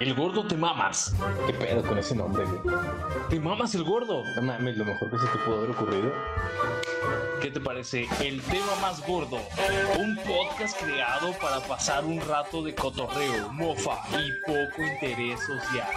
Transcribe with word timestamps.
El 0.00 0.14
gordo 0.14 0.46
te 0.46 0.56
mamas. 0.56 1.14
¿Qué 1.46 1.52
pedo 1.52 1.82
con 1.82 1.98
ese 1.98 2.14
nombre, 2.14 2.42
güey? 2.46 2.74
Te 3.28 3.38
mamas 3.38 3.74
el 3.74 3.84
gordo. 3.84 4.24
No 4.34 4.40
mames, 4.40 4.78
lo 4.78 4.86
mejor 4.86 5.10
que 5.10 5.18
se 5.18 5.26
te 5.26 5.38
pudo 5.40 5.58
haber 5.58 5.70
ocurrido. 5.72 6.10
¿Qué 7.42 7.50
te 7.50 7.60
parece? 7.60 8.08
El 8.18 8.40
tema 8.40 8.74
más 8.80 9.06
gordo. 9.06 9.36
Un 9.98 10.16
podcast 10.16 10.80
creado 10.82 11.34
para 11.38 11.60
pasar 11.60 12.06
un 12.06 12.18
rato 12.22 12.62
de 12.62 12.74
cotorreo, 12.74 13.52
mofa 13.52 13.98
y 14.18 14.32
poco 14.46 14.82
interés 14.82 15.38
social. 15.40 15.90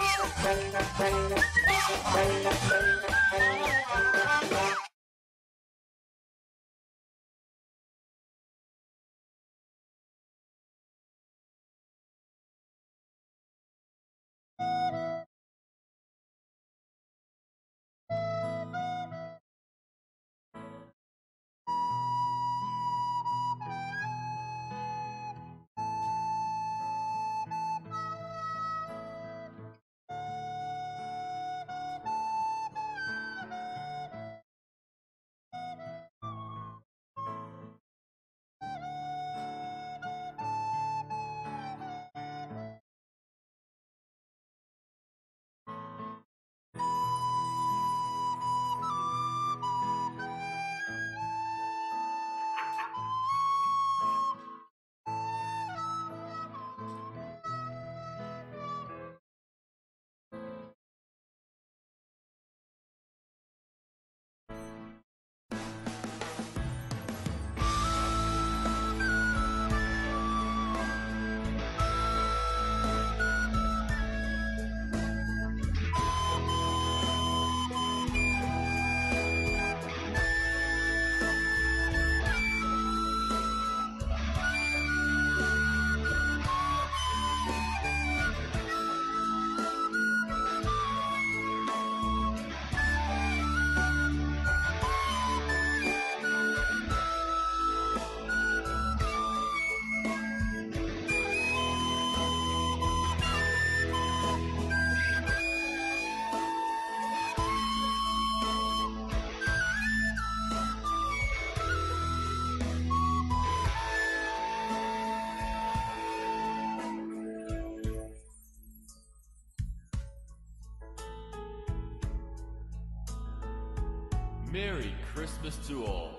Merry 124.54 124.94
Christmas 125.12 125.56
to 125.66 125.84
all, 125.84 126.16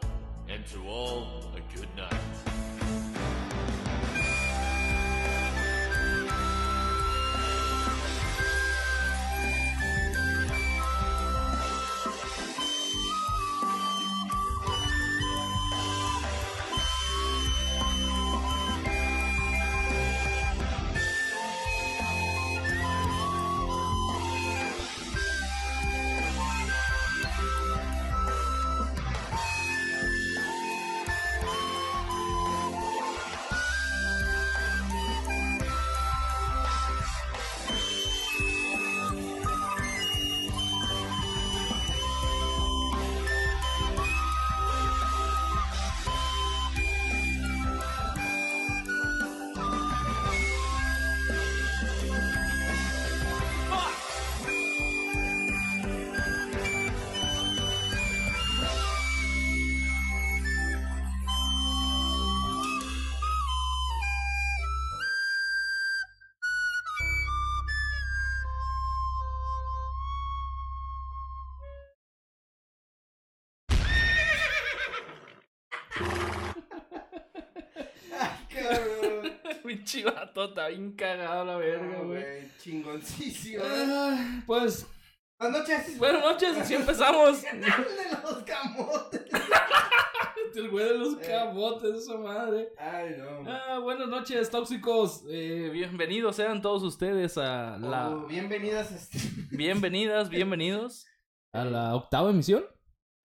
and 0.50 0.66
to 0.66 0.85
all 0.90 1.46
a 1.56 1.78
good 1.79 1.88
night. 1.96 2.84
Pinche 79.86 80.03
vato, 80.03 80.46
está 80.46 80.68
bien 80.69 80.91
cagado 80.94 81.46
la 81.46 81.58
verga, 81.58 82.02
güey. 82.03 82.50
Chingoncísimo. 82.59 83.63
Ah, 83.66 84.41
Pues, 84.46 84.88
Buenas 85.40 85.59
noches. 85.68 85.97
buenas 86.00 86.22
noches, 86.24 86.58
así 86.58 86.75
empezamos. 86.75 87.44
El 87.52 87.62
de 87.62 87.68
los 88.24 88.44
camotes. 88.44 89.22
El 90.56 90.69
güey 90.69 90.86
de 90.86 90.97
los 90.97 91.16
Eh. 91.16 91.28
camotes, 91.28 91.96
esa 91.96 92.16
madre. 92.18 92.69
Ay, 92.78 93.16
no. 93.18 93.44
Ah, 93.52 93.80
buenas 93.80 94.08
noches, 94.08 94.50
tóxicos. 94.50 95.24
Eh, 95.30 95.69
bienvenidos 95.74 96.38
sean 96.38 96.62
todos 96.62 96.81
ustedes 96.84 97.38
a 97.38 97.78
la. 97.78 98.09
Oh, 98.12 98.25
bienvenidas 98.25 98.92
a 98.92 98.96
esta 98.96 99.18
Bienvenidas, 99.52 100.30
bienvenidos 100.30 101.06
a 101.53 101.66
la 101.66 101.94
octava 101.96 102.30
emisión. 102.30 102.66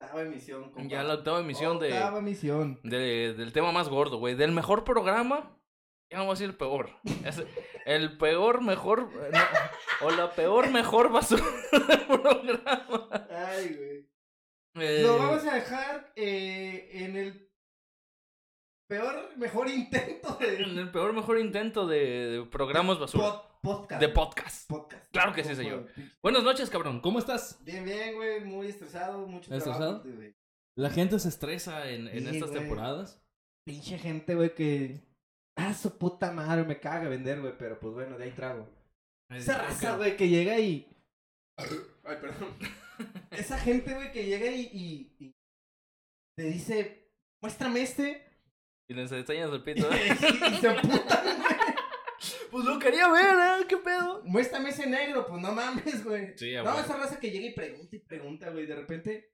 octava 0.00 0.22
emisión. 0.22 0.72
compa. 0.72 0.88
Ya 0.88 1.04
la 1.04 1.14
octava 1.14 1.38
emisión 1.40 1.78
de, 1.78 1.92
Octava 1.92 2.18
emisión. 2.18 2.80
de- 2.82 3.34
del 3.34 3.52
tema 3.52 3.70
más 3.70 3.88
gordo, 3.88 4.18
güey. 4.18 4.34
Del 4.34 4.50
mejor 4.50 4.82
programa. 4.82 5.56
Ya 6.10 6.18
vamos 6.18 6.32
a 6.32 6.34
decir 6.42 6.50
el 6.50 6.56
peor. 6.56 6.90
Es 7.24 7.42
el 7.86 8.18
peor, 8.18 8.62
mejor. 8.62 9.10
no, 9.12 10.06
o 10.06 10.10
la 10.10 10.32
peor, 10.34 10.70
mejor 10.70 11.10
basura 11.12 11.44
del 11.72 12.06
programa. 12.06 13.28
Ay, 13.30 13.76
güey. 13.76 14.10
Eh, 14.86 15.02
Lo 15.02 15.18
vamos 15.18 15.44
a 15.46 15.54
dejar 15.54 16.12
eh, 16.16 16.88
en 16.92 17.16
el 17.16 17.50
peor, 18.88 19.36
mejor 19.36 19.68
intento 19.68 20.36
En 20.40 20.74
de 20.74 20.80
el 20.82 20.90
peor, 20.90 21.12
mejor 21.12 21.38
intento 21.38 21.86
de, 21.86 21.98
de 22.30 22.46
programas 22.46 22.98
basura. 22.98 23.24
pod- 23.24 23.42
podcast. 23.62 24.00
De 24.00 24.08
podcast. 24.08 24.68
podcast. 24.68 25.06
Claro 25.12 25.32
que 25.32 25.44
sí, 25.44 25.54
señor. 25.54 25.86
Buenas 26.22 26.42
noches, 26.42 26.70
cabrón. 26.70 27.00
¿Cómo 27.00 27.18
estás? 27.18 27.58
Bien, 27.64 27.84
bien, 27.84 28.14
güey. 28.16 28.40
Muy 28.44 28.66
estresado, 28.68 29.26
mucho 29.26 29.52
¿Estresado? 29.54 30.00
trabajo. 30.02 30.32
La 30.76 30.90
gente 30.90 31.18
se 31.18 31.28
estresa 31.28 31.88
en, 31.90 32.08
en 32.08 32.20
Sí, 32.26 32.36
estas 32.36 32.50
güey. 32.50 32.60
temporadas. 32.62 33.22
Pinche 33.64 33.98
gente, 33.98 34.34
güey, 34.34 34.54
que. 34.54 35.08
Ah, 35.60 35.74
su 35.74 35.98
puta 35.98 36.32
madre, 36.32 36.64
me 36.64 36.80
caga 36.80 37.08
vender, 37.08 37.40
güey, 37.40 37.52
pero 37.58 37.78
pues 37.78 37.92
bueno, 37.92 38.16
de 38.16 38.24
ahí 38.24 38.30
trago. 38.30 38.66
Esa 39.28 39.58
raza, 39.58 39.96
güey, 39.96 40.16
que 40.16 40.28
llega 40.28 40.58
y. 40.58 40.88
Ay, 42.04 42.16
perdón. 42.20 42.56
Esa 43.30 43.58
gente, 43.58 43.94
güey, 43.94 44.10
que 44.10 44.24
llega 44.24 44.50
y, 44.50 44.62
y, 44.72 45.16
y 45.18 45.36
te 46.34 46.44
dice, 46.44 47.12
muéstrame 47.42 47.82
este. 47.82 48.26
Y 48.88 48.94
les 48.94 49.12
enseñas 49.12 49.52
el 49.52 49.62
pito. 49.62 49.88
y 49.94 50.56
se 50.56 50.68
güey. 50.68 50.80
Pues 52.50 52.64
lo 52.64 52.78
quería 52.80 53.08
ver, 53.08 53.60
¿eh? 53.62 53.66
¿Qué 53.68 53.76
pedo? 53.76 54.22
Muéstrame 54.24 54.70
ese 54.70 54.86
negro, 54.86 55.24
pues 55.26 55.40
no 55.40 55.52
mames, 55.52 56.04
güey. 56.04 56.36
Sí, 56.36 56.52
No, 56.54 56.78
esa 56.80 56.96
raza 56.96 57.20
que 57.20 57.30
llega 57.30 57.46
y 57.46 57.54
pregunta 57.54 57.94
y 57.94 58.00
pregunta, 58.00 58.50
güey. 58.50 58.66
De 58.66 58.74
repente 58.74 59.32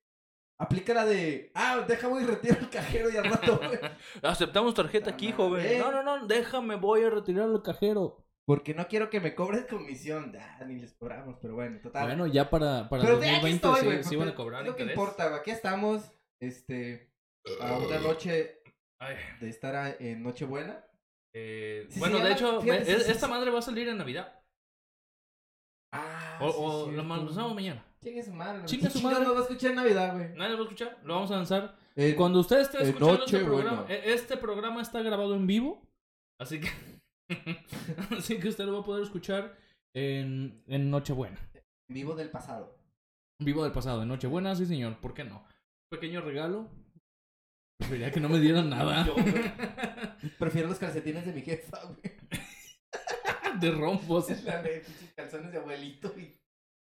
aplica 0.58 0.94
la 0.94 1.04
de, 1.04 1.50
ah, 1.54 1.84
deja 1.86 2.08
voy 2.08 2.22
y 2.22 2.26
retiro 2.26 2.56
el 2.58 2.70
cajero 2.70 3.10
y 3.10 3.16
al 3.16 3.24
rato, 3.24 3.58
güey. 3.58 3.78
Aceptamos 4.22 4.74
tarjeta 4.74 5.10
aquí, 5.10 5.32
joven. 5.32 5.64
Eh. 5.66 5.78
No, 5.78 5.90
no, 5.90 6.02
no, 6.02 6.26
déjame, 6.26 6.76
voy 6.76 7.02
a 7.04 7.10
retirar 7.10 7.48
el 7.48 7.62
cajero. 7.62 8.22
Porque 8.46 8.74
no 8.74 8.86
quiero 8.86 9.10
que 9.10 9.20
me 9.20 9.34
cobres 9.34 9.66
comisión. 9.66 10.32
Ah, 10.38 10.64
ni 10.64 10.78
les 10.78 10.94
cobramos, 10.94 11.36
pero 11.42 11.54
bueno, 11.56 11.80
total. 11.80 12.06
Bueno, 12.06 12.26
ya 12.28 12.48
para, 12.48 12.88
para 12.88 13.02
pero 13.02 13.18
de 13.18 13.26
aquí 13.26 13.34
2020 13.58 13.66
estoy, 13.66 13.80
sí, 13.80 13.86
güey. 13.86 14.04
sí 14.04 14.16
van 14.16 14.28
a 14.28 14.34
cobrar 14.34 14.66
interés. 14.66 14.90
importa. 14.90 15.34
Aquí 15.34 15.50
estamos, 15.50 16.12
este, 16.40 17.10
a 17.60 17.76
una 17.76 17.98
noche 17.98 18.62
Ay, 19.00 19.16
de 19.40 19.48
estar 19.48 19.96
en 20.00 20.22
Nochebuena. 20.22 20.84
eh, 21.34 21.86
Sí, 21.90 21.98
bueno, 21.98 22.18
de 22.20 22.32
hecho, 22.32 22.62
fíjate, 22.62 23.00
sí, 23.00 23.10
esta 23.10 23.26
madre 23.26 23.50
va 23.50 23.58
a 23.58 23.62
salir 23.62 23.88
en 23.88 23.98
Navidad. 23.98 24.40
Ah, 25.92 26.38
O, 26.40 26.46
o 26.46 26.92
mandamos 26.92 27.54
mañana. 27.54 27.84
Chingue 28.06 28.22
su 28.22 28.32
madre. 28.32 28.64
Chingue 28.66 28.88
su 28.88 29.00
madre. 29.02 29.24
no 29.24 29.32
va 29.34 29.40
a 29.40 29.42
escuchar 29.42 29.70
en 29.70 29.76
Navidad, 29.76 30.14
güey. 30.14 30.28
Nadie 30.36 30.50
lo 30.52 30.58
va 30.58 30.60
a 30.60 30.66
escuchar. 30.66 30.98
Lo 31.02 31.14
vamos 31.14 31.30
a 31.32 31.36
lanzar. 31.36 31.76
En- 31.96 32.14
Cuando 32.14 32.38
usted 32.38 32.60
esté 32.60 32.80
escuchando 32.82 33.14
este 33.24 33.38
Nochebuena. 33.38 33.70
programa, 33.70 33.86
e- 33.92 34.12
este 34.12 34.36
programa 34.36 34.80
está 34.82 35.02
grabado 35.02 35.34
en 35.34 35.46
vivo. 35.48 35.82
Así 36.40 36.60
que. 36.60 36.68
así 38.16 38.38
que 38.38 38.48
usted 38.48 38.64
lo 38.64 38.74
va 38.74 38.80
a 38.80 38.84
poder 38.84 39.02
escuchar 39.02 39.56
en, 39.92 40.62
en 40.68 40.88
Nochebuena. 40.90 41.36
Vivo 41.90 42.14
del 42.14 42.30
pasado. 42.30 42.78
Vivo 43.42 43.64
del 43.64 43.72
pasado, 43.72 44.02
en 44.02 44.08
Nochebuena, 44.08 44.54
sí, 44.54 44.66
señor. 44.66 44.98
¿Por 45.00 45.12
qué 45.12 45.24
no? 45.24 45.44
Pequeño 45.90 46.20
regalo. 46.20 46.68
Preferiría 47.78 48.12
que 48.12 48.20
no 48.20 48.28
me 48.28 48.38
dieran 48.38 48.70
nada. 48.70 49.04
Yo. 49.04 49.16
Prefiero 50.38 50.68
los 50.68 50.78
calcetines 50.78 51.26
de 51.26 51.32
mi 51.32 51.42
jefa, 51.42 51.80
güey. 51.84 52.00
de 53.60 53.70
rombos. 53.72 54.30
La 54.44 54.62
de 54.62 54.84
calzones 55.16 55.50
de 55.50 55.58
abuelito 55.58 56.14
y, 56.16 56.32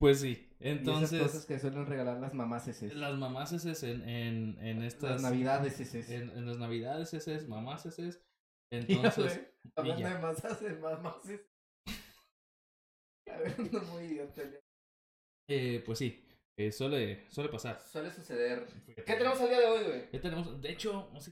Pues 0.01 0.19
sí. 0.19 0.29
y 0.59 0.67
esas 0.67 0.77
Entonces, 0.79 1.21
cosas 1.21 1.45
que 1.45 1.59
suelen 1.59 1.85
regalar 1.85 2.19
las 2.19 2.33
mamás 2.33 2.67
ese. 2.67 2.93
las 2.95 3.15
mamás 3.17 3.53
es 3.53 3.83
en, 3.83 4.01
en, 4.09 4.57
en 4.59 4.81
estas. 4.81 5.11
Las 5.11 5.21
navidades. 5.21 5.79
En, 6.09 6.29
en 6.31 6.45
las 6.45 6.57
navidades 6.57 7.13
es 7.13 7.47
mamás 7.47 7.85
es 7.85 7.99
Entonces, 8.73 8.89
Entonces, 8.89 9.53
hablando 9.75 10.09
de 10.09 10.19
masas, 10.19 10.61
mamás 10.81 11.29
es. 11.29 11.41
No 13.71 13.79
muy 13.93 14.03
idiota. 14.05 14.43
ya. 14.43 14.59
eh, 15.49 15.83
pues 15.85 15.99
sí. 15.99 16.27
eh, 16.57 16.71
suele, 16.71 17.29
suele 17.29 17.49
pasar. 17.49 17.79
Suele 17.81 18.09
suceder. 18.11 18.65
¿Qué 18.95 19.03
tenemos 19.03 19.39
al 19.39 19.49
día 19.49 19.59
de 19.59 19.65
hoy, 19.67 19.83
güey? 19.85 20.09
¿Qué 20.09 20.19
tenemos? 20.19 20.59
De 20.61 20.71
hecho, 20.71 21.09
no 21.13 21.21
sé- 21.21 21.31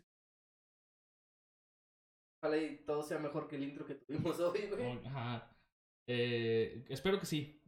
Ojalá 2.42 2.58
y 2.58 2.78
todo 2.86 3.04
sea 3.04 3.20
mejor 3.20 3.48
que 3.48 3.58
el 3.58 3.64
intro 3.64 3.86
que 3.86 3.96
tuvimos 3.96 4.40
hoy, 4.40 4.68
güey. 4.70 5.06
Ajá. 5.08 5.52
Eh, 6.08 6.86
espero 6.90 7.20
que 7.20 7.26
sí. 7.26 7.59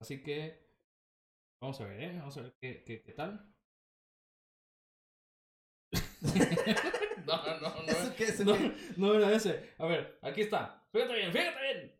Así 0.00 0.22
que 0.22 0.66
vamos 1.60 1.80
a 1.80 1.86
ver, 1.86 2.02
¿eh? 2.02 2.16
Vamos 2.18 2.36
a 2.36 2.42
ver 2.42 2.54
qué, 2.60 2.84
qué, 2.84 3.02
qué 3.02 3.12
tal. 3.12 3.52
no, 7.26 7.60
no, 7.60 7.60
no. 7.60 7.86
¿Eso 7.86 8.14
qué 8.16 8.24
es, 8.24 8.44
No, 8.44 8.56
no 8.96 9.14
era 9.14 9.32
ese. 9.32 9.74
A 9.78 9.86
ver, 9.86 10.18
aquí 10.22 10.42
está. 10.42 10.84
Fíjate 10.92 11.14
bien, 11.14 11.32
fíjate 11.32 11.60
bien. 11.60 11.98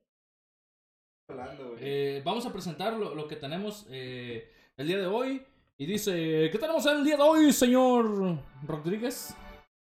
Hablando, 1.31 1.71
güey. 1.71 1.81
Eh, 1.83 2.23
vamos 2.25 2.47
a 2.47 2.53
presentar 2.53 2.95
lo, 2.95 3.15
lo 3.15 3.29
que 3.29 3.37
tenemos 3.37 3.87
eh, 3.91 4.50
el 4.77 4.87
día 4.87 4.99
de 4.99 5.06
hoy. 5.06 5.45
Y 5.81 5.87
dice, 5.87 6.49
¿qué 6.50 6.59
tenemos 6.59 6.85
el 6.87 7.05
día 7.05 7.17
de 7.17 7.23
hoy, 7.23 7.53
señor 7.53 8.39
Rodríguez? 8.67 9.35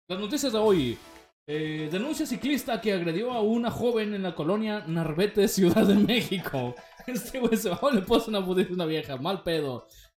Las 0.09 0.21
noticias 0.21 0.53
de 0.53 0.59
hoy. 0.59 0.99
Eh, 1.47 1.89
denuncia 1.91 2.25
ciclista 2.25 2.81
que 2.81 2.93
agredió 2.93 3.33
a 3.33 3.41
una 3.43 3.71
joven 3.71 4.15
en 4.15 4.23
la 4.23 4.35
colonia 4.35 4.85
Narvete, 4.87 5.49
Ciudad 5.49 5.85
de 5.87 5.95
México. 5.97 6.75
Este 7.07 7.41
güey 7.41 7.57
se 7.57 7.69
bajó 7.69 7.91
le 7.91 8.01
puso 8.03 8.31
una 8.31 8.45
putiza 8.45 8.71
a 8.71 8.75
una 8.75 8.87
vieja. 8.87 9.17
Mal 9.17 9.43
pedo. 9.43 9.89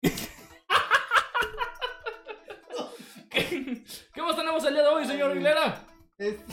¿Qué, 3.28 4.22
más 4.22 4.36
tenemos 4.36 4.64
el 4.64 4.74
día 4.74 4.82
de 4.84 4.88
hoy, 4.88 5.04
señor 5.04 5.32
Aguilera? 5.32 5.84
Es- 6.18 6.36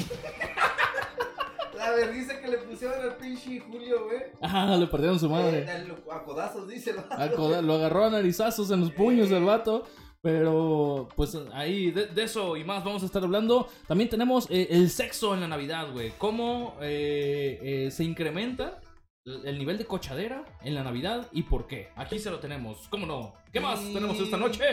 La 1.77 1.91
vergüenza 1.91 2.39
que 2.39 2.47
le 2.47 2.57
pusieron 2.59 3.01
al 3.01 3.15
pinche 3.17 3.59
Julio, 3.59 4.05
güey. 4.05 4.21
Ah, 4.41 4.75
le 4.79 4.87
perdieron 4.87 5.19
su 5.19 5.29
madre. 5.29 5.65
Eh, 5.67 5.95
A 6.11 6.23
codazos, 6.23 6.67
dice 6.67 6.91
el 6.91 6.97
vato. 6.97 7.15
A 7.21 7.29
coda- 7.31 7.61
lo 7.61 7.73
agarró 7.73 8.05
a 8.05 8.09
narizazos 8.09 8.71
en 8.71 8.79
los 8.81 8.91
puños 8.91 9.29
el 9.31 9.43
vato. 9.43 9.85
Pero, 10.23 11.09
pues 11.17 11.37
ahí, 11.51 11.91
de, 11.91 12.07
de 12.07 12.23
eso 12.23 12.55
y 12.55 12.63
más 12.63 12.83
vamos 12.85 13.03
a 13.03 13.05
estar 13.05 13.21
hablando. 13.21 13.67
También 13.87 14.09
tenemos 14.09 14.49
eh, 14.49 14.67
el 14.71 14.89
sexo 14.89 15.33
en 15.33 15.41
la 15.41 15.49
Navidad, 15.49 15.91
güey. 15.91 16.13
Cómo 16.17 16.77
eh, 16.81 17.59
eh, 17.61 17.91
se 17.91 18.05
incrementa 18.05 18.79
el 19.25 19.45
el 19.45 19.57
nivel 19.59 19.77
de 19.77 19.85
cochadera 19.85 20.45
en 20.61 20.75
la 20.75 20.83
Navidad 20.83 21.27
y 21.33 21.43
por 21.43 21.67
qué. 21.67 21.89
Aquí 21.97 22.19
se 22.19 22.31
lo 22.31 22.39
tenemos. 22.39 22.87
¿Cómo 22.89 23.05
no? 23.05 23.33
¿Qué 23.51 23.59
más 23.59 23.81
Y- 23.81 23.93
tenemos 23.93 24.17
esta 24.17 24.37
noche? 24.37 24.63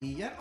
Y 0.00 0.14
ya. 0.14 0.38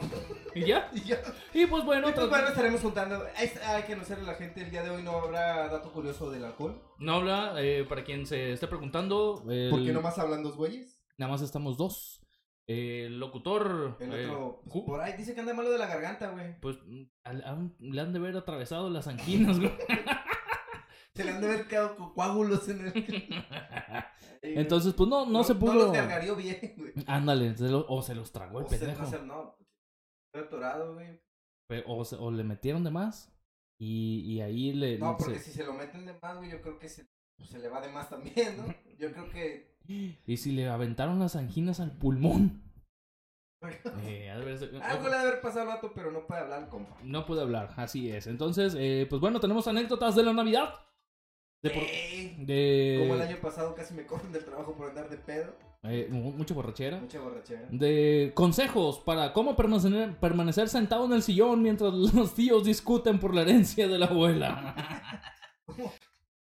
¿Y 0.54 0.66
ya? 0.66 0.92
Y 0.94 1.02
ya. 1.02 1.20
Y 1.52 1.66
pues 1.66 1.84
bueno, 1.84 2.08
Y 2.08 2.12
pues 2.14 2.30
bueno, 2.30 2.48
estaremos 2.48 2.80
juntando. 2.80 3.24
Hay, 3.36 3.50
hay 3.66 3.84
que 3.84 3.94
anunciarle 3.94 4.24
a 4.26 4.34
la 4.34 4.38
gente 4.38 4.62
el 4.62 4.70
día 4.70 4.84
de 4.84 4.92
hoy 4.92 5.02
no 5.02 5.14
habrá 5.18 5.68
dato 5.68 5.92
curioso 5.92 6.30
del 6.30 6.46
alcohol. 6.46 6.80
no 7.00 7.14
habla, 7.16 7.56
eh, 7.58 7.86
para 7.90 8.04
quien 8.04 8.28
se 8.28 8.54
esté 8.54 8.68
preguntando. 8.68 9.44
el- 9.50 9.72
Porque 9.72 9.92
nomás 9.94 10.20
hablan 10.20 10.44
dos 10.44 10.56
güeyes. 10.56 11.02
Nada 11.18 11.32
más 11.32 11.42
estamos 11.42 11.76
dos. 11.76 12.22
El 12.68 13.20
locutor. 13.20 13.96
El 14.02 14.14
eh, 14.14 14.28
otro, 14.30 14.62
por 14.86 15.00
ahí 15.00 15.14
dice 15.14 15.34
que 15.34 15.40
anda 15.40 15.54
malo 15.54 15.72
de 15.72 15.78
la 15.78 15.88
garganta, 15.88 16.32
güey. 16.32 16.60
Pues 16.60 16.78
al- 17.24 17.74
le 17.80 18.02
han 18.02 18.12
de 18.12 18.20
haber 18.20 18.36
atravesado 18.36 18.90
las 18.90 19.08
anginas, 19.08 19.58
güey. 19.60 19.72
Se 21.16 21.24
le 21.24 21.32
han 21.32 21.42
de 21.42 21.48
haber 21.48 21.68
quedado 21.68 21.96
co- 21.96 22.14
coágulos 22.14 22.68
en 22.70 22.88
el. 22.88 22.94
Entonces, 24.42 24.94
pues 24.94 25.10
no, 25.10 25.26
no, 25.26 25.44
se 25.44 25.54
No 25.56 25.60
pudo. 25.60 25.74
los 25.74 25.92
gargarió 25.92 26.36
bien, 26.36 26.76
güey. 26.78 26.94
Ándale, 27.08 27.56
se 27.58 27.70
lo- 27.70 27.86
o 27.88 28.02
se 28.04 28.14
los 28.14 28.32
tragó 28.32 28.60
el 28.60 28.66
O 28.66 28.70
se- 28.70 28.78
pendejo. 28.78 29.02
no, 29.04 29.10
se- 29.10 29.22
no. 29.24 29.58
Estoy 30.28 30.48
atorado, 30.48 30.94
güey. 30.94 31.20
O, 31.88 32.06
se- 32.06 32.16
o 32.18 32.30
le 32.32 32.44
metieron 32.44 32.84
de 32.84 32.92
más. 32.92 33.34
Y, 33.80 34.22
y 34.28 34.42
ahí 34.42 34.74
le. 34.74 34.98
No, 35.00 35.18
porque 35.18 35.40
se- 35.40 35.46
si 35.46 35.52
se 35.52 35.66
lo 35.66 35.74
meten 35.74 36.06
de 36.06 36.14
más, 36.22 36.38
güey, 36.38 36.52
yo 36.52 36.62
creo 36.62 36.78
que 36.78 36.90
se, 36.90 37.08
pues, 37.38 37.50
se 37.50 37.60
le 37.60 37.70
va 37.70 37.82
de 37.82 37.90
más 37.90 38.10
también, 38.10 38.58
¿no? 38.58 38.66
Yo 39.00 39.12
creo 39.12 39.30
que. 39.30 39.77
Y 39.88 40.38
si 40.38 40.52
le 40.52 40.68
aventaron 40.70 41.20
las 41.20 41.36
anginas 41.36 41.80
al 41.80 41.92
pulmón. 41.92 42.62
Eh, 44.04 44.30
haber- 44.30 44.82
Algo 44.84 45.10
le 45.10 45.16
ha 45.16 45.22
haber 45.22 45.42
pasado 45.42 45.62
al 45.62 45.68
vato, 45.76 45.92
pero 45.96 46.12
no 46.12 46.28
puede 46.28 46.42
hablar, 46.42 46.70
compa. 46.70 46.96
No 47.04 47.26
pude 47.26 47.42
hablar, 47.42 47.74
así 47.78 48.08
es. 48.12 48.28
Entonces, 48.28 48.76
eh, 48.78 49.08
pues 49.10 49.20
bueno, 49.20 49.40
tenemos 49.40 49.68
anécdotas 49.68 50.16
de 50.16 50.22
la 50.24 50.32
Navidad. 50.32 50.76
De, 51.64 51.72
por- 51.72 52.46
de- 52.46 52.98
Como 53.02 53.16
el 53.16 53.22
año 53.22 53.38
pasado 53.42 53.74
casi 53.74 53.96
me 53.96 54.06
corren 54.06 54.32
del 54.32 54.46
trabajo 54.46 54.76
por 54.76 54.90
andar 54.90 55.10
de 55.10 55.18
pedo. 55.18 55.56
eh, 55.84 56.08
mu- 56.12 56.34
mucha 56.34 56.54
borrachera. 56.54 57.00
Mucha 57.00 57.20
borrachera. 57.20 57.68
De 57.72 58.32
consejos 58.36 59.00
para 59.00 59.34
cómo 59.34 59.56
permanecer, 59.56 60.16
permanecer 60.20 60.70
sentado 60.70 61.06
en 61.06 61.14
el 61.14 61.24
sillón 61.24 61.64
mientras 61.64 61.92
los 62.14 62.36
tíos 62.36 62.64
discuten 62.64 63.20
por 63.20 63.34
la 63.34 63.42
herencia 63.42 63.88
de 63.88 63.98
la 63.98 64.06
abuela. 64.06 64.76
¿Cómo, 65.66 65.92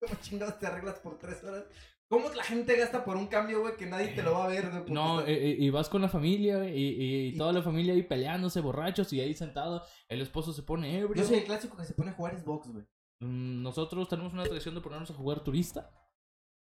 cómo 0.00 0.14
chingados 0.20 0.58
te 0.58 0.66
arreglas 0.66 0.98
por 0.98 1.16
tres 1.16 1.44
horas? 1.44 1.62
¿Cómo 2.08 2.28
la 2.30 2.44
gente 2.44 2.76
gasta 2.76 3.04
por 3.04 3.16
un 3.16 3.26
cambio, 3.26 3.60
güey, 3.60 3.76
que 3.76 3.86
nadie 3.86 4.08
te 4.08 4.22
lo 4.22 4.32
va 4.34 4.44
a 4.44 4.48
ver, 4.48 4.70
güey? 4.70 4.84
No, 4.92 5.20
está- 5.20 5.32
eh, 5.32 5.56
y 5.58 5.70
vas 5.70 5.88
con 5.88 6.02
la 6.02 6.08
familia 6.08 6.58
güey, 6.58 6.72
y, 6.76 7.36
toda 7.36 7.52
la 7.52 7.62
familia 7.62 7.94
ahí 7.94 8.02
peleándose, 8.02 8.60
borrachos, 8.60 9.12
y 9.12 9.20
ahí 9.20 9.34
sentado, 9.34 9.82
el 10.08 10.20
esposo 10.20 10.52
se 10.52 10.62
pone 10.62 10.98
ebrio. 10.98 11.22
Yo 11.22 11.28
soy 11.28 11.38
el 11.38 11.44
clásico 11.44 11.76
que 11.76 11.84
se 11.84 11.94
pone 11.94 12.10
a 12.10 12.14
jugar 12.14 12.38
Xbox, 12.38 12.70
güey. 12.70 12.84
Mm, 13.20 13.62
Nosotros 13.62 14.08
tenemos 14.08 14.32
una 14.32 14.44
tradición 14.44 14.74
de 14.74 14.80
ponernos 14.80 15.10
a 15.10 15.14
jugar 15.14 15.42
turista. 15.42 15.90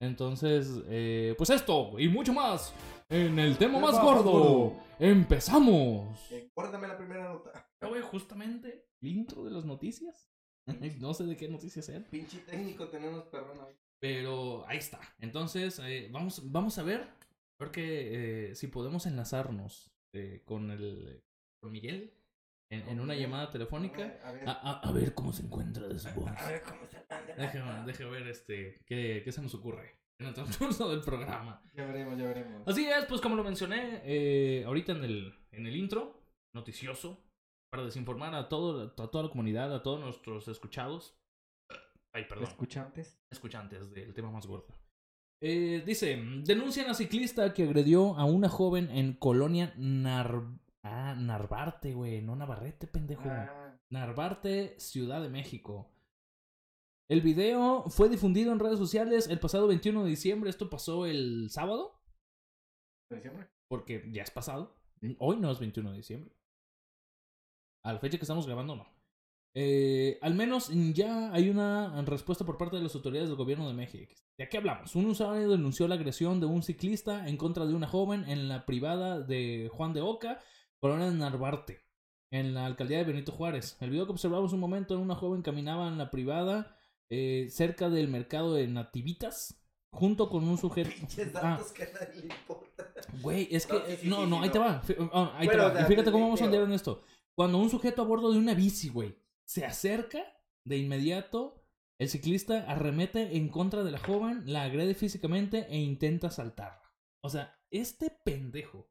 Entonces, 0.00 0.80
eh, 0.86 1.34
pues 1.36 1.50
esto 1.50 1.98
y 1.98 2.08
mucho 2.08 2.32
más 2.32 2.72
en 3.08 3.38
el 3.38 3.56
tema 3.58 3.80
más 3.80 4.00
gordo. 4.00 4.30
gordo. 4.30 4.76
Empezamos. 4.98 6.16
Guárdame 6.54 6.86
la 6.86 6.96
primera 6.96 7.28
nota. 7.28 7.68
Güey, 7.80 8.02
justamente 8.02 8.86
el 9.00 9.08
intro 9.08 9.44
de 9.44 9.50
las 9.50 9.64
noticias. 9.64 10.28
no 11.00 11.14
sé 11.14 11.24
de 11.24 11.36
qué 11.36 11.48
noticias 11.48 11.84
sean. 11.84 12.04
Pinche 12.10 12.38
técnico 12.38 12.88
tenemos 12.88 13.24
perrón 13.24 13.58
ahí. 13.66 13.74
Pero 14.00 14.66
ahí 14.68 14.78
está. 14.78 15.00
Entonces, 15.20 15.78
eh, 15.84 16.08
vamos, 16.12 16.50
vamos 16.52 16.78
a 16.78 16.82
ver. 16.82 17.00
A 17.02 17.64
ver 17.64 17.70
que, 17.72 18.50
eh, 18.50 18.54
si 18.54 18.68
podemos 18.68 19.06
enlazarnos 19.06 19.90
eh, 20.14 20.42
con 20.44 20.70
el 20.70 21.22
con 21.60 21.72
Miguel 21.72 22.14
en, 22.70 22.88
en 22.88 23.00
una 23.00 23.14
llamada 23.16 23.50
telefónica. 23.50 24.20
A 24.24 24.30
ver, 24.32 24.48
A, 24.48 24.52
a- 24.52 24.80
a 24.88 24.92
ver 24.92 25.12
cómo 25.14 25.32
se 25.32 25.42
encuentra 25.42 25.88
de 25.88 25.98
su 25.98 26.08
voz. 26.10 26.30
a 26.30 26.48
ver 26.48 26.62
cómo 26.62 26.86
se. 26.86 26.98
Déjame, 27.36 27.84
déjame 27.86 28.10
ver 28.10 28.28
este 28.28 28.76
qué, 28.86 29.22
qué 29.24 29.32
se 29.32 29.42
nos 29.42 29.54
ocurre 29.54 29.98
en 30.20 30.28
el 30.28 30.34
transcurso 30.34 30.88
del 30.90 31.00
programa. 31.00 31.60
Ya 31.74 31.84
veremos, 31.86 32.16
ya 32.18 32.26
veremos. 32.28 32.62
Así 32.68 32.86
es, 32.86 33.04
pues 33.06 33.20
como 33.20 33.34
lo 33.36 33.42
mencioné 33.44 34.02
eh, 34.04 34.64
ahorita 34.64 34.92
en 34.92 35.04
el, 35.04 35.34
en 35.52 35.66
el 35.66 35.74
intro, 35.76 36.20
noticioso, 36.54 37.24
para 37.70 37.84
desinformar 37.84 38.34
a, 38.34 38.48
todo, 38.48 38.94
a 38.96 39.10
toda 39.10 39.24
la 39.24 39.30
comunidad, 39.30 39.74
a 39.74 39.82
todos 39.82 40.00
nuestros 40.00 40.46
escuchados. 40.48 41.17
Ay, 42.14 42.24
perdón. 42.24 42.44
¿Escuchantes? 42.44 43.20
escuchantes 43.30 43.90
del 43.90 44.14
tema 44.14 44.30
más 44.30 44.46
gordo. 44.46 44.66
Eh, 45.40 45.82
dice, 45.86 46.20
denuncian 46.44 46.90
a 46.90 46.94
ciclista 46.94 47.54
que 47.54 47.62
agredió 47.62 48.16
a 48.16 48.24
una 48.24 48.48
joven 48.48 48.90
en 48.90 49.14
Colonia 49.14 49.72
Nar... 49.76 50.42
Ah, 50.84 51.14
Narvarte, 51.18 51.92
güey, 51.92 52.22
no 52.22 52.34
Navarrete, 52.34 52.86
pendejo. 52.86 53.28
Ah, 53.28 53.78
Narvarte, 53.90 54.78
Ciudad 54.78 55.20
de 55.20 55.28
México. 55.28 55.92
El 57.10 57.20
video 57.20 57.84
fue 57.88 58.08
difundido 58.08 58.52
en 58.52 58.58
redes 58.58 58.78
sociales 58.78 59.28
el 59.28 59.40
pasado 59.40 59.66
21 59.66 60.04
de 60.04 60.10
diciembre. 60.10 60.50
Esto 60.50 60.68
pasó 60.70 61.06
el 61.06 61.48
sábado, 61.50 62.00
porque 63.68 64.08
ya 64.10 64.22
es 64.22 64.30
pasado. 64.30 64.76
Hoy 65.18 65.38
no 65.38 65.50
es 65.50 65.58
21 65.58 65.90
de 65.90 65.96
diciembre. 65.96 66.32
A 67.84 67.92
la 67.92 67.98
fecha 67.98 68.18
que 68.18 68.24
estamos 68.24 68.46
grabando, 68.46 68.76
no. 68.76 68.86
Eh, 69.60 70.20
al 70.22 70.36
menos 70.36 70.70
ya 70.94 71.32
hay 71.32 71.50
una 71.50 72.00
respuesta 72.02 72.44
por 72.44 72.56
parte 72.56 72.76
de 72.76 72.82
las 72.84 72.94
autoridades 72.94 73.28
del 73.28 73.36
gobierno 73.36 73.66
de 73.66 73.74
México. 73.74 74.14
¿De 74.38 74.48
qué 74.48 74.58
hablamos? 74.58 74.94
Un 74.94 75.06
usuario 75.06 75.50
denunció 75.50 75.88
la 75.88 75.96
agresión 75.96 76.38
de 76.38 76.46
un 76.46 76.62
ciclista 76.62 77.26
en 77.26 77.36
contra 77.36 77.66
de 77.66 77.74
una 77.74 77.88
joven 77.88 78.24
en 78.28 78.48
la 78.48 78.66
privada 78.66 79.18
de 79.20 79.68
Juan 79.72 79.94
de 79.94 80.00
Oca, 80.00 80.38
Colonia 80.78 81.10
de 81.10 81.16
Narvarte, 81.16 81.80
en 82.30 82.54
la 82.54 82.66
alcaldía 82.66 82.98
de 82.98 83.04
Benito 83.04 83.32
Juárez. 83.32 83.76
El 83.80 83.90
video 83.90 84.06
que 84.06 84.12
observamos 84.12 84.52
un 84.52 84.60
momento 84.60 84.94
en 84.94 85.00
una 85.00 85.16
joven 85.16 85.42
caminaba 85.42 85.88
en 85.88 85.98
la 85.98 86.12
privada 86.12 86.78
eh, 87.10 87.48
cerca 87.50 87.90
del 87.90 88.06
mercado 88.06 88.54
de 88.54 88.68
Nativitas, 88.68 89.60
junto 89.90 90.28
con 90.28 90.46
un 90.46 90.56
sujeto. 90.56 90.90
Ah, 91.34 91.56
datos 91.56 91.72
que 91.72 91.82
a 91.82 91.88
nadie 91.94 92.20
le 92.20 92.26
importan. 92.26 92.86
Güey, 93.22 93.48
es 93.50 93.66
que. 93.66 93.72
No, 93.72 93.80
sí, 93.80 93.92
eh, 93.92 93.98
sí, 94.02 94.08
no, 94.08 94.22
sí, 94.22 94.30
no, 94.30 94.36
sí, 94.36 94.42
ahí 94.42 94.46
no. 94.46 94.52
te 94.52 94.58
va. 94.60 94.82
Ah, 95.12 95.32
ahí 95.36 95.46
Bueno, 95.46 95.66
te 95.72 95.74
va. 95.74 95.80
y 95.80 95.84
fíjate 95.86 96.12
cómo 96.12 96.26
vamos 96.26 96.42
a 96.42 96.44
andar 96.44 96.62
en 96.62 96.72
esto. 96.72 97.02
Cuando 97.34 97.58
un 97.58 97.70
sujeto 97.70 98.02
a 98.02 98.04
bordo 98.04 98.30
de 98.30 98.38
una 98.38 98.54
bici, 98.54 98.88
güey, 98.88 99.16
se 99.48 99.64
acerca, 99.64 100.22
de 100.64 100.76
inmediato, 100.76 101.64
el 101.98 102.08
ciclista 102.08 102.64
arremete 102.70 103.36
en 103.36 103.48
contra 103.48 103.82
de 103.82 103.90
la 103.90 103.98
joven, 103.98 104.42
la 104.46 104.64
agrede 104.64 104.94
físicamente 104.94 105.66
e 105.70 105.78
intenta 105.78 106.30
saltarla. 106.30 106.92
O 107.22 107.30
sea, 107.30 107.58
este 107.70 108.10
pendejo. 108.24 108.88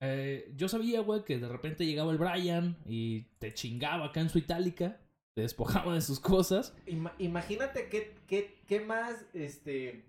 eh, 0.00 0.52
yo 0.56 0.68
sabía, 0.68 1.00
güey, 1.00 1.24
que 1.24 1.38
de 1.38 1.48
repente 1.48 1.84
llegaba 1.84 2.12
el 2.12 2.18
Brian 2.18 2.78
y 2.86 3.22
te 3.40 3.52
chingaba 3.52 4.06
acá 4.06 4.20
en 4.20 4.30
su 4.30 4.38
itálica, 4.38 5.00
te 5.34 5.42
despojaba 5.42 5.94
de 5.94 6.00
sus 6.00 6.20
cosas. 6.20 6.72
Ima- 6.86 7.14
imagínate 7.18 7.88
qué, 7.88 8.14
qué, 8.26 8.60
qué 8.66 8.80
más, 8.80 9.16
este... 9.34 10.04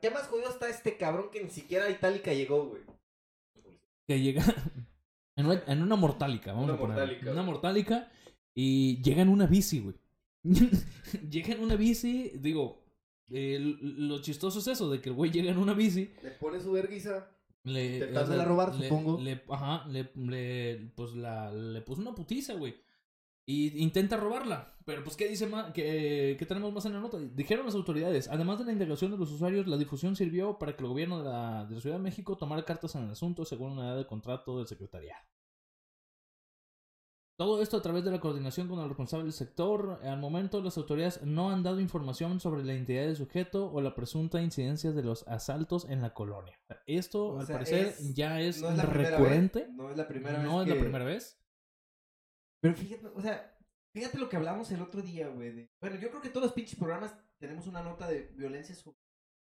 ¿Qué 0.00 0.10
más 0.10 0.28
jodido 0.28 0.48
está 0.50 0.68
este 0.68 0.96
cabrón 0.96 1.30
que 1.32 1.42
ni 1.42 1.50
siquiera 1.50 1.86
a 1.86 1.90
Itálica 1.90 2.32
llegó, 2.32 2.66
güey? 2.68 2.82
que 4.06 4.20
llega 4.20 4.44
en 5.36 5.46
una, 5.46 5.62
en 5.66 5.82
una 5.82 5.96
mortálica, 5.96 6.52
vamos 6.52 6.66
Una 6.66 6.74
a 6.74 6.78
poner. 6.78 6.96
mortálica. 6.98 7.30
Una 7.32 7.42
mortálica 7.42 8.12
y 8.54 9.02
llega 9.02 9.22
en 9.22 9.28
una 9.28 9.46
bici, 9.46 9.80
güey. 9.80 9.96
llega 11.30 11.54
en 11.54 11.62
una 11.62 11.76
bici, 11.76 12.32
digo, 12.34 12.82
eh, 13.30 13.58
lo 13.80 14.20
chistoso 14.20 14.58
es 14.58 14.66
eso, 14.66 14.90
de 14.90 15.00
que 15.00 15.08
el 15.10 15.14
güey 15.14 15.30
llega 15.30 15.50
en 15.50 15.58
una 15.58 15.72
bici, 15.74 16.10
Le 16.22 16.30
pone 16.32 16.60
su 16.60 16.72
verguiza. 16.72 17.28
le... 17.64 17.94
Intentándole 17.94 18.44
robar, 18.44 18.74
le- 18.74 18.88
supongo. 18.88 19.20
le- 19.20 19.42
ajá, 19.48 19.86
le, 19.88 20.10
le- 20.16 20.90
pues 20.94 21.14
la, 21.14 21.52
le 21.52 21.80
puso 21.82 22.00
una 22.02 22.14
putiza, 22.14 22.54
güey. 22.54 22.74
Y 23.44 23.82
intenta 23.82 24.16
robarla. 24.16 24.76
Pero 24.84 25.02
pues, 25.02 25.16
¿qué 25.16 25.28
dice 25.28 25.46
más? 25.46 25.72
¿Qué, 25.72 26.36
qué 26.38 26.46
tenemos 26.46 26.72
más 26.72 26.84
en 26.86 26.92
la 26.92 27.00
nota? 27.00 27.18
Dijeron 27.18 27.66
las 27.66 27.74
autoridades, 27.74 28.28
además 28.28 28.58
de 28.60 28.64
la 28.64 28.72
indagación 28.72 29.10
de 29.10 29.16
los 29.18 29.30
usuarios, 29.32 29.66
la 29.66 29.76
difusión 29.76 30.14
sirvió 30.16 30.58
para 30.58 30.76
que 30.76 30.82
el 30.82 30.88
gobierno 30.88 31.18
de 31.18 31.24
la, 31.28 31.64
de 31.66 31.74
la 31.76 31.80
Ciudad 31.80 31.96
de 31.96 32.02
México 32.02 32.36
tomara 32.36 32.64
cartas 32.64 32.94
en 32.94 33.04
el 33.04 33.10
asunto 33.10 33.44
según 33.44 33.72
una 33.72 33.88
edad 33.88 33.96
de 33.98 34.06
contrato 34.06 34.58
del 34.58 34.66
secretariado. 34.68 35.22
Todo 37.42 37.60
esto 37.60 37.76
a 37.76 37.82
través 37.82 38.04
de 38.04 38.12
la 38.12 38.20
coordinación 38.20 38.68
con 38.68 38.78
el 38.78 38.86
responsable 38.88 39.24
del 39.24 39.32
sector. 39.32 39.98
Al 40.04 40.20
momento, 40.20 40.62
las 40.62 40.76
autoridades 40.78 41.22
no 41.22 41.50
han 41.50 41.64
dado 41.64 41.80
información 41.80 42.38
sobre 42.38 42.62
la 42.62 42.72
identidad 42.72 43.02
del 43.02 43.16
sujeto 43.16 43.68
o 43.72 43.80
la 43.80 43.96
presunta 43.96 44.40
incidencia 44.40 44.92
de 44.92 45.02
los 45.02 45.26
asaltos 45.26 45.84
en 45.90 46.02
la 46.02 46.14
colonia. 46.14 46.56
Esto, 46.86 47.30
O 47.30 47.40
al 47.40 47.46
sea, 47.46 47.56
parecer, 47.56 47.86
es- 47.88 48.14
ya 48.14 48.40
es, 48.40 48.60
no 48.62 48.68
es 48.70 48.78
recurrente. 48.88 49.64
vez, 49.64 49.72
no 49.72 49.90
es 49.90 49.96
la 49.96 50.06
primera 50.06 50.38
vez 50.38 50.44
no 50.48 50.60
es 50.62 50.68
que- 50.68 50.74
la 50.76 50.80
primera 50.80 51.04
vez. 51.04 51.42
Pero 52.62 52.74
fíjate, 52.76 53.06
o 53.08 53.20
sea, 53.20 53.58
fíjate 53.92 54.18
lo 54.18 54.28
que 54.28 54.36
hablamos 54.36 54.70
el 54.70 54.80
otro 54.80 55.02
día, 55.02 55.26
güey. 55.26 55.50
de- 55.52 55.70
Bueno, 55.80 55.96
yo 55.96 56.10
creo 56.10 56.22
que 56.22 56.28
todos 56.28 56.46
los 56.46 56.52
pinches 56.54 56.78
programas 56.78 57.12
tenemos 57.40 57.66
una 57.66 57.82
nota 57.82 58.06
de 58.06 58.22
violencia 58.36 58.72
sobre 58.76 58.96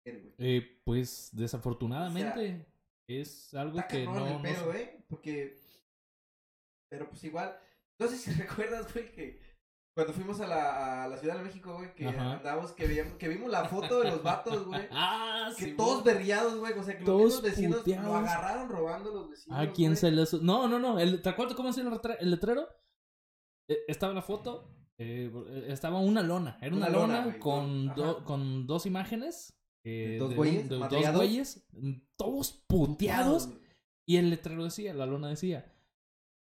güey. 0.06 0.34
Eh, 0.38 0.80
pues 0.82 1.28
desafortunadamente 1.34 2.66
es 3.06 3.52
algo 3.52 3.78
que 3.86 4.06
no, 4.06 4.40
pedo, 4.40 4.72
se- 4.72 4.82
¿eh? 4.82 5.04
Porque... 5.10 5.60
Pero 6.90 7.10
pues 7.10 7.22
igual... 7.24 7.54
No 8.02 8.08
sé 8.08 8.16
si 8.18 8.30
recuerdas, 8.40 8.92
güey, 8.92 9.10
que... 9.12 9.40
Cuando 9.94 10.14
fuimos 10.14 10.40
a 10.40 10.46
la, 10.46 11.04
a 11.04 11.08
la 11.08 11.18
Ciudad 11.18 11.36
de 11.36 11.42
México, 11.44 11.74
güey, 11.74 11.94
que 11.94 12.06
Ajá. 12.06 12.38
andamos, 12.38 12.72
que, 12.72 12.86
veíamos, 12.86 13.12
que 13.18 13.28
vimos 13.28 13.50
la 13.50 13.66
foto 13.66 14.00
de 14.00 14.10
los 14.10 14.22
vatos, 14.22 14.64
güey. 14.66 14.80
Ah, 14.90 15.50
Que 15.58 15.66
sí, 15.66 15.76
todos 15.76 16.02
güey. 16.02 16.14
berriados, 16.14 16.58
güey. 16.58 16.72
O 16.72 16.82
sea, 16.82 16.96
que 16.96 17.04
Todos 17.04 17.20
los 17.34 17.42
vecinos 17.42 17.78
puteados. 17.80 18.06
lo 18.06 18.16
agarraron 18.16 18.70
robando 18.70 19.10
los 19.12 19.28
vecinos. 19.28 19.58
¿A 19.58 19.70
quién 19.70 19.90
güey. 19.90 19.96
se 20.00 20.10
les.? 20.10 20.32
No, 20.42 20.66
no, 20.66 20.78
no. 20.78 20.98
El, 20.98 21.20
¿Te 21.20 21.28
acuerdas 21.28 21.54
cómo 21.56 21.68
hacía 21.68 21.84
el, 22.20 22.30
letrero? 22.30 22.66
Eh, 23.68 23.80
estaba 23.86 24.14
la 24.14 24.22
foto. 24.22 24.74
eh, 24.96 25.30
estaba 25.68 25.98
una 26.00 26.22
lona. 26.22 26.56
Era 26.62 26.74
una, 26.74 26.86
Una 26.86 26.88
lona, 26.96 27.06
lona, 27.16 27.24
güey, 27.26 27.38
con, 27.38 27.86
¿no? 27.88 27.94
do- 27.94 28.24
con 28.24 28.66
dos 28.66 28.86
imágenes. 28.86 29.60
eh, 29.84 30.12
¿De 30.12 30.18
dos 30.18 30.34
güeyes 30.34 30.68
dos 30.70 30.88
güeyes. 31.14 31.66
mm, 31.72 31.92
Todos 32.16 32.64
puteados. 32.66 33.46
güey. 33.48 33.60
Y 34.08 34.16
el 34.16 34.30
letrero 34.30 34.64
decía, 34.64 34.94
la 34.94 35.04
lona 35.04 35.28
decía. 35.28 35.70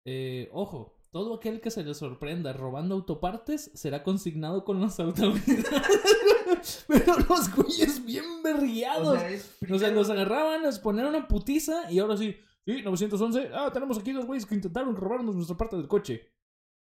eh, 0.06 0.48
ojo. 0.52 0.99
Todo 1.12 1.34
aquel 1.34 1.60
que 1.60 1.70
se 1.72 1.82
le 1.82 1.92
sorprenda 1.94 2.52
robando 2.52 2.94
autopartes 2.94 3.70
será 3.74 4.02
consignado 4.04 4.64
con 4.64 4.80
las 4.80 5.00
autoridades. 5.00 6.84
Pero 6.86 7.16
los 7.28 7.54
güeyes 7.54 8.04
bien 8.04 8.42
berriados. 8.42 9.16
O 9.16 9.18
sea, 9.18 9.28
O 9.28 9.38
sea, 9.38 9.56
primero- 9.60 9.94
los 9.94 10.10
agarraban, 10.10 10.62
les 10.62 10.78
ponían 10.78 11.06
una 11.06 11.26
putiza 11.26 11.90
y 11.90 11.98
ahora 11.98 12.16
sí, 12.16 12.36
sí, 12.64 12.82
911, 12.82 13.50
ah, 13.54 13.70
tenemos 13.72 13.98
aquí 13.98 14.12
dos 14.12 14.26
güeyes 14.26 14.46
que 14.46 14.54
intentaron 14.54 14.94
robarnos 14.96 15.34
nuestra 15.34 15.56
parte 15.56 15.76
del 15.76 15.88
coche. 15.88 16.28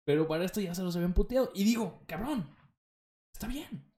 Pero 0.06 0.28
para 0.28 0.44
esto 0.46 0.60
ya 0.62 0.76
se 0.76 0.84
los 0.84 0.96
habían 0.96 1.14
puteado. 1.14 1.50
Y 1.56 1.64
digo, 1.64 2.04
cabrón, 2.06 2.48
está 3.34 3.48
bien. 3.48 3.90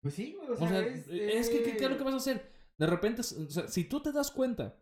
Pues 0.00 0.14
sí. 0.14 0.36
O 0.48 0.52
O 0.52 0.56
sea, 0.56 0.68
sea, 0.68 0.80
es, 0.86 1.06
es, 1.08 1.48
que, 1.50 1.62
¿qué, 1.62 1.76
qué 1.76 1.84
es 1.84 1.90
lo 1.90 1.96
que 1.96 2.02
eh, 2.02 2.06
vas 2.06 2.14
a 2.14 2.18
hacer? 2.18 2.50
De 2.78 2.86
repente, 2.86 3.20
o 3.20 3.24
sea, 3.24 3.68
si 3.68 3.84
tú 3.84 4.00
te 4.00 4.12
das 4.12 4.30
cuenta 4.30 4.76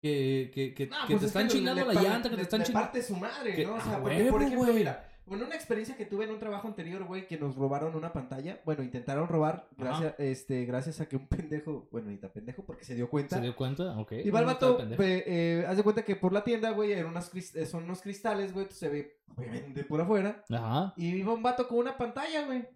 que, 0.00 0.50
que, 0.54 0.74
que, 0.74 0.86
No, 0.86 0.96
que 1.06 1.06
pues 1.06 1.08
te 1.08 1.14
es 1.16 1.22
están 1.24 1.44
le- 1.46 1.52
chingando 1.52 1.82
le 1.86 1.88
la 1.88 2.00
pa- 2.00 2.02
llanta, 2.08 2.22
que 2.28 2.30
te 2.30 2.36
le- 2.36 2.42
están 2.42 2.60
le 2.60 2.66
chingando... 2.66 2.86
parte 2.86 3.02
su 3.02 3.16
madre, 3.16 3.54
que- 3.54 3.64
¿no? 3.66 3.74
O 3.74 3.80
sea, 3.80 4.00
porque, 4.00 4.16
huevo, 4.18 4.30
por 4.30 4.42
ejemplo, 4.42 4.64
güey. 4.66 4.74
mira, 4.78 5.04
bueno, 5.26 5.44
una 5.44 5.56
experiencia 5.56 5.94
que 5.96 6.06
tuve 6.06 6.24
en 6.24 6.30
un 6.30 6.38
trabajo 6.38 6.66
anterior, 6.68 7.04
güey, 7.04 7.26
que 7.26 7.36
nos 7.36 7.54
robaron 7.54 7.94
una 7.94 8.12
pantalla. 8.14 8.62
Bueno, 8.64 8.82
intentaron 8.82 9.28
robar 9.28 9.68
gracias, 9.76 10.14
este, 10.18 10.64
gracias 10.64 11.00
a 11.02 11.06
que 11.08 11.16
un 11.16 11.26
pendejo, 11.26 11.86
bueno, 11.92 12.08
ni 12.10 12.16
tan 12.16 12.30
pendejo 12.30 12.64
porque 12.64 12.84
se 12.86 12.94
dio 12.94 13.10
cuenta. 13.10 13.36
¿Se 13.36 13.42
dio 13.42 13.54
cuenta? 13.54 13.98
Ok. 13.98 14.12
Y 14.24 14.30
va 14.30 14.40
el 14.40 14.46
vato, 14.46 14.78
eh, 15.00 15.66
haz 15.68 15.76
de 15.76 15.82
cuenta 15.82 16.02
que 16.02 16.16
por 16.16 16.32
la 16.32 16.44
tienda, 16.44 16.70
güey, 16.70 16.92
eran 16.92 17.06
unas 17.10 17.30
eh, 17.54 17.66
son 17.66 17.84
unos 17.84 18.00
cristales, 18.00 18.54
güey, 18.54 18.68
se 18.70 18.88
ve, 18.88 19.18
obviamente, 19.36 19.84
por 19.84 20.00
afuera. 20.00 20.44
Ajá. 20.48 20.94
Y 20.96 21.08
iba 21.16 21.34
un 21.34 21.42
vato 21.42 21.68
con 21.68 21.78
una 21.78 21.98
pantalla, 21.98 22.46
güey. 22.46 22.66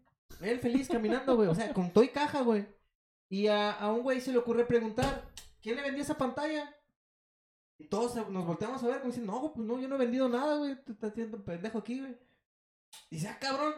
Él 0.43 0.59
feliz 0.61 0.89
caminando, 0.89 1.37
güey. 1.37 1.49
O 1.49 1.55
sea, 1.55 1.73
con 1.73 1.91
todo 1.91 2.05
y 2.05 2.09
caja, 2.09 2.43
güey. 2.43 2.67
Y 3.31 3.47
a, 3.47 3.71
a 3.71 3.91
un 3.91 4.03
güey 4.03 4.21
se 4.21 4.31
le 4.31 4.37
ocurre 4.37 4.67
preguntar, 4.67 5.25
¿quién 5.63 5.77
le 5.77 5.83
vendió 5.83 6.03
esa 6.03 6.19
pantalla? 6.19 6.75
Y 7.83 7.89
todos 7.89 8.15
nos 8.31 8.47
volteamos 8.47 8.81
a 8.85 8.87
ver, 8.87 8.99
como 8.99 9.09
diciendo, 9.09 9.33
no, 9.33 9.53
pues 9.53 9.67
no, 9.67 9.81
yo 9.81 9.89
no 9.89 9.97
he 9.97 9.99
vendido 9.99 10.29
nada, 10.29 10.57
güey. 10.57 10.77
Tú 10.85 10.93
estás 10.93 11.11
haciendo 11.11 11.37
un 11.39 11.43
pendejo 11.43 11.79
aquí, 11.79 11.99
güey. 11.99 12.17
Y 13.11 13.17
dice, 13.17 13.27
ah, 13.27 13.39
cabrón, 13.41 13.75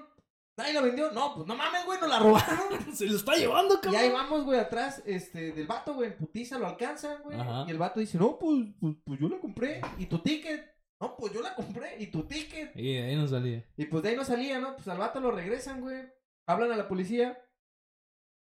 ¿nadie 0.58 0.74
la 0.74 0.82
vendió? 0.82 1.10
No, 1.12 1.34
pues 1.34 1.46
no 1.46 1.56
mames, 1.56 1.86
güey, 1.86 1.98
nos 2.00 2.10
la 2.10 2.18
robaron. 2.18 2.92
Se 2.94 3.06
lo 3.06 3.16
está 3.16 3.34
llevando, 3.34 3.76
y 3.76 3.78
cabrón. 3.78 4.02
ahí 4.02 4.10
vamos, 4.10 4.44
güey, 4.44 4.60
atrás 4.60 5.02
este, 5.06 5.52
del 5.52 5.66
vato, 5.66 5.94
güey, 5.94 6.10
en 6.10 6.18
putiza 6.18 6.58
lo 6.58 6.66
alcanzan, 6.66 7.22
güey. 7.22 7.40
Ajá. 7.40 7.64
Y 7.66 7.70
el 7.70 7.78
vato 7.78 7.98
dice, 7.98 8.18
no, 8.18 8.38
pues, 8.38 8.66
pues, 8.78 8.94
pues 9.02 9.18
yo 9.18 9.26
la 9.30 9.40
compré. 9.40 9.80
¿Y 9.96 10.04
tu 10.04 10.18
ticket? 10.18 10.70
No, 11.00 11.16
pues 11.16 11.32
yo 11.32 11.40
la 11.40 11.54
compré. 11.54 11.96
¿Y 11.98 12.08
tu 12.08 12.24
ticket? 12.24 12.76
Y 12.76 12.96
de 12.96 13.02
ahí 13.04 13.16
no 13.16 13.26
salía. 13.26 13.64
Y 13.78 13.86
pues 13.86 14.02
de 14.02 14.10
ahí 14.10 14.16
no 14.16 14.24
salía, 14.26 14.58
¿no? 14.58 14.74
Pues 14.76 14.86
al 14.88 14.98
vato 14.98 15.18
lo 15.18 15.30
regresan, 15.30 15.80
güey. 15.80 16.12
Hablan 16.46 16.72
a 16.72 16.76
la 16.76 16.88
policía. 16.88 17.42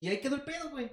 Y 0.03 0.09
ahí 0.09 0.21
quedó 0.21 0.35
el 0.35 0.43
pedo, 0.43 0.69
güey. 0.69 0.93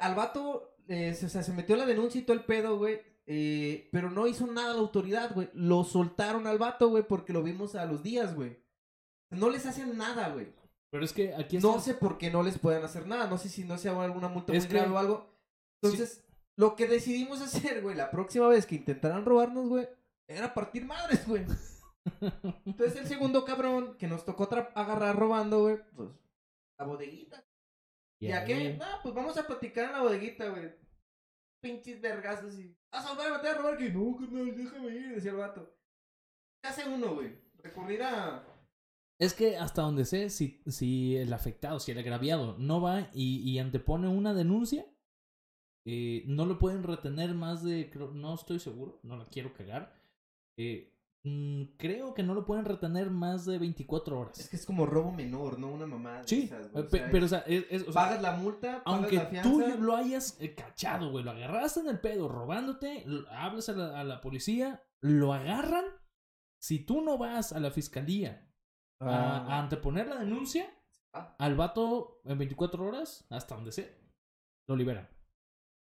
Al 0.00 0.16
vato, 0.16 0.74
eh, 0.88 1.14
se, 1.14 1.26
o 1.26 1.28
sea, 1.28 1.44
se 1.44 1.52
metió 1.52 1.76
la 1.76 1.86
denuncia 1.86 2.20
y 2.20 2.24
todo 2.24 2.36
el 2.36 2.44
pedo, 2.44 2.76
güey. 2.76 3.00
Eh, 3.30 3.88
pero 3.92 4.10
no 4.10 4.26
hizo 4.26 4.46
nada 4.46 4.72
la 4.72 4.80
autoridad, 4.80 5.34
güey. 5.34 5.50
Lo 5.52 5.84
soltaron 5.84 6.46
al 6.46 6.56
vato, 6.58 6.88
güey, 6.88 7.02
porque 7.06 7.34
lo 7.34 7.42
vimos 7.42 7.74
a 7.74 7.84
los 7.84 8.02
días, 8.02 8.34
güey. 8.34 8.58
No 9.30 9.50
les 9.50 9.66
hacen 9.66 9.96
nada, 9.98 10.30
güey. 10.30 10.48
Pero 10.90 11.04
es 11.04 11.12
que 11.12 11.34
aquí 11.34 11.58
No 11.58 11.78
sé 11.80 11.92
por 11.92 12.16
qué 12.16 12.30
no 12.30 12.42
les 12.42 12.58
puedan 12.58 12.82
hacer 12.82 13.06
nada. 13.06 13.26
No 13.28 13.36
sé 13.36 13.50
si 13.50 13.64
no 13.64 13.76
sea 13.76 14.02
alguna 14.02 14.28
multa 14.28 14.54
Es 14.54 14.64
muy 14.64 14.68
que- 14.68 14.74
grave 14.78 14.92
o 14.94 14.98
algo. 14.98 15.30
Entonces, 15.82 16.24
lo 16.56 16.74
que 16.74 16.86
decidimos 16.86 17.40
hacer, 17.42 17.82
güey, 17.82 17.94
la 17.94 18.10
próxima 18.10 18.48
vez 18.48 18.64
que 18.64 18.76
intentaran 18.76 19.26
robarnos, 19.26 19.68
güey, 19.68 19.86
era 20.26 20.54
partir 20.54 20.86
madres, 20.86 21.28
güey. 21.28 21.44
Entonces 22.64 22.96
el 22.96 23.06
segundo 23.06 23.44
cabrón 23.44 23.96
que 23.98 24.06
nos 24.06 24.24
tocó 24.24 24.48
agarrar 24.74 25.16
robando, 25.18 25.60
güey, 25.60 25.78
pues, 25.94 26.08
la 26.78 26.86
bodeguita. 26.86 27.44
¿Y 28.20 28.32
a 28.32 28.44
qué? 28.44 28.74
No, 28.78 28.86
pues 29.02 29.14
vamos 29.14 29.36
a 29.36 29.46
platicar 29.46 29.84
en 29.84 29.92
la 29.92 30.02
bodeguita, 30.02 30.48
güey. 30.48 30.72
Pinches 31.60 32.00
vergazos 32.00 32.58
y... 32.58 32.76
¿Vas 32.92 33.04
a 33.04 33.10
a 33.10 33.36
meter 33.36 33.50
a 33.50 33.58
robar? 33.58 33.76
Que 33.76 33.90
no, 33.90 34.16
carnal, 34.16 34.56
déjame 34.56 34.94
ir, 34.94 35.14
decía 35.14 35.32
el 35.32 35.36
vato. 35.36 35.76
¿Qué 36.62 36.68
hace 36.68 36.88
uno, 36.88 37.14
güey? 37.14 37.36
Recurrir. 37.58 38.02
Es 39.18 39.34
que 39.34 39.56
hasta 39.56 39.82
donde 39.82 40.04
sé, 40.04 40.30
si, 40.30 40.62
si 40.66 41.16
el 41.16 41.32
afectado, 41.32 41.80
si 41.80 41.90
el 41.90 41.98
agraviado 41.98 42.56
no 42.58 42.80
va 42.80 43.10
y, 43.12 43.40
y 43.50 43.58
antepone 43.58 44.06
una 44.08 44.32
denuncia, 44.32 44.86
eh, 45.84 46.22
no 46.26 46.46
lo 46.46 46.58
pueden 46.58 46.82
retener 46.82 47.34
más 47.34 47.64
de, 47.64 47.90
no 48.12 48.34
estoy 48.34 48.60
seguro, 48.60 49.00
no 49.02 49.16
la 49.16 49.24
quiero 49.24 49.54
cagar, 49.54 49.92
eh, 50.58 50.97
creo 51.76 52.14
que 52.14 52.22
no 52.22 52.34
lo 52.34 52.44
pueden 52.44 52.64
retener 52.64 53.10
más 53.10 53.44
de 53.44 53.58
24 53.58 54.18
horas. 54.18 54.38
Es 54.38 54.48
que 54.48 54.56
es 54.56 54.64
como 54.64 54.86
robo 54.86 55.12
menor, 55.12 55.58
¿no? 55.58 55.68
Una 55.72 55.86
mamada. 55.86 56.22
sí, 56.26 56.44
esas, 56.44 56.70
güey. 56.70 56.84
O 56.84 56.88
pe- 56.88 56.98
sea, 56.98 57.08
pero 57.10 57.24
o 57.26 57.28
sea, 57.28 57.38
es- 57.40 57.66
es- 57.70 57.82
o 57.82 57.92
sea, 57.92 58.02
pagas 58.04 58.22
la 58.22 58.32
multa, 58.36 58.82
pagas 58.82 58.82
aunque 58.86 59.16
la 59.16 59.26
fianza. 59.26 59.50
tú 59.50 59.60
lo 59.82 59.96
hayas 59.96 60.40
eh, 60.40 60.54
cachado, 60.54 61.10
güey, 61.10 61.24
lo 61.24 61.32
agarraste 61.32 61.80
en 61.80 61.88
el 61.88 62.00
pedo 62.00 62.28
robándote, 62.28 63.04
hablas 63.30 63.68
a 63.68 63.72
la, 63.72 64.00
a 64.00 64.04
la 64.04 64.20
policía, 64.20 64.82
lo 65.02 65.32
agarran. 65.34 65.84
Si 66.60 66.80
tú 66.84 67.02
no 67.02 67.18
vas 67.18 67.52
a 67.52 67.60
la 67.60 67.70
fiscalía 67.70 68.48
a, 69.00 69.06
a 69.08 69.36
Ah, 69.56 69.58
anteponer 69.60 70.08
la 70.08 70.18
denuncia, 70.18 70.72
Ah. 71.12 71.34
al 71.38 71.54
vato 71.56 72.20
en 72.24 72.36
24 72.38 72.84
horas, 72.84 73.26
hasta 73.30 73.54
donde 73.54 73.72
sea, 73.72 73.88
lo 74.68 74.76
liberan. 74.76 75.08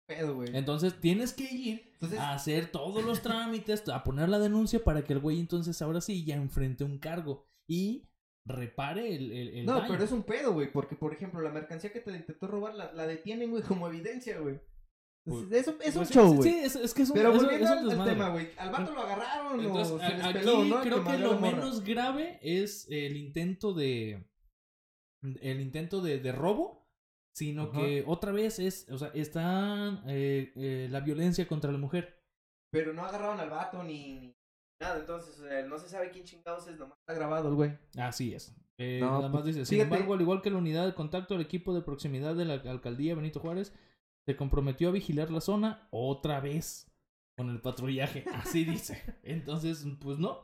Pedo, 0.10 0.36
güey. 0.36 0.50
Entonces 0.54 1.00
tienes 1.00 1.32
que 1.34 1.46
ir 1.46 1.90
Entonces, 1.94 2.20
a 2.20 2.34
hacer 2.34 2.70
todos 2.72 3.06
los 3.06 3.22
trámites, 3.22 3.88
a 3.88 4.04
poner 4.04 4.28
la 4.28 4.40
denuncia 4.40 4.84
para 4.84 5.04
que 5.06 5.14
el 5.14 5.20
güey 5.20 5.40
entonces 5.40 5.82
ahora 5.82 6.02
sí 6.02 6.26
ya 6.26 6.36
enfrente 6.36 6.84
un 6.84 6.98
cargo 7.00 7.48
y 7.70 8.10
repare 8.46 9.16
el, 9.16 9.32
el, 9.32 9.48
el 9.60 9.66
no, 9.66 9.76
daño. 9.76 9.88
pero 9.92 10.04
es 10.04 10.12
un 10.12 10.24
pedo, 10.24 10.52
güey, 10.54 10.72
porque, 10.72 10.96
por 10.96 11.14
ejemplo, 11.14 11.40
la 11.42 11.52
mercancía 11.52 11.94
que 11.94 12.00
te 12.02 12.12
intentó 12.12 12.48
robar 12.48 12.74
la, 12.76 12.92
la 12.94 13.06
detienen, 13.08 13.52
güey, 13.52 13.62
como 13.64 13.88
evidencia, 13.88 14.40
güey. 14.40 14.60
Entonces, 15.26 15.62
es, 15.62 15.68
un- 15.68 15.82
es 15.82 15.96
un 15.96 16.00
Pues 16.02 16.10
show, 16.12 16.34
güey. 16.36 16.50
Sí, 16.52 16.60
es, 16.60 16.76
es 16.76 16.94
que 16.94 17.04
es 17.04 17.10
un, 17.10 17.16
Pero 17.16 17.32
volviendo 17.34 17.66
es 17.66 17.72
al- 18.00 18.04
tema, 18.06 18.30
güey. 18.30 18.50
Al 18.58 18.72
vato 18.72 18.92
lo 18.94 19.02
agarraron 19.02 19.60
Entonces, 19.60 19.94
o 19.94 20.00
se 20.00 20.06
a- 20.06 20.10
les 20.18 20.24
aquí 20.26 20.34
peló, 20.40 20.64
¿no? 20.66 20.82
creo 20.82 21.04
que 21.04 21.10
a 21.12 21.18
lo 21.20 21.40
menos 21.40 21.84
grave 21.84 22.40
es 22.42 22.88
el 22.90 23.16
intento 23.18 23.74
de. 23.74 24.26
El 25.42 25.60
intento 25.62 26.02
de, 26.02 26.20
de 26.20 26.32
robo. 26.32 26.79
Sino 27.40 27.64
Ajá. 27.64 27.80
que 27.80 28.04
otra 28.06 28.34
vez 28.34 28.60
es. 28.60 28.86
O 28.90 28.98
sea, 28.98 29.12
está 29.14 30.04
eh, 30.08 30.52
eh, 30.58 30.88
la 30.92 31.00
violencia 31.00 31.48
contra 31.48 31.72
la 31.72 31.78
mujer. 31.78 32.22
Pero 32.70 32.92
no 32.92 33.06
agarraron 33.06 33.40
al 33.40 33.50
vato 33.50 33.82
ni, 33.82 34.20
ni 34.20 34.36
nada, 34.82 35.00
entonces, 35.00 35.40
o 35.40 35.48
sea, 35.48 35.66
no 35.66 35.78
se 35.80 35.88
sabe 35.88 36.12
quién 36.12 36.26
chingados 36.26 36.68
es, 36.68 36.78
nomás 36.78 36.98
está 37.00 37.14
grabado 37.18 37.48
el 37.48 37.56
güey. 37.56 37.78
Así 37.98 38.34
es. 38.34 38.54
Eh, 38.78 39.00
No, 39.02 39.12
nada 39.20 39.30
más 39.30 39.44
pues, 39.44 39.56
dice. 39.56 39.66
Sin 39.66 39.80
embargo, 39.80 40.14
al 40.16 40.22
igual 40.22 40.42
que 40.42 40.50
la 40.50 40.58
unidad 40.58 40.86
de 40.86 40.94
contacto 40.94 41.34
del 41.34 41.44
equipo 41.44 41.74
de 41.74 41.82
proximidad 41.82 42.36
de 42.36 42.44
la 42.44 42.56
alcaldía 42.56 43.16
Benito 43.16 43.40
Juárez, 43.40 43.74
se 44.28 44.36
comprometió 44.36 44.90
a 44.90 44.92
vigilar 44.92 45.32
la 45.32 45.40
zona 45.40 45.88
otra 45.92 46.42
vez 46.42 46.92
con 47.38 47.50
el 47.50 47.62
patrullaje. 47.62 48.26
Así 48.34 48.66
dice. 48.66 49.02
Entonces, 49.24 49.86
pues 50.02 50.20
no. 50.20 50.44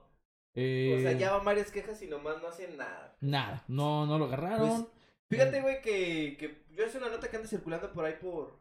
Eh, 0.56 0.96
O 0.98 1.02
sea, 1.02 1.12
ya 1.12 1.34
van 1.34 1.44
varias 1.44 1.72
quejas 1.72 2.02
y 2.02 2.08
nomás 2.08 2.42
no 2.42 2.48
hacen 2.48 2.78
nada. 2.78 3.18
Nada, 3.20 3.66
no, 3.68 4.06
no 4.06 4.18
lo 4.18 4.25
agarraron. 4.25 4.84
Pues, 4.86 4.95
fíjate, 5.36 5.62
güey, 5.62 5.82
que, 5.82 6.38
que 6.38 6.63
yo 6.75 6.86
hice 6.86 6.98
una 6.98 7.10
nota 7.10 7.30
que 7.30 7.36
anda 7.38 7.48
circulando 7.48 7.92
por 7.94 8.06
ahí 8.06 8.15
por 8.22 8.58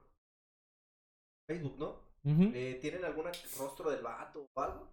Facebook, 1.49 1.79
¿no? 1.79 2.05
Ujú. 2.25 2.51
Eh, 2.55 2.79
¿Tienen 2.81 3.05
algún 3.05 3.27
rostro 3.59 3.91
del 3.91 4.03
vato 4.03 4.49
o 4.55 4.61
algo? 4.61 4.91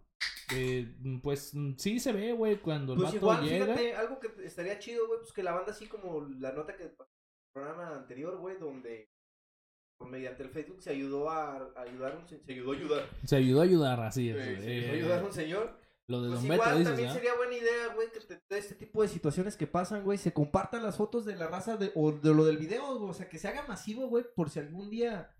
Eh, 0.54 0.86
pues 1.24 1.54
mm, 1.54 1.76
sí 1.78 2.00
se 2.00 2.12
ve, 2.12 2.34
güey, 2.34 2.58
cuando 2.58 2.94
el 2.94 3.00
Pues 3.00 3.14
vato 3.14 3.18
igual, 3.18 3.44
llega. 3.46 3.66
fíjate, 3.66 3.96
algo 3.96 4.20
que 4.20 4.46
estaría 4.46 4.80
chido, 4.80 5.08
güey, 5.08 5.20
pues 5.20 5.32
que 5.32 5.44
la 5.44 5.54
banda 5.54 5.72
así 5.72 5.88
como 5.88 6.22
la 6.40 6.52
nota 6.52 6.76
que 6.76 6.84
el 6.84 6.96
programa 7.54 7.96
anterior, 7.96 8.38
güey, 8.38 8.58
donde 8.58 9.10
pues, 9.98 10.12
mediante 10.12 10.44
el 10.44 10.50
Facebook 10.50 10.82
se 10.82 10.90
ayudó 10.90 11.30
a, 11.30 11.56
a 11.56 11.82
ayudar, 11.82 12.18
un, 12.18 12.28
se 12.28 12.44
se 12.44 12.52
ayudó 12.52 12.74
a 12.74 12.76
ayudar, 12.76 13.10
Se 13.26 13.36
ayudó 13.38 13.62
a 13.62 13.64
ayudar, 13.64 14.00
así 14.02 14.30
es. 14.30 14.36
eh, 14.36 14.58
se 14.62 14.72
ayudó 14.72 14.92
a 14.92 14.96
ayudar 14.96 15.20
a 15.20 15.26
un 15.26 15.34
señor. 15.34 15.81
Lo 16.12 16.22
de 16.22 16.30
Pues 16.30 16.40
Don 16.42 16.50
Beto, 16.50 16.62
igual 16.64 16.78
dices, 16.80 16.94
también 16.94 17.14
sería 17.14 17.36
buena 17.36 17.56
idea, 17.56 17.94
güey, 17.96 18.08
que 18.12 18.20
te- 18.20 18.42
de 18.50 18.58
este 18.60 18.76
tipo 18.76 19.02
de 19.02 19.08
situaciones 19.08 19.56
que 19.56 19.66
pasan, 19.68 20.04
güey, 20.04 20.18
se 20.18 20.34
compartan 20.34 20.84
las 20.84 20.98
fotos 20.98 21.26
de 21.26 21.36
la 21.36 21.48
raza 21.48 21.78
de, 21.78 21.92
o 21.96 22.12
de 22.12 22.34
lo 22.34 22.46
del 22.46 22.58
video, 22.58 22.98
güey, 23.00 23.10
o 23.10 23.14
sea, 23.14 23.30
que 23.30 23.40
se 23.40 23.48
haga 23.48 23.66
masivo, 23.68 24.08
güey, 24.08 24.26
por 24.36 24.50
si 24.50 24.60
algún 24.60 24.90
día 24.90 25.32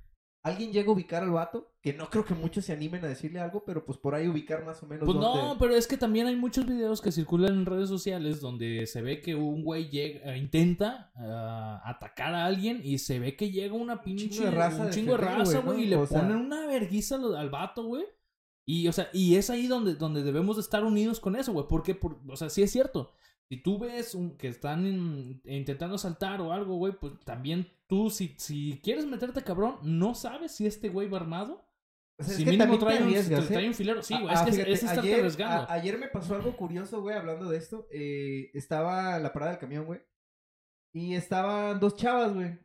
alguien 0.44 0.72
llega 0.74 0.90
a 0.90 0.94
ubicar 0.94 1.22
al 1.22 1.30
vato, 1.30 1.72
que 1.84 1.94
no 1.94 2.10
creo 2.10 2.26
que 2.26 2.34
muchos 2.34 2.66
se 2.66 2.74
animen 2.74 3.06
a 3.06 3.08
decirle 3.08 3.40
algo, 3.40 3.64
pero 3.64 3.86
pues 3.86 4.00
por 4.00 4.16
ahí 4.16 4.28
ubicar 4.28 4.66
más 4.66 4.82
o 4.82 4.88
menos 4.88 5.06
Pues 5.06 5.16
no, 5.16 5.56
pero 5.60 5.76
es 5.76 5.86
que 5.86 5.98
también 5.98 6.26
hay 6.26 6.36
muchos 6.36 6.66
videos 6.66 7.00
que 7.00 7.12
circulan 7.12 7.54
en 7.54 7.66
redes 7.68 7.90
sociales 7.90 8.42
donde 8.42 8.88
se 8.88 9.04
ve 9.04 9.22
que 9.22 9.36
un 9.36 9.64
güey 9.64 9.90
llega, 9.92 10.34
eh, 10.34 10.38
intenta 10.40 11.12
ah, 11.16 11.80
atacar 11.86 12.34
a 12.34 12.46
alguien 12.48 12.82
y 12.84 12.98
se 12.98 13.20
ve 13.20 13.36
que 13.36 13.52
llega 13.52 13.76
una 13.76 14.02
pinche 14.02 14.30
chingo 14.30 14.46
de 14.46 14.52
raza 14.52 14.84
un 14.86 14.90
chingo 14.90 15.12
de 15.12 15.18
raza, 15.20 15.60
güey, 15.60 15.84
y 15.84 15.86
le 15.88 15.96
O 15.98 16.08
sea- 16.08 16.22
ponen 16.22 16.38
una 16.38 16.66
verguiza 16.66 17.16
al, 17.18 17.36
al 17.36 17.50
vato, 17.52 17.84
güey. 17.84 18.06
Y, 18.66 18.88
o 18.88 18.94
sea, 18.94 19.10
y 19.14 19.36
es 19.36 19.50
ahí 19.50 19.68
donde, 19.68 19.96
donde 19.96 20.24
debemos 20.24 20.56
de 20.58 20.62
estar 20.62 20.84
unidos 20.84 21.20
con 21.20 21.36
eso, 21.36 21.52
güey. 21.54 21.66
Porque, 21.68 21.96
por, 21.96 22.20
o 22.28 22.36
sea, 22.36 22.50
sí 22.50 22.62
es 22.62 22.72
cierto. 22.72 23.14
Si 23.50 23.58
tú 23.62 23.80
ves 23.80 24.16
un- 24.16 24.38
que 24.38 24.48
están 24.48 24.86
in- 24.86 25.42
intentando 25.46 25.96
asaltar 25.96 26.40
o 26.42 26.54
algo, 26.54 26.76
güey, 26.78 26.94
pues 26.94 27.14
también 27.26 27.68
tú, 27.88 28.10
si, 28.10 28.36
si 28.38 28.80
quieres 28.84 29.06
meterte 29.06 29.44
cabrón, 29.44 29.78
no 29.84 30.16
sabes 30.16 30.54
si 30.54 30.66
este 30.68 30.90
güey 30.90 31.10
va 31.10 31.18
armado. 31.18 31.66
O 32.18 32.24
sea, 32.24 32.34
es 32.34 32.38
si 32.38 32.46
mínimo 32.46 32.78
trae 32.78 33.02
un, 33.04 33.14
¿eh? 33.14 33.24
trae 33.48 33.68
un 33.68 33.74
filero. 33.74 34.04
Sí, 34.04 34.14
güey, 34.14 34.28
Ah, 34.30 34.34
es 34.36 34.42
que 34.46 34.52
fíjate, 34.52 34.72
es, 34.72 34.78
es 34.78 34.84
estarte 34.84 35.08
ayer, 35.08 35.20
arriesgando. 35.20 35.56
a- 35.64 35.74
ayer 35.74 35.98
me 35.98 36.08
pasó 36.08 36.36
algo 36.36 36.56
curioso, 36.56 37.02
güey, 37.02 37.16
hablando 37.18 37.50
de 37.50 37.58
esto. 37.58 37.88
Eh, 37.92 38.52
estaba 38.54 39.18
en 39.18 39.24
la 39.24 39.34
parada 39.34 39.52
del 39.54 39.60
camión, 39.60 39.86
güey. 39.86 40.00
Y 40.94 41.16
estaban 41.16 41.80
dos 41.80 41.96
chavas, 41.96 42.34
güey. 42.34 42.58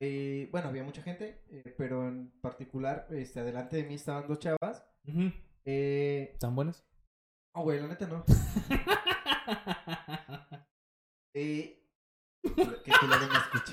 Eh, 0.00 0.48
bueno, 0.52 0.68
había 0.68 0.84
mucha 0.84 1.02
gente, 1.02 1.40
pero 1.78 2.06
en 2.06 2.30
particular, 2.40 3.06
este, 3.10 3.40
adelante 3.40 3.76
de 3.78 3.84
mí 3.84 3.94
estaban 3.94 4.28
dos 4.28 4.38
chavas. 4.38 4.84
Ujú. 5.06 5.32
Eh, 5.64 6.30
¿Están 6.32 6.54
buenas? 6.54 6.84
oh, 7.54 7.62
güey, 7.62 7.80
la 7.80 7.88
neta 7.88 8.06
no. 8.06 8.24
Eh, 11.36 11.82
que 12.44 12.92
culero 13.00 13.26
me 13.26 13.38
escuché. 13.38 13.72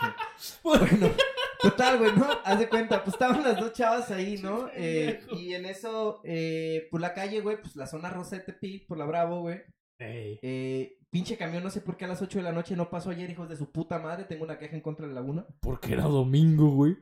Bueno, 0.63 1.13
total, 1.61 1.99
güey, 1.99 2.15
¿no? 2.15 2.25
Haz 2.43 2.57
de 2.57 2.67
cuenta, 2.69 3.03
pues 3.03 3.13
estaban 3.13 3.43
las 3.43 3.59
dos 3.59 3.71
chavas 3.73 4.09
ahí, 4.09 4.37
¿no? 4.43 4.67
Eh, 4.73 5.23
y 5.33 5.53
en 5.53 5.65
eso, 5.65 6.21
eh, 6.23 6.87
por 6.89 7.01
la 7.01 7.13
calle, 7.13 7.39
güey, 7.41 7.61
pues 7.61 7.75
la 7.75 7.85
zona 7.85 8.09
rosa 8.09 8.37
de 8.37 8.41
Tepic, 8.43 8.87
por 8.87 8.97
la 8.97 9.05
Bravo, 9.05 9.41
güey. 9.41 9.61
Ey. 9.99 10.39
Eh, 10.41 10.97
pinche 11.11 11.37
camión, 11.37 11.63
no 11.63 11.69
sé 11.69 11.81
por 11.81 11.97
qué 11.97 12.05
a 12.05 12.07
las 12.07 12.23
8 12.23 12.39
de 12.39 12.43
la 12.43 12.51
noche 12.51 12.75
no 12.75 12.89
pasó 12.89 13.11
ayer, 13.11 13.29
hijos 13.29 13.47
de 13.47 13.57
su 13.57 13.71
puta 13.71 13.99
madre. 13.99 14.23
Tengo 14.23 14.43
una 14.43 14.57
queja 14.57 14.75
en 14.75 14.81
contra 14.81 15.05
de 15.05 15.13
la 15.13 15.21
Laguna. 15.21 15.45
Porque 15.59 15.93
era 15.93 16.05
domingo, 16.05 16.71
güey. 16.71 16.97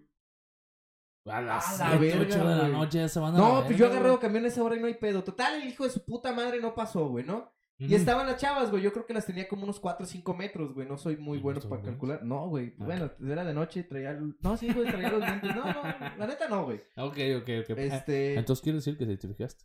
A 1.25 1.41
las 1.41 1.79
A 1.81 1.89
la 1.91 1.97
7, 1.99 2.17
8 2.21 2.27
verga, 2.29 2.35
de 2.49 2.55
la 2.55 2.59
güey. 2.61 2.71
noche 2.71 2.97
ya 2.99 3.07
se 3.09 3.19
van 3.19 3.35
a 3.35 3.37
la 3.37 3.43
No, 3.47 3.63
pues 3.65 3.77
yo 3.77 3.85
agarré 3.87 4.09
güey. 4.09 4.19
camión 4.19 4.45
a 4.45 4.47
esa 4.47 4.63
hora 4.63 4.75
y 4.75 4.79
no 4.79 4.87
hay 4.87 4.95
pedo. 4.95 5.23
Total, 5.23 5.61
el 5.61 5.67
hijo 5.67 5.83
de 5.83 5.89
su 5.91 6.03
puta 6.05 6.31
madre 6.33 6.59
no 6.61 6.73
pasó, 6.73 7.07
güey, 7.07 7.25
¿no? 7.25 7.51
Y 7.81 7.95
estaban 7.95 8.27
las 8.27 8.35
chavas, 8.35 8.71
güey. 8.71 8.83
Yo 8.83 8.91
creo 8.91 9.05
que 9.05 9.13
las 9.13 9.25
tenía 9.25 9.47
como 9.47 9.63
unos 9.63 9.79
4 9.79 10.03
o 10.03 10.07
5 10.09 10.33
metros, 10.33 10.73
güey. 10.73 10.85
No 10.85 10.97
soy 10.97 11.15
muy 11.15 11.37
¿Y 11.37 11.39
no 11.39 11.43
bueno 11.45 11.61
para 11.61 11.81
calcular. 11.81 12.23
No, 12.23 12.49
güey. 12.49 12.73
Ah. 12.77 12.83
Bueno, 12.83 13.09
era 13.25 13.45
de 13.45 13.53
noche, 13.53 13.83
traía. 13.83 14.19
No, 14.41 14.57
sí, 14.57 14.73
güey, 14.73 14.85
traía 14.91 15.09
los 15.11 15.21
lentes. 15.21 15.55
No, 15.55 15.63
no, 15.63 15.83
la 16.17 16.27
neta 16.27 16.49
no, 16.49 16.65
güey. 16.65 16.81
Ok, 16.97 17.17
ok, 17.37 17.49
ok. 17.71 17.77
Este. 17.77 18.35
Ah, 18.35 18.39
Entonces 18.39 18.61
quiere 18.61 18.77
decir 18.79 18.97
que 18.97 19.05
te 19.05 19.27
fijaste. 19.29 19.63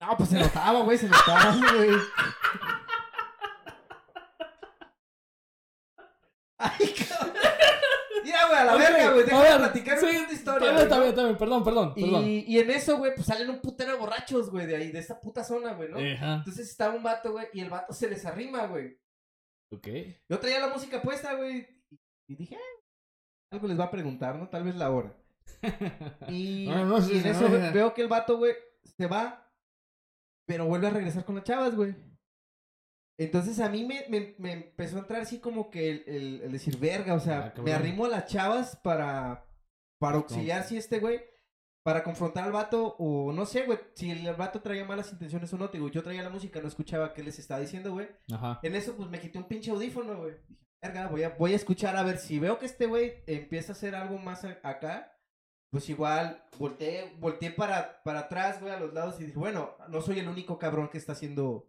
No, 0.00 0.16
pues 0.16 0.28
se 0.28 0.38
notaba, 0.38 0.82
güey, 0.82 0.96
se 0.98 1.08
notaba, 1.08 1.56
güey. 1.76 1.90
Ay, 6.58 6.94
cabrón. 7.08 7.34
Mira, 8.28 8.46
güey, 8.46 8.58
a 8.58 8.64
la 8.64 8.74
Ok, 8.74 8.78
verga, 8.80 9.10
güey. 9.12 9.24
Déjame 9.24 9.56
platicar 9.58 9.98
sí, 9.98 10.06
una 10.06 10.32
historia. 10.32 10.70
Bien, 10.70 10.82
está 10.82 11.00
bien. 11.00 11.14
Perdón, 11.38 11.64
perdón, 11.64 11.94
perdón. 11.94 12.24
Y, 12.24 12.44
y 12.46 12.58
en 12.58 12.70
eso, 12.70 12.98
güey, 12.98 13.14
pues 13.14 13.26
salen 13.26 13.48
un 13.48 13.60
putero 13.60 13.92
de 13.92 13.98
borrachos, 13.98 14.50
güey, 14.50 14.66
de 14.66 14.76
ahí, 14.76 14.92
de 14.92 14.98
esta 14.98 15.18
puta 15.18 15.42
zona, 15.42 15.72
güey, 15.72 15.88
¿no? 15.88 15.98
Ajá. 15.98 16.34
Entonces 16.34 16.68
estaba 16.68 16.94
un 16.94 17.02
vato, 17.02 17.32
güey, 17.32 17.46
y 17.54 17.60
el 17.60 17.70
vato 17.70 17.92
se 17.94 18.08
les 18.10 18.26
arrima, 18.26 18.66
güey. 18.66 18.98
Ok. 19.72 19.88
Yo 20.28 20.38
traía 20.38 20.60
la 20.60 20.68
música 20.68 21.00
puesta, 21.00 21.34
güey, 21.34 21.66
y 22.28 22.36
dije, 22.36 22.56
"Ah, 22.56 23.54
algo 23.54 23.66
les 23.68 23.80
va 23.80 23.84
a 23.84 23.90
preguntar, 23.90 24.36
¿no? 24.36 24.48
Tal 24.48 24.64
vez 24.64 24.76
la 24.76 24.90
hora. 24.90 25.14
Y, 26.28 26.66
No, 26.68 26.84
no, 26.84 27.00
sí, 27.00 27.14
y 27.14 27.18
en 27.18 27.26
eso 27.26 27.48
no, 27.48 27.72
veo 27.72 27.94
que 27.94 28.02
el 28.02 28.08
vato, 28.08 28.36
güey, 28.36 28.54
se 28.96 29.06
va, 29.06 29.50
pero 30.46 30.66
vuelve 30.66 30.88
a 30.88 30.90
regresar 30.90 31.24
con 31.24 31.36
las 31.36 31.44
chavas, 31.44 31.74
güey. 31.74 31.94
Entonces 33.18 33.58
a 33.60 33.68
mí 33.68 33.84
me, 33.84 34.04
me, 34.08 34.34
me 34.38 34.52
empezó 34.52 34.96
a 34.96 35.00
entrar 35.00 35.20
así 35.20 35.40
como 35.40 35.70
que 35.70 35.90
el, 35.90 36.04
el- 36.06 36.40
el 36.42 36.52
decir, 36.52 36.78
verga, 36.78 37.14
o 37.14 37.20
sea, 37.20 37.52
Ah, 37.56 37.60
me 37.62 37.72
arrimo 37.72 38.04
a 38.04 38.08
las 38.08 38.26
chavas 38.26 38.76
para, 38.76 39.44
para 39.98 40.16
auxiliar 40.18 40.62
si 40.64 40.76
este 40.76 41.00
güey, 41.00 41.20
para 41.84 42.04
confrontar 42.04 42.44
al 42.44 42.52
vato, 42.52 42.94
o 42.98 43.32
no 43.32 43.44
sé, 43.46 43.62
güey, 43.64 43.78
si 43.94 44.10
el 44.10 44.32
vato 44.34 44.60
traía 44.60 44.84
malas 44.84 45.10
intenciones 45.12 45.52
o 45.52 45.58
no, 45.58 45.68
te 45.68 45.78
digo, 45.78 45.88
yo 45.90 46.02
traía 46.02 46.22
la 46.22 46.30
música, 46.30 46.60
no 46.60 46.68
escuchaba 46.68 47.12
qué 47.12 47.22
les 47.24 47.38
estaba 47.38 47.60
diciendo, 47.60 47.92
güey. 47.92 48.08
Ajá. 48.32 48.60
En 48.62 48.74
eso, 48.76 48.94
pues 48.94 49.08
me 49.10 49.18
quité 49.20 49.38
un 49.38 49.48
pinche 49.48 49.70
audífono, 49.72 50.16
güey. 50.18 50.34
Dije, 50.48 50.66
verga, 50.80 51.08
voy 51.08 51.22
a, 51.24 51.30
voy 51.30 51.52
a 51.54 51.56
escuchar 51.56 51.96
a 51.96 52.02
ver 52.04 52.18
si 52.18 52.38
veo 52.38 52.58
que 52.58 52.66
este 52.66 52.86
güey 52.86 53.14
empieza 53.26 53.72
a 53.72 53.74
hacer 53.74 53.94
algo 53.96 54.18
más 54.18 54.44
a- 54.44 54.58
acá. 54.62 55.12
Pues 55.70 55.88
igual, 55.90 56.44
volteé, 56.58 57.12
volteé 57.18 57.50
para, 57.50 58.02
para 58.02 58.20
atrás, 58.20 58.60
güey, 58.60 58.72
a 58.72 58.78
los 58.80 58.94
lados 58.94 59.20
y 59.20 59.24
dije, 59.24 59.38
bueno, 59.38 59.76
no 59.88 60.00
soy 60.02 60.18
el 60.20 60.28
único 60.28 60.58
cabrón 60.58 60.88
que 60.88 60.96
está 60.98 61.12
haciendo, 61.12 61.66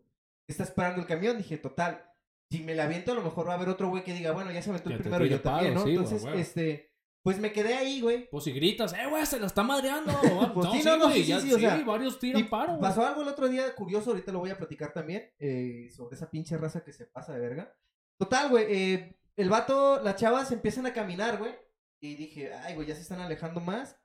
está 0.52 0.64
esperando 0.64 1.02
el 1.02 1.08
camión. 1.08 1.38
Dije, 1.38 1.58
total, 1.58 2.06
si 2.52 2.60
me 2.62 2.76
la 2.76 2.84
aviento, 2.86 3.12
a 3.12 3.16
lo 3.16 3.22
mejor 3.22 3.48
va 3.48 3.54
a 3.54 3.56
haber 3.56 3.70
otro 3.70 3.90
güey 3.90 4.04
que 4.04 4.14
diga, 4.14 4.32
bueno, 4.32 4.52
ya 4.52 4.62
se 4.62 4.70
aventó 4.70 4.90
el 4.90 4.98
primero, 4.98 5.26
yo 5.26 5.42
también, 5.42 5.74
paro, 5.74 5.86
¿no? 5.86 5.86
sí, 5.86 5.96
güey, 5.96 6.06
Entonces, 6.06 6.22
güey. 6.24 6.42
este, 6.42 6.92
pues 7.24 7.40
me 7.40 7.52
quedé 7.52 7.76
ahí, 7.76 8.02
güey. 8.02 8.30
Pues 8.30 8.44
si 8.46 8.52
gritas, 8.52 8.94
eh, 8.94 9.08
güey, 9.10 9.26
se 9.26 9.40
la 9.40 9.48
está 9.48 9.64
madreando. 9.64 10.12
Pues 10.54 10.66
no, 10.66 10.72
sí, 10.74 10.80
sí, 10.82 10.86
no, 10.88 10.98
no, 10.98 11.12
sí, 11.12 11.24
sí, 11.24 11.42
sí, 11.42 11.54
o 11.54 11.60
sea, 11.60 11.78
varios 11.84 12.16
Y 12.16 12.20
tiran 12.20 12.50
paro, 12.50 12.70
güey. 12.78 12.82
pasó 12.82 13.06
algo 13.06 13.22
el 13.22 13.28
otro 13.28 13.48
día 13.48 13.76
curioso, 13.76 14.12
ahorita 14.12 14.32
lo 14.32 14.40
voy 14.40 14.50
a 14.50 14.58
platicar 14.58 14.94
también, 14.94 15.32
eh, 15.38 15.90
sobre 15.96 16.16
esa 16.16 16.30
pinche 16.30 16.58
raza 16.58 16.84
que 16.84 16.94
se 16.94 17.06
pasa 17.06 17.34
de 17.34 17.40
verga. 17.40 17.76
Total, 18.18 18.50
güey, 18.50 18.66
eh, 18.68 19.20
el 19.36 19.50
vato, 19.50 20.02
las 20.02 20.16
chavas 20.16 20.52
empiezan 20.52 20.86
a 20.86 20.94
caminar, 20.94 21.38
güey, 21.38 21.54
y 22.02 22.16
dije, 22.16 22.54
ay, 22.54 22.76
güey, 22.76 22.88
ya 22.88 22.96
se 22.96 23.02
están 23.02 23.20
alejando 23.22 23.60
más. 23.60 23.98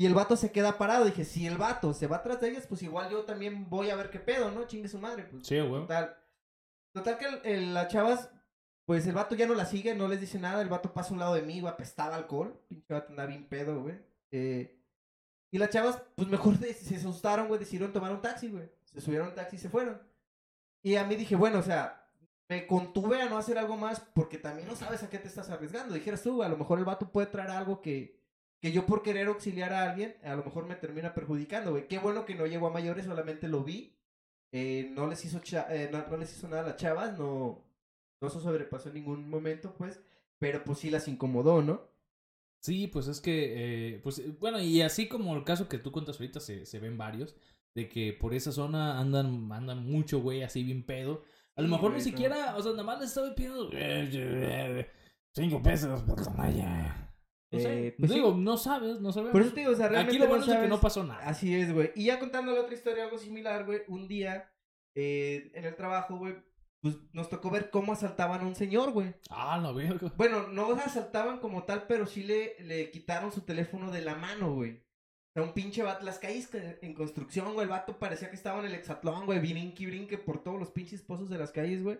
Y 0.00 0.06
el 0.06 0.14
vato 0.14 0.34
se 0.34 0.50
queda 0.50 0.78
parado. 0.78 1.04
Dije, 1.04 1.26
si 1.26 1.46
el 1.46 1.58
vato 1.58 1.92
se 1.92 2.06
va 2.06 2.16
atrás 2.16 2.40
de 2.40 2.48
ellas, 2.48 2.66
pues 2.66 2.82
igual 2.82 3.10
yo 3.10 3.24
también 3.24 3.68
voy 3.68 3.90
a 3.90 3.96
ver 3.96 4.08
qué 4.08 4.18
pedo, 4.18 4.50
¿no? 4.50 4.64
Chingue 4.66 4.88
su 4.88 4.98
madre. 4.98 5.24
Pues, 5.24 5.46
Sí, 5.46 5.60
güey. 5.60 5.82
Total. 5.82 6.16
Total 6.94 7.18
que 7.18 7.26
el- 7.26 7.40
el- 7.44 7.74
las 7.74 7.88
chavas, 7.88 8.30
pues 8.86 9.06
el 9.06 9.12
vato 9.14 9.34
ya 9.34 9.46
no 9.46 9.54
la 9.54 9.66
sigue, 9.66 9.94
no 9.94 10.08
les 10.08 10.18
dice 10.18 10.38
nada. 10.38 10.62
El 10.62 10.70
vato 10.70 10.94
pasa 10.94 11.10
a 11.10 11.12
un 11.12 11.18
lado 11.18 11.34
de 11.34 11.42
mí, 11.42 11.60
güey, 11.60 11.70
apestaba 11.70 12.16
alcohol. 12.16 12.58
Pinche 12.66 12.94
vato 12.94 13.10
andaba 13.10 13.28
bien 13.28 13.46
pedo, 13.46 13.82
güey. 13.82 13.96
Eh, 14.30 14.80
y 15.52 15.58
las 15.58 15.68
chavas, 15.68 16.02
pues 16.16 16.28
mejor 16.28 16.56
de- 16.58 16.72
se 16.72 16.96
asustaron, 16.96 17.48
güey, 17.48 17.60
decidieron 17.60 17.92
tomar 17.92 18.10
un 18.10 18.22
taxi, 18.22 18.48
güey. 18.48 18.70
Se 18.86 19.02
subieron 19.02 19.26
a 19.26 19.30
un 19.30 19.36
taxi 19.36 19.56
y 19.56 19.58
se 19.58 19.68
fueron. 19.68 20.00
Y 20.82 20.96
a 20.96 21.04
mí 21.04 21.14
dije, 21.14 21.36
bueno, 21.36 21.58
o 21.58 21.62
sea, 21.62 22.08
me 22.48 22.66
contuve 22.66 23.20
a 23.20 23.28
no 23.28 23.36
hacer 23.36 23.58
algo 23.58 23.76
más 23.76 24.00
porque 24.00 24.38
también 24.38 24.66
no 24.66 24.76
sabes 24.76 25.02
a 25.02 25.10
qué 25.10 25.18
te 25.18 25.28
estás 25.28 25.50
arriesgando. 25.50 25.92
Dijeras 25.92 26.22
tú, 26.22 26.42
a 26.42 26.48
lo 26.48 26.56
mejor 26.56 26.78
el 26.78 26.86
vato 26.86 27.12
puede 27.12 27.26
traer 27.26 27.50
algo 27.50 27.82
que, 27.82 28.18
que 28.60 28.72
yo 28.72 28.86
por 28.86 29.02
querer 29.02 29.28
auxiliar 29.28 29.72
a 29.72 29.90
alguien, 29.90 30.16
a 30.24 30.34
lo 30.36 30.44
mejor 30.44 30.66
me 30.66 30.76
termina 30.76 31.14
perjudicando, 31.14 31.72
güey. 31.72 31.88
Qué 31.88 31.98
bueno 31.98 32.24
que 32.24 32.34
no 32.34 32.46
llegó 32.46 32.66
a 32.68 32.72
mayores, 32.72 33.06
solamente 33.06 33.48
lo 33.48 33.64
vi. 33.64 33.96
Eh, 34.52 34.90
no 34.94 35.06
les 35.06 35.24
hizo 35.24 35.40
eh, 35.70 35.88
no, 35.92 36.06
no 36.08 36.16
les 36.16 36.32
hizo 36.36 36.48
nada 36.48 36.62
a 36.62 36.66
las 36.66 36.76
chavas, 36.76 37.18
no, 37.18 37.64
no 38.20 38.30
se 38.30 38.40
sobrepasó 38.40 38.88
en 38.88 38.96
ningún 38.96 39.28
momento, 39.30 39.74
pues. 39.74 40.00
Pero 40.38 40.64
pues 40.64 40.78
sí 40.78 40.90
las 40.90 41.08
incomodó, 41.08 41.62
¿no? 41.62 41.88
Sí, 42.62 42.88
pues 42.88 43.06
es 43.08 43.20
que, 43.20 43.94
eh, 43.94 44.00
pues 44.02 44.18
eh, 44.18 44.36
bueno, 44.38 44.60
y 44.60 44.82
así 44.82 45.08
como 45.08 45.34
el 45.34 45.44
caso 45.44 45.68
que 45.68 45.78
tú 45.78 45.92
cuentas 45.92 46.16
ahorita, 46.20 46.40
se, 46.40 46.66
se 46.66 46.78
ven 46.78 46.98
varios, 46.98 47.34
de 47.74 47.88
que 47.88 48.12
por 48.12 48.34
esa 48.34 48.52
zona 48.52 48.98
andan, 49.00 49.50
andan 49.52 49.84
mucho, 49.86 50.20
güey, 50.20 50.42
así 50.42 50.62
bien 50.62 50.84
pedo. 50.84 51.22
A 51.56 51.62
lo 51.62 51.68
Sí, 51.68 51.70
mejor 51.70 51.92
güey, 51.92 52.02
ni 52.04 52.04
no. 52.04 52.04
siquiera, 52.04 52.56
o 52.56 52.62
sea, 52.62 52.72
nada 52.72 52.84
más 52.84 53.00
les 53.00 53.08
estaba 53.10 53.34
pidiendo 53.34 53.70
cinco 55.34 55.62
pesos 55.62 56.02
por 56.02 56.22
tonalla. 56.22 57.09
No 57.52 57.58
sé, 57.58 57.86
Eh, 57.88 57.94
pues 57.98 58.12
digo, 58.12 58.32
sí. 58.32 58.38
no 58.40 58.56
sabes, 58.56 59.00
no 59.00 59.12
sabes. 59.12 59.32
Por 59.32 59.42
eso 59.42 59.52
te 59.52 59.60
digo, 59.60 59.72
o 59.72 59.76
sea, 59.76 59.88
realmente 59.88 60.10
Aquí 60.12 60.18
lo 60.18 60.24
no 60.26 60.28
bueno 60.30 60.42
es 60.44 60.46
de 60.48 60.52
que 60.52 60.56
sabes. 60.58 60.70
no 60.70 60.80
pasó 60.80 61.02
nada. 61.04 61.20
Así 61.26 61.54
es, 61.54 61.72
güey. 61.72 61.90
Y 61.96 62.04
ya 62.06 62.18
contando 62.20 62.52
la 62.52 62.60
otra 62.60 62.74
historia, 62.74 63.04
algo 63.04 63.18
similar, 63.18 63.64
güey. 63.66 63.80
Un 63.88 64.06
día, 64.06 64.52
eh, 64.94 65.50
en 65.54 65.64
el 65.64 65.74
trabajo, 65.74 66.16
güey, 66.16 66.36
pues 66.80 66.96
nos 67.12 67.28
tocó 67.28 67.50
ver 67.50 67.70
cómo 67.70 67.92
asaltaban 67.92 68.40
a 68.42 68.46
un 68.46 68.54
señor, 68.54 68.92
güey. 68.92 69.14
Ah, 69.30 69.58
la 69.62 69.72
verga. 69.72 70.12
Bueno, 70.16 70.46
no 70.48 70.72
asaltaban 70.74 71.38
como 71.40 71.64
tal, 71.64 71.86
pero 71.88 72.06
sí 72.06 72.22
le, 72.22 72.56
le 72.60 72.90
quitaron 72.90 73.32
su 73.32 73.42
teléfono 73.42 73.90
de 73.90 74.02
la 74.02 74.14
mano, 74.14 74.54
güey. 74.54 74.72
O 74.72 75.32
sea, 75.34 75.42
un 75.42 75.52
pinche 75.52 75.82
vato. 75.82 76.04
Las 76.04 76.18
calles 76.18 76.48
en 76.82 76.94
construcción, 76.94 77.52
güey. 77.54 77.64
El 77.64 77.70
vato 77.70 77.98
parecía 77.98 78.30
que 78.30 78.36
estaba 78.36 78.60
en 78.60 78.66
el 78.66 78.74
hexatlón, 78.74 79.26
güey. 79.26 79.38
Brinque 79.38 79.86
brinque 79.86 80.18
por 80.18 80.42
todos 80.42 80.58
los 80.58 80.70
pinches 80.70 81.02
pozos 81.02 81.28
de 81.30 81.38
las 81.38 81.52
calles, 81.52 81.82
güey. 81.82 81.98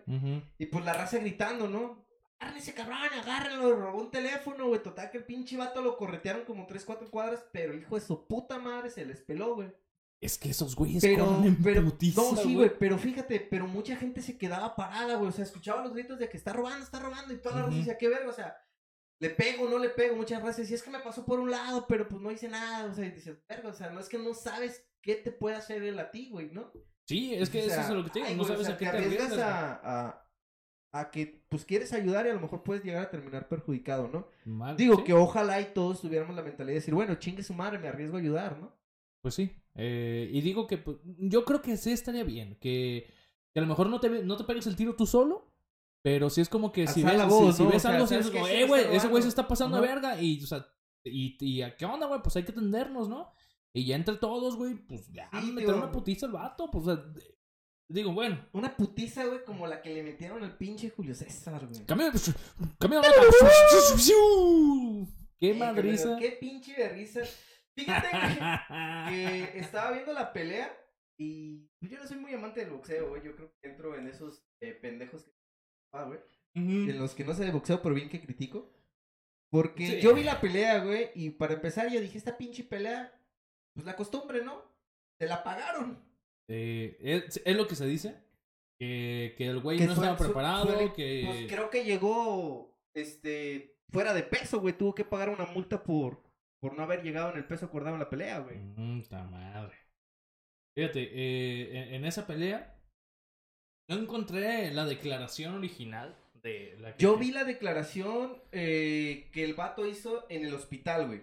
Y 0.57 0.65
pues 0.65 0.83
la 0.83 0.93
raza 0.93 1.17
gritando, 1.19 1.67
¿no? 1.69 2.05
Agarren 2.41 2.57
ese 2.59 2.73
cabrón, 2.73 2.97
agárrenlo, 3.13 3.75
robó 3.75 4.01
un 4.01 4.09
teléfono, 4.09 4.67
güey. 4.67 4.81
Total 4.81 5.11
que 5.11 5.19
el 5.19 5.25
pinche 5.25 5.57
vato 5.57 5.81
lo 5.81 5.95
corretearon 5.95 6.43
como 6.43 6.65
3, 6.65 6.83
4 6.85 7.11
cuadras, 7.11 7.45
pero 7.51 7.75
hijo 7.75 7.93
de 7.95 8.01
su 8.01 8.25
puta 8.27 8.57
madre 8.57 8.89
se 8.89 9.05
les 9.05 9.21
peló, 9.21 9.55
güey. 9.55 9.71
Es 10.19 10.37
que 10.37 10.49
esos 10.49 10.75
güeyes 10.75 11.01
Pero, 11.03 11.43
pero, 11.63 11.83
putiza, 11.83 12.21
no, 12.21 12.35
sí, 12.35 12.53
güey, 12.55 12.71
pero 12.77 12.97
fíjate, 12.97 13.39
pero 13.39 13.67
mucha 13.67 13.95
gente 13.95 14.21
se 14.21 14.37
quedaba 14.37 14.75
parada, 14.75 15.15
güey. 15.15 15.29
O 15.29 15.31
sea, 15.31 15.43
escuchaba 15.45 15.83
los 15.83 15.93
gritos 15.93 16.17
de 16.19 16.29
que 16.29 16.37
está 16.37 16.51
robando, 16.53 16.83
está 16.83 16.99
robando, 16.99 17.33
y 17.33 17.37
toda 17.37 17.55
la 17.55 17.61
raza 17.61 17.69
Ujú. 17.71 17.79
decía, 17.79 17.97
qué 17.97 18.07
verga, 18.07 18.29
o 18.29 18.33
sea, 18.33 18.55
le 19.19 19.29
pego, 19.29 19.67
no 19.69 19.77
le 19.77 19.89
pego. 19.89 20.15
Muchas 20.15 20.41
veces 20.41 20.57
decía, 20.57 20.75
es 20.77 20.83
que 20.83 20.89
me 20.91 20.99
pasó 20.99 21.25
por 21.25 21.39
un 21.39 21.51
lado, 21.51 21.85
pero 21.87 22.07
pues 22.07 22.21
no 22.21 22.31
hice 22.31 22.49
nada. 22.49 22.85
O 22.89 22.93
sea, 22.93 23.05
y 23.05 23.11
dices, 23.11 23.37
verga, 23.47 23.69
o 23.69 23.73
sea, 23.73 23.89
no 23.91 23.99
es 23.99 24.09
que 24.09 24.17
no 24.17 24.33
sabes 24.33 24.87
qué 25.01 25.15
te 25.15 25.31
puede 25.31 25.55
hacer 25.55 25.83
él 25.83 25.99
a 25.99 26.09
ti, 26.11 26.29
güey, 26.31 26.49
¿no? 26.51 26.71
Sí, 27.07 27.33
es 27.35 27.49
que 27.49 27.63
O 27.63 27.65
eso 27.65 27.81
es 27.81 27.89
lo 27.89 28.03
que 28.03 28.09
te 28.11 28.19
digo, 28.19 28.35
no 28.35 28.43
o 28.43 28.45
sabes 28.45 28.65
sea, 28.67 28.75
a 28.75 28.77
qué 28.77 28.85
te 28.85 28.91
arriesgas. 28.97 29.39
a, 29.39 30.07
a, 30.07 30.20
a 30.93 31.09
que 31.11 31.43
pues 31.49 31.63
quieres 31.65 31.93
ayudar 31.93 32.25
y 32.25 32.29
a 32.29 32.33
lo 32.33 32.41
mejor 32.41 32.63
puedes 32.63 32.83
llegar 32.83 33.03
a 33.03 33.09
terminar 33.09 33.47
perjudicado, 33.47 34.09
¿no? 34.09 34.27
Mal, 34.45 34.75
Digo 34.75 34.97
sí. 34.97 35.03
que 35.03 35.13
ojalá 35.13 35.61
y 35.61 35.73
todos 35.73 36.01
tuviéramos 36.01 36.35
la 36.35 36.41
mentalidad 36.43 36.73
de 36.73 36.79
decir, 36.79 36.93
bueno, 36.93 37.15
chingue 37.15 37.43
su 37.43 37.53
madre, 37.53 37.79
me 37.79 37.87
arriesgo 37.87 38.17
a 38.17 38.19
ayudar, 38.19 38.59
¿no? 38.59 38.73
Pues 39.21 39.35
sí. 39.35 39.51
eh, 39.75 40.29
y 40.31 40.41
digo 40.41 40.67
que 40.67 40.77
pues, 40.77 40.97
yo 41.03 41.45
creo 41.45 41.61
que 41.61 41.77
sí 41.77 41.91
estaría 41.91 42.23
bien. 42.23 42.57
Que, 42.59 43.07
que 43.53 43.59
a 43.59 43.61
lo 43.61 43.67
mejor 43.67 43.87
no 43.89 43.99
te, 43.99 44.09
no 44.23 44.35
te 44.35 44.43
pegues 44.43 44.67
el 44.67 44.75
tiro 44.75 44.95
tú 44.95 45.05
solo. 45.05 45.47
Pero 46.03 46.31
sí 46.31 46.41
es 46.41 46.49
como 46.49 46.71
que 46.71 46.87
si 46.87 47.03
ves, 47.03 47.27
voz, 47.27 47.55
si, 47.55 47.57
si 47.57 47.63
¿no? 47.63 47.69
ves 47.69 47.77
O 47.77 47.79
sea, 47.87 47.91
algo, 47.93 48.07
si 48.07 48.15
¿sabes 48.15 48.25
es 48.25 48.31
como, 48.31 48.47
eh, 48.47 48.65
güey, 48.65 48.81
ese 48.81 48.89
güey 48.89 48.99
se 48.99 49.07
robando". 49.07 49.27
está 49.29 49.47
pasando 49.47 49.77
Ajá. 49.77 49.85
verga. 49.85 50.19
Y, 50.21 50.43
o 50.43 50.47
sea, 50.47 50.65
y, 51.03 51.37
y 51.39 51.61
¿a 51.61 51.77
qué 51.77 51.85
onda, 51.85 52.07
güey? 52.07 52.21
Pues 52.23 52.35
hay 52.35 52.43
que 52.43 52.51
atendernos, 52.51 53.07
¿no? 53.07 53.31
Y 53.71 53.85
ya 53.85 53.95
entre 53.95 54.15
todos, 54.15 54.55
güey, 54.55 54.73
pues 54.73 55.07
ya 55.13 55.29
Sí, 55.39 55.51
meter 55.51 55.75
una 55.75 55.91
putiza 55.91 56.25
al 56.25 56.31
vato. 56.31 56.71
Pues, 56.71 56.87
o 56.87 56.95
sea, 56.95 57.05
digo, 57.93 58.11
bueno. 58.13 58.47
Una 58.53 58.75
putiza, 58.75 59.25
güey, 59.25 59.43
como 59.45 59.67
la 59.67 59.81
que 59.81 59.93
le 59.93 60.03
metieron 60.03 60.43
al 60.43 60.57
pinche 60.57 60.89
Julio 60.89 61.13
César, 61.15 61.65
güey. 61.67 61.85
Cambio, 61.85 62.11
cambio, 62.79 63.01
Qué 65.39 65.49
Eh, 65.51 65.53
madriza. 65.53 66.17
Qué 66.19 66.31
pinche 66.39 66.73
de 66.75 66.89
risa. 66.89 67.21
Fíjate 67.75 68.07
que, 69.09 69.49
que 69.53 69.59
estaba 69.59 69.91
viendo 69.91 70.13
la 70.13 70.33
pelea 70.33 70.71
y 71.17 71.69
yo 71.81 71.97
no 71.99 72.07
soy 72.07 72.17
muy 72.17 72.33
amante 72.33 72.59
del 72.61 72.69
boxeo, 72.71 73.09
güey. 73.09 73.23
Yo 73.23 73.35
creo 73.35 73.51
que 73.61 73.69
entro 73.69 73.95
en 73.97 74.07
esos 74.07 74.43
eh, 74.61 74.73
pendejos 74.73 75.23
que... 75.23 75.31
Ah, 75.93 76.03
güey. 76.03 76.19
Ujú. 76.55 76.89
En 76.91 76.99
los 76.99 77.15
que 77.15 77.23
no 77.23 77.33
sé 77.33 77.45
de 77.45 77.51
boxeo, 77.51 77.81
pero 77.81 77.95
bien 77.95 78.09
que 78.09 78.21
critico. 78.21 78.71
Porque 79.49 79.87
Sí. 79.87 80.01
yo 80.01 80.13
vi 80.13 80.23
la 80.23 80.39
pelea, 80.39 80.83
güey, 80.83 81.09
y 81.15 81.31
para 81.31 81.53
empezar 81.55 81.89
yo 81.91 81.99
dije, 81.99 82.17
esta 82.17 82.37
pinche 82.37 82.63
pelea, 82.63 83.13
pues 83.73 83.85
la 83.85 83.95
costumbre, 83.95 84.43
¿no? 84.43 84.61
Se 85.19 85.27
la 85.27 85.43
pagaron. 85.43 86.03
Eh, 86.51 86.97
es, 86.99 87.41
es 87.45 87.55
lo 87.55 87.67
que 87.67 87.75
se 87.75 87.85
dice. 87.85 88.15
Que, 88.79 89.35
que 89.37 89.47
el 89.47 89.59
güey 89.59 89.77
Que 89.77 89.85
no 89.85 89.95
fue- 89.95 90.03
estaba 90.05 90.17
preparado. 90.17 90.65
fue- 90.67 90.93
que... 90.93 91.23
Pues 91.25 91.45
creo 91.47 91.69
que 91.69 91.83
llegó, 91.85 92.75
este, 92.95 93.77
fuera 93.91 94.13
de 94.13 94.23
peso, 94.23 94.59
güey. 94.59 94.75
Tuvo 94.77 94.95
que 94.95 95.05
pagar 95.05 95.29
una 95.29 95.45
multa 95.45 95.83
por, 95.83 96.21
por 96.59 96.75
no 96.75 96.83
haber 96.83 97.03
llegado 97.03 97.31
en 97.31 97.37
el 97.37 97.45
peso 97.45 97.67
acordado 97.67 97.95
en 97.95 97.99
la 98.01 98.09
pelea, 98.09 98.39
güey. 98.39 98.57
Mm, 98.57 99.03
ta 99.03 99.23
madre. 99.23 99.75
Fíjate, 100.75 101.03
eh, 101.13 101.77
en, 101.89 101.93
en 101.95 102.05
esa 102.05 102.25
pelea 102.25 102.75
no 103.89 103.97
encontré 103.97 104.71
la 104.73 104.85
declaración 104.85 105.55
original 105.55 106.15
de 106.41 106.75
la 106.79 106.95
que... 106.95 107.03
Yo 107.03 107.17
vi 107.17 107.31
la 107.31 107.43
declaración 107.43 108.41
eh, 108.51 109.29
que 109.31 109.43
el 109.43 109.53
vato 109.53 109.85
hizo 109.85 110.25
en 110.29 110.45
el 110.45 110.53
hospital, 110.55 111.07
güey. 111.07 111.21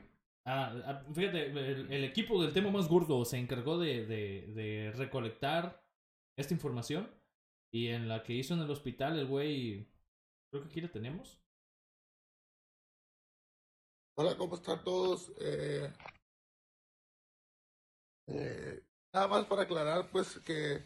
Ah, 0.51 0.73
ah, 0.87 1.05
fíjate, 1.15 1.51
el, 1.51 1.93
el 1.93 2.05
equipo 2.05 2.43
del 2.43 2.55
tema 2.55 2.71
más 2.71 2.89
gordo 2.89 3.23
se 3.27 3.37
encargó 3.37 3.77
de, 3.77 4.07
de, 4.07 4.47
de 4.55 4.93
recolectar 4.97 5.85
esta 6.39 6.55
información 6.55 7.07
y 7.71 7.89
en 7.89 8.09
la 8.09 8.23
que 8.23 8.33
hizo 8.33 8.55
en 8.55 8.61
el 8.61 8.71
hospital 8.71 9.19
el 9.19 9.27
güey... 9.27 9.87
Creo 10.51 10.63
que 10.63 10.71
aquí 10.71 10.81
la 10.81 10.91
tenemos. 10.91 11.39
Hola, 14.17 14.39
¿cómo 14.39 14.55
están 14.55 14.83
todos? 14.83 15.31
Eh, 15.39 15.93
eh, 18.29 18.83
nada 19.13 19.29
más 19.29 19.45
para 19.45 19.65
aclarar, 19.65 20.11
pues, 20.11 20.39
que 20.39 20.83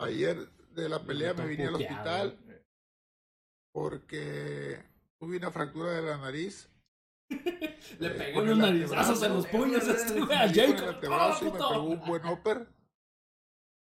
ayer 0.00 0.48
de 0.70 0.88
la 0.88 1.04
pelea 1.04 1.34
me 1.34 1.46
vine 1.46 1.66
al 1.66 1.74
hospital 1.74 2.38
porque 3.74 4.82
tuve 5.20 5.36
una 5.36 5.50
fractura 5.50 5.92
de 5.92 6.02
la 6.02 6.16
nariz. 6.16 6.70
Le 7.98 8.06
Eh, 8.08 8.10
pegó 8.10 8.40
unos 8.42 8.58
narizazos 8.58 9.22
en 9.22 9.34
los 9.34 9.46
puños 9.46 9.86
a 9.88 9.92
este 9.92 10.20
güey, 10.20 10.36
a 10.38 10.48
Jacob. 10.52 10.96
y 11.40 11.44
me 11.44 11.50
pegó 11.52 11.82
un 11.84 12.00
buen 12.06 12.26
upper. 12.26 12.68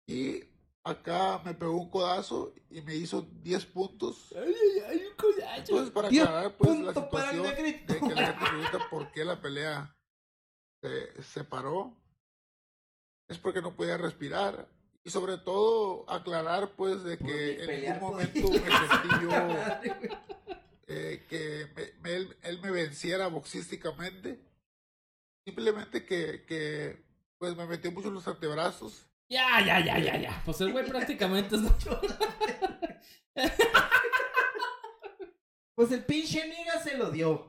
Y 0.07 0.43
acá 0.85 1.41
me 1.45 1.55
pegó 1.55 1.73
un 1.77 1.91
codazo 1.91 2.55
y 2.71 2.81
me 2.81 2.95
hizo 2.95 3.23
10 3.43 3.67
puntos. 3.67 4.33
Ay, 4.37 4.55
ay, 4.55 4.83
ay, 4.91 5.07
un 5.11 5.17
codazo. 5.17 5.55
Entonces, 5.57 5.91
para 5.91 6.09
aclarar, 6.09 6.57
pues, 6.57 6.79
la 6.81 6.93
punto 6.93 7.11
para 7.11 7.31
el 7.31 7.37
situación 7.37 7.65
negrito. 7.65 7.93
de 7.93 8.01
que 8.01 8.15
la 8.15 8.27
gente 8.27 8.47
pregunta 8.47 8.79
por 8.91 9.13
qué 9.13 9.25
la 9.25 9.41
pelea 9.41 9.97
se, 10.83 11.23
se 11.23 11.45
paró, 11.45 11.95
es 13.29 13.39
porque 13.39 13.61
no 13.61 13.75
podía 13.77 13.97
respirar. 13.99 14.69
Y 15.05 15.11
sobre 15.11 15.39
todo, 15.39 16.05
aclarar, 16.11 16.71
pues, 16.77 17.03
de 17.05 17.17
que 17.19 17.53
en 17.63 17.67
podía. 17.67 18.01
momento 18.01 18.41
me 18.51 18.59
sentí 18.59 19.09
yo 19.23 19.31
eh, 20.89 21.25
que 21.29 21.67
me- 21.77 21.93
me- 22.03 22.17
él, 22.17 22.37
él 22.43 22.61
me 22.61 22.71
venciera 22.71 23.29
boxísticamente. 23.29 24.41
Simplemente 25.47 26.05
que, 26.05 26.45
que, 26.45 27.05
pues, 27.39 27.57
me 27.57 27.67
metió 27.67 27.93
mucho 27.93 28.09
en 28.09 28.15
los 28.15 28.27
antebrazos. 28.29 29.07
Ya, 29.31 29.61
ya, 29.65 29.79
ya, 29.85 29.99
ya, 29.99 30.17
ya. 30.17 30.43
Pues 30.45 30.61
el 30.63 30.73
güey 30.73 30.87
prácticamente 30.87 31.57
es... 31.57 31.63
Pues 35.75 35.93
el 35.93 36.05
pinche 36.05 36.45
niga 36.49 36.81
se 36.83 36.97
lo 36.99 37.11
dio. 37.11 37.49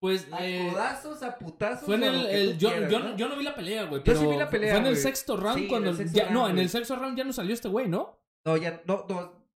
Pues 0.00 0.26
A 0.32 0.44
eh, 0.46 0.68
codazos, 0.72 1.22
a 1.22 1.38
putazos. 1.38 1.86
fue 1.86 1.94
en 1.96 2.02
el, 2.04 2.26
el- 2.26 2.58
yo, 2.58 2.68
quieras, 2.70 2.90
yo, 2.90 2.98
¿no? 3.00 3.16
yo 3.16 3.28
no 3.28 3.36
vi 3.36 3.44
la 3.44 3.54
pelea, 3.54 3.84
güey. 3.84 4.00
Yo 4.00 4.04
Pero 4.04 4.20
sí 4.20 4.26
vi 4.26 4.36
la 4.36 4.50
pelea, 4.50 4.72
Fue 4.72 4.80
en 4.80 4.86
el 4.86 4.96
sexto 4.96 5.36
round 5.36 5.56
Sí, 5.56 5.62
en 5.64 5.68
cuando 5.68 5.90
el 5.90 5.96
sexto 5.96 6.16
ya- 6.16 6.24
round, 6.24 6.34
no, 6.36 6.48
en 6.48 6.58
el 6.58 6.68
sexto 6.68 6.96
round 6.96 7.16
ya 7.16 7.24
no 7.24 7.32
salió 7.32 7.54
este 7.54 7.68
güey, 7.68 7.88
¿no? 7.88 8.20
No, 8.44 8.56
ya, 8.56 8.82
no, 8.86 9.06
no. 9.08 9.46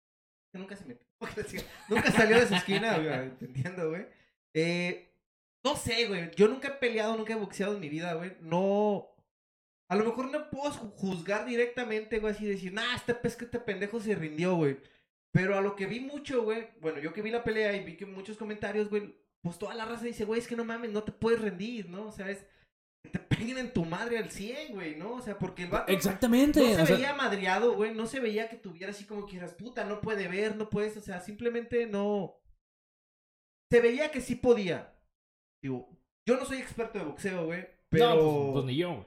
que 0.52 0.58
Nunca 0.58 0.76
se 0.76 0.84
metió. 0.84 1.06
Nunca 1.88 2.10
salió 2.10 2.38
de 2.40 2.46
su 2.46 2.54
esquina, 2.54 2.98
güey. 2.98 3.30
Entiendo, 3.40 3.90
güey. 3.90 4.06
Eh, 4.54 5.12
no 5.64 5.76
sé, 5.76 6.06
güey. 6.06 6.30
Yo 6.36 6.48
nunca 6.48 6.68
he 6.68 6.72
peleado, 6.72 7.16
nunca 7.16 7.32
he 7.32 7.36
boxeado 7.36 7.74
en 7.74 7.80
mi 7.80 7.88
vida, 7.88 8.14
güey. 8.14 8.32
No. 8.40 9.08
A 9.88 9.96
lo 9.96 10.04
mejor 10.04 10.30
no 10.30 10.48
puedo 10.50 10.70
ju- 10.72 10.90
juzgar 10.96 11.44
directamente, 11.44 12.18
güey, 12.18 12.32
así 12.34 12.46
decir, 12.46 12.72
nah, 12.72 12.94
este 12.96 13.14
que 13.36 13.44
este 13.44 13.60
pendejo 13.60 14.00
se 14.00 14.14
rindió, 14.14 14.54
güey. 14.56 14.78
Pero 15.32 15.56
a 15.56 15.60
lo 15.60 15.76
que 15.76 15.86
vi 15.86 16.00
mucho, 16.00 16.42
güey, 16.42 16.68
bueno, 16.80 16.98
yo 16.98 17.12
que 17.12 17.22
vi 17.22 17.30
la 17.30 17.44
pelea 17.44 17.74
y 17.76 17.84
vi 17.84 17.96
que 17.96 18.06
muchos 18.06 18.36
comentarios, 18.38 18.88
güey, 18.88 19.14
pues 19.42 19.58
toda 19.58 19.74
la 19.74 19.84
raza 19.84 20.04
dice, 20.04 20.24
güey, 20.24 20.40
es 20.40 20.46
que 20.48 20.56
no 20.56 20.64
mames, 20.64 20.90
no 20.92 21.02
te 21.02 21.12
puedes 21.12 21.40
rendir, 21.40 21.88
¿no? 21.88 22.06
O 22.06 22.12
sea, 22.12 22.30
es, 22.30 22.44
te 23.10 23.18
peguen 23.18 23.58
en 23.58 23.72
tu 23.72 23.84
madre 23.84 24.18
al 24.18 24.30
100, 24.30 24.72
güey, 24.74 24.96
¿no? 24.96 25.14
O 25.14 25.20
sea, 25.20 25.38
porque 25.38 25.64
el 25.64 25.70
vato 25.70 25.90
Exactamente. 25.92 26.60
no 26.60 26.66
se 26.76 26.82
o 26.82 26.86
sea, 26.86 26.96
veía 26.96 27.14
madreado, 27.14 27.74
güey, 27.74 27.94
no 27.94 28.06
se 28.06 28.20
veía 28.20 28.48
que 28.48 28.56
tuviera 28.56 28.90
así 28.92 29.04
como 29.04 29.26
que 29.26 29.36
eras 29.36 29.54
puta, 29.54 29.84
no 29.84 30.00
puede 30.00 30.28
ver, 30.28 30.56
no 30.56 30.70
puedes, 30.70 30.96
o 30.96 31.00
sea, 31.00 31.20
simplemente 31.20 31.86
no. 31.86 32.38
Se 33.70 33.80
veía 33.80 34.10
que 34.10 34.20
sí 34.20 34.34
podía. 34.36 34.94
Digo, 35.62 35.88
yo 36.26 36.36
no 36.36 36.44
soy 36.44 36.58
experto 36.58 36.98
de 36.98 37.04
boxeo, 37.04 37.46
güey, 37.46 37.66
pero. 37.88 38.14
No, 38.14 38.20
pues, 38.20 38.52
pues 38.52 38.64
ni 38.66 38.76
yo. 38.76 38.94
güey. 38.94 39.06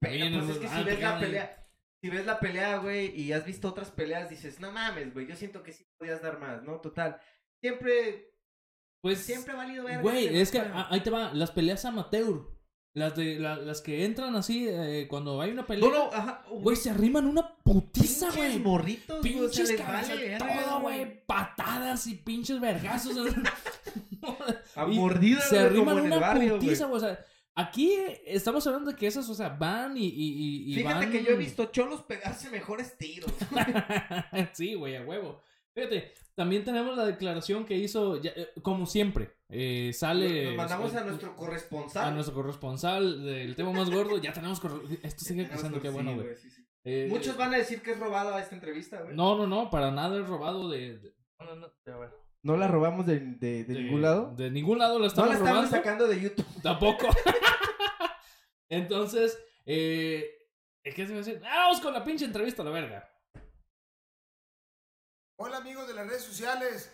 Pero, 0.00 0.38
pues, 0.46 0.50
es- 0.50 0.58
que 0.58 0.66
ah, 0.66 0.78
si 0.78 0.84
ves 0.84 0.96
te 0.96 1.02
la 1.02 1.18
pelea, 1.18 1.68
si 2.02 2.10
ves 2.10 2.26
la 2.26 2.40
pelea, 2.40 2.76
güey, 2.78 3.18
y 3.20 3.32
has 3.32 3.44
visto 3.46 3.68
otras 3.68 3.90
peleas, 3.90 4.28
dices, 4.28 4.60
no 4.60 4.70
mames, 4.72 5.14
güey, 5.14 5.26
yo 5.26 5.36
siento 5.36 5.62
que 5.62 5.72
sí 5.72 5.86
podías 5.98 6.20
dar 6.20 6.38
más, 6.38 6.62
¿no? 6.62 6.80
Total. 6.80 7.18
Siempre, 7.62 8.34
Pues, 9.02 9.20
siempre 9.20 9.52
ha 9.54 9.56
valido 9.56 9.84
ver. 9.84 10.02
güey, 10.02 10.38
es 10.38 10.50
que 10.50 10.58
ah, 10.58 10.88
ahí 10.90 11.00
te 11.00 11.10
va. 11.10 11.32
Las 11.32 11.50
peleas 11.52 11.84
amateur. 11.84 12.53
Las 12.94 13.16
de 13.16 13.40
la- 13.40 13.56
las 13.56 13.80
que 13.80 14.04
entran 14.04 14.36
así 14.36 14.68
eh, 14.68 15.06
cuando 15.10 15.40
hay 15.40 15.50
una 15.50 15.66
pelea. 15.66 15.88
No, 15.90 15.92
no, 15.94 16.12
ajá. 16.12 16.44
Güey, 16.48 16.76
se 16.76 16.90
arriman 16.90 17.26
una 17.26 17.56
putiza, 17.56 18.26
pinches 18.28 18.36
güey. 18.36 18.58
morritos, 18.60 19.18
o 19.18 19.22
sea, 19.22 19.32
Pinches 19.32 19.72
cabezas, 19.72 20.08
vale 20.10 20.28
verga, 20.28 20.64
todo, 20.64 20.80
güey. 20.80 21.26
Patadas 21.26 22.06
y 22.06 22.14
pinches 22.14 22.60
vergazos. 22.60 23.16
A 24.76 24.86
mordidas, 24.86 25.48
Se 25.48 25.58
arriman 25.58 26.00
una 26.00 26.18
barrio, 26.18 26.54
putiza, 26.58 26.86
güey. 26.86 26.96
O 26.96 27.00
sea, 27.00 27.18
aquí 27.56 27.92
estamos 28.26 28.66
hablando 28.66 28.90
de 28.92 28.96
que 28.96 29.06
esas, 29.08 29.28
o 29.28 29.34
sea, 29.34 29.48
van 29.50 29.96
y, 29.96 30.06
y, 30.06 30.08
y- 30.08 30.72
y 30.72 30.74
Fíjate 30.76 30.94
van- 31.06 31.10
que 31.10 31.24
yo 31.24 31.30
he 31.32 31.36
visto 31.36 31.64
cholos 31.66 32.02
pegarse 32.02 32.48
mejores 32.50 32.96
tiros. 32.96 33.32
sí, 34.52 34.74
güey, 34.74 34.96
a 34.96 35.02
huevo. 35.02 35.42
Fíjate, 35.74 36.12
también 36.34 36.64
tenemos 36.64 36.96
la 36.96 37.04
declaración 37.04 37.64
que 37.64 37.74
hizo, 37.76 38.20
ya, 38.22 38.30
eh, 38.36 38.50
como 38.62 38.86
siempre, 38.86 39.30
eh, 39.48 39.90
sale... 39.92 40.46
Nos 40.46 40.54
mandamos 40.56 40.94
a 40.94 41.00
eh, 41.00 41.04
nuestro 41.04 41.36
corresponsal. 41.36 42.04
a 42.06 42.10
nuestro 42.12 42.34
corresponsal 42.34 43.24
del 43.24 43.56
tema 43.56 43.72
más 43.72 43.90
gordo. 43.90 44.18
Ya 44.18 44.32
tenemos... 44.32 44.60
Esto 45.02 45.24
sigue 45.24 45.48
creciendo, 45.48 45.80
qué 45.80 45.88
bueno, 45.90 46.14
güey. 46.14 46.36
sí, 46.36 46.50
sí. 46.50 46.64
Eh, 46.84 47.08
Muchos 47.10 47.36
van 47.36 47.54
a 47.54 47.58
decir 47.58 47.80
que 47.82 47.92
es 47.92 47.98
robado 47.98 48.34
a 48.34 48.40
esta 48.40 48.54
entrevista, 48.54 49.00
güey. 49.02 49.16
No, 49.16 49.36
no, 49.36 49.46
no, 49.46 49.70
para 49.70 49.90
nada 49.90 50.20
es 50.20 50.28
robado 50.28 50.68
de... 50.68 50.98
de- 50.98 51.14
no, 51.40 51.46
no, 51.46 51.56
no, 51.56 51.92
a 51.94 51.98
ver. 51.98 52.10
¿No 52.42 52.56
la 52.58 52.68
robamos 52.68 53.06
de, 53.06 53.20
de, 53.20 53.64
de 53.64 53.74
De- 53.74 53.82
ningún 53.82 54.02
lado? 54.02 54.34
De 54.36 54.50
ningún 54.50 54.78
lado 54.78 54.94
la 54.98 55.00
No 55.00 55.06
estamos 55.06 55.30
la 55.30 55.34
estamos 55.36 55.54
robando. 55.56 55.76
sacando 55.76 56.06
de 56.06 56.20
YouTube. 56.20 56.46
Tampoco. 56.62 57.08
Entonces, 58.68 59.38
eh, 59.66 60.30
¿qué 60.82 61.06
se 61.06 61.12
va 61.12 61.20
a 61.20 61.22
decir? 61.22 61.40
Ah, 61.44 61.64
vamos 61.68 61.80
con 61.80 61.92
la 61.92 62.04
pinche 62.04 62.24
entrevista, 62.24 62.62
la 62.64 62.70
verga. 62.70 63.10
Hola 65.36 65.56
amigos 65.58 65.86
de 65.88 65.94
las 65.94 66.06
redes 66.06 66.22
sociales. 66.24 66.90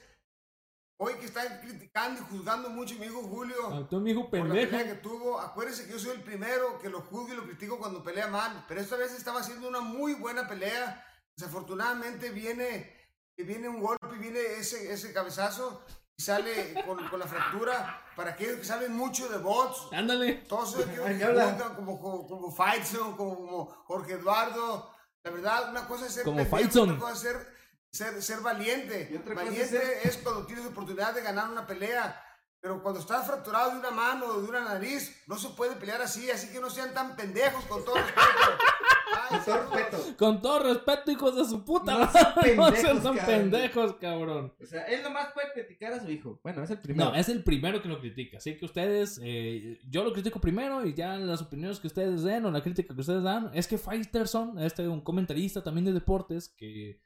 Hoy 0.98 1.14
que 1.14 1.26
están 1.26 1.60
criticando 1.62 2.20
y 2.20 2.24
juzgando 2.24 2.68
mucho 2.68 2.94
a 2.94 2.98
mi 2.98 3.06
hijo 3.06 3.22
Julio 3.22 3.56
Ah, 3.72 3.86
Tú, 3.88 4.00
mi 4.00 4.10
hijo 4.10 4.28
por 4.28 4.38
la 4.40 4.44
pendejo. 4.46 4.70
pelea 4.70 4.86
que 4.86 4.94
tuvo. 5.00 5.40
Acuérdense 5.40 5.86
que 5.86 5.92
yo 5.92 5.98
soy 5.98 6.12
el 6.12 6.22
primero 6.22 6.78
que 6.78 6.90
lo 6.90 7.00
juzgo 7.00 7.32
y 7.32 7.36
lo 7.36 7.44
critico 7.44 7.78
cuando 7.78 8.02
pelea 8.02 8.26
mal. 8.28 8.64
Pero 8.68 8.80
esta 8.80 8.96
vez 8.96 9.12
estaba 9.12 9.40
haciendo 9.40 9.68
una 9.68 9.80
muy 9.80 10.14
buena 10.14 10.46
pelea. 10.46 11.04
Desafortunadamente 11.36 12.30
viene, 12.30 12.94
viene 13.36 13.68
un 13.68 13.80
golpe 13.80 14.08
y 14.16 14.18
viene 14.18 14.40
ese, 14.58 14.92
ese 14.92 15.12
cabezazo 15.12 15.82
y 16.16 16.22
sale 16.22 16.74
con, 16.86 17.06
con 17.08 17.18
la 17.20 17.26
fractura. 17.26 18.04
Para 18.14 18.32
aquellos 18.32 18.58
que 18.58 18.64
saben 18.64 18.92
mucho 18.94 19.28
de 19.30 19.38
bots, 19.38 19.88
Ándale. 19.92 20.34
todos 20.48 20.76
aquellos 20.76 21.06
que 21.06 21.14
juzgan 21.26 21.74
como, 21.74 21.98
como, 22.00 22.26
como 22.26 22.52
Fightzone, 22.52 23.16
como, 23.16 23.36
como 23.36 23.66
Jorge 23.86 24.14
Eduardo. 24.14 24.94
La 25.22 25.30
verdad, 25.30 25.70
una 25.70 25.86
cosa 25.86 26.06
es 26.06 26.12
ser 26.14 26.24
Como 26.24 26.36
pendejo, 26.38 26.82
otra 26.82 26.98
cosa 26.98 27.12
es 27.12 27.18
ser, 27.20 27.59
ser, 27.92 28.22
ser 28.22 28.40
valiente. 28.40 29.22
Valiente 29.34 29.62
es 30.02 30.06
es, 30.06 30.16
cuando 30.18 30.46
tienes 30.46 30.66
oportunidad 30.66 31.14
de 31.14 31.22
ganar 31.22 31.50
una 31.50 31.66
pelea. 31.66 32.22
Pero 32.62 32.82
cuando 32.82 33.00
estás 33.00 33.26
fracturado 33.26 33.70
de 33.72 33.78
una 33.78 33.90
mano 33.90 34.26
o 34.26 34.42
de 34.42 34.48
una 34.48 34.60
nariz, 34.60 35.22
no 35.26 35.38
se 35.38 35.48
puede 35.50 35.76
pelear 35.76 36.02
así. 36.02 36.30
Así 36.30 36.52
que 36.52 36.60
no 36.60 36.68
sean 36.68 36.92
tan 36.92 37.16
pendejos 37.16 37.64
con 37.64 37.82
todo 37.84 37.94
respeto. 37.94 38.20
Ay, 39.30 39.38
Con 39.38 39.44
todo 39.44 39.58
respeto. 39.58 40.16
Con 40.18 40.42
todo 40.42 40.58
respeto, 40.60 41.10
hijos 41.10 41.36
de 41.36 41.44
su 41.44 41.64
puta 41.64 41.98
No 41.98 42.12
sean 42.12 42.34
No 42.36 42.42
pendejos, 42.42 42.78
sean 42.78 43.02
tan 43.02 43.16
cabrón. 43.16 43.26
pendejos, 43.26 43.94
cabrón. 43.94 44.54
O 44.60 44.66
sea, 44.66 44.84
él 44.84 45.02
nomás 45.02 45.32
puede 45.32 45.52
criticar 45.54 45.94
a 45.94 46.00
su 46.00 46.10
hijo. 46.10 46.38
Bueno, 46.42 46.62
es 46.62 46.70
el 46.70 46.80
primero. 46.80 47.10
No, 47.10 47.16
es 47.16 47.28
el 47.30 47.42
primero 47.42 47.80
que 47.80 47.88
lo 47.88 47.98
critica. 47.98 48.36
Así 48.36 48.56
que 48.58 48.66
ustedes, 48.66 49.18
eh, 49.22 49.80
yo 49.88 50.04
lo 50.04 50.12
critico 50.12 50.38
primero 50.38 50.84
y 50.84 50.92
ya 50.94 51.16
las 51.16 51.40
opiniones 51.40 51.80
que 51.80 51.86
ustedes 51.86 52.22
den 52.22 52.44
o 52.44 52.50
la 52.50 52.62
crítica 52.62 52.94
que 52.94 53.00
ustedes 53.00 53.22
dan, 53.22 53.50
es 53.54 53.66
que 53.66 53.78
Fighterson, 53.78 54.58
este 54.58 54.86
un 54.86 55.00
comentarista 55.00 55.62
también 55.62 55.86
de 55.86 55.92
deportes, 55.92 56.50
que 56.50 57.00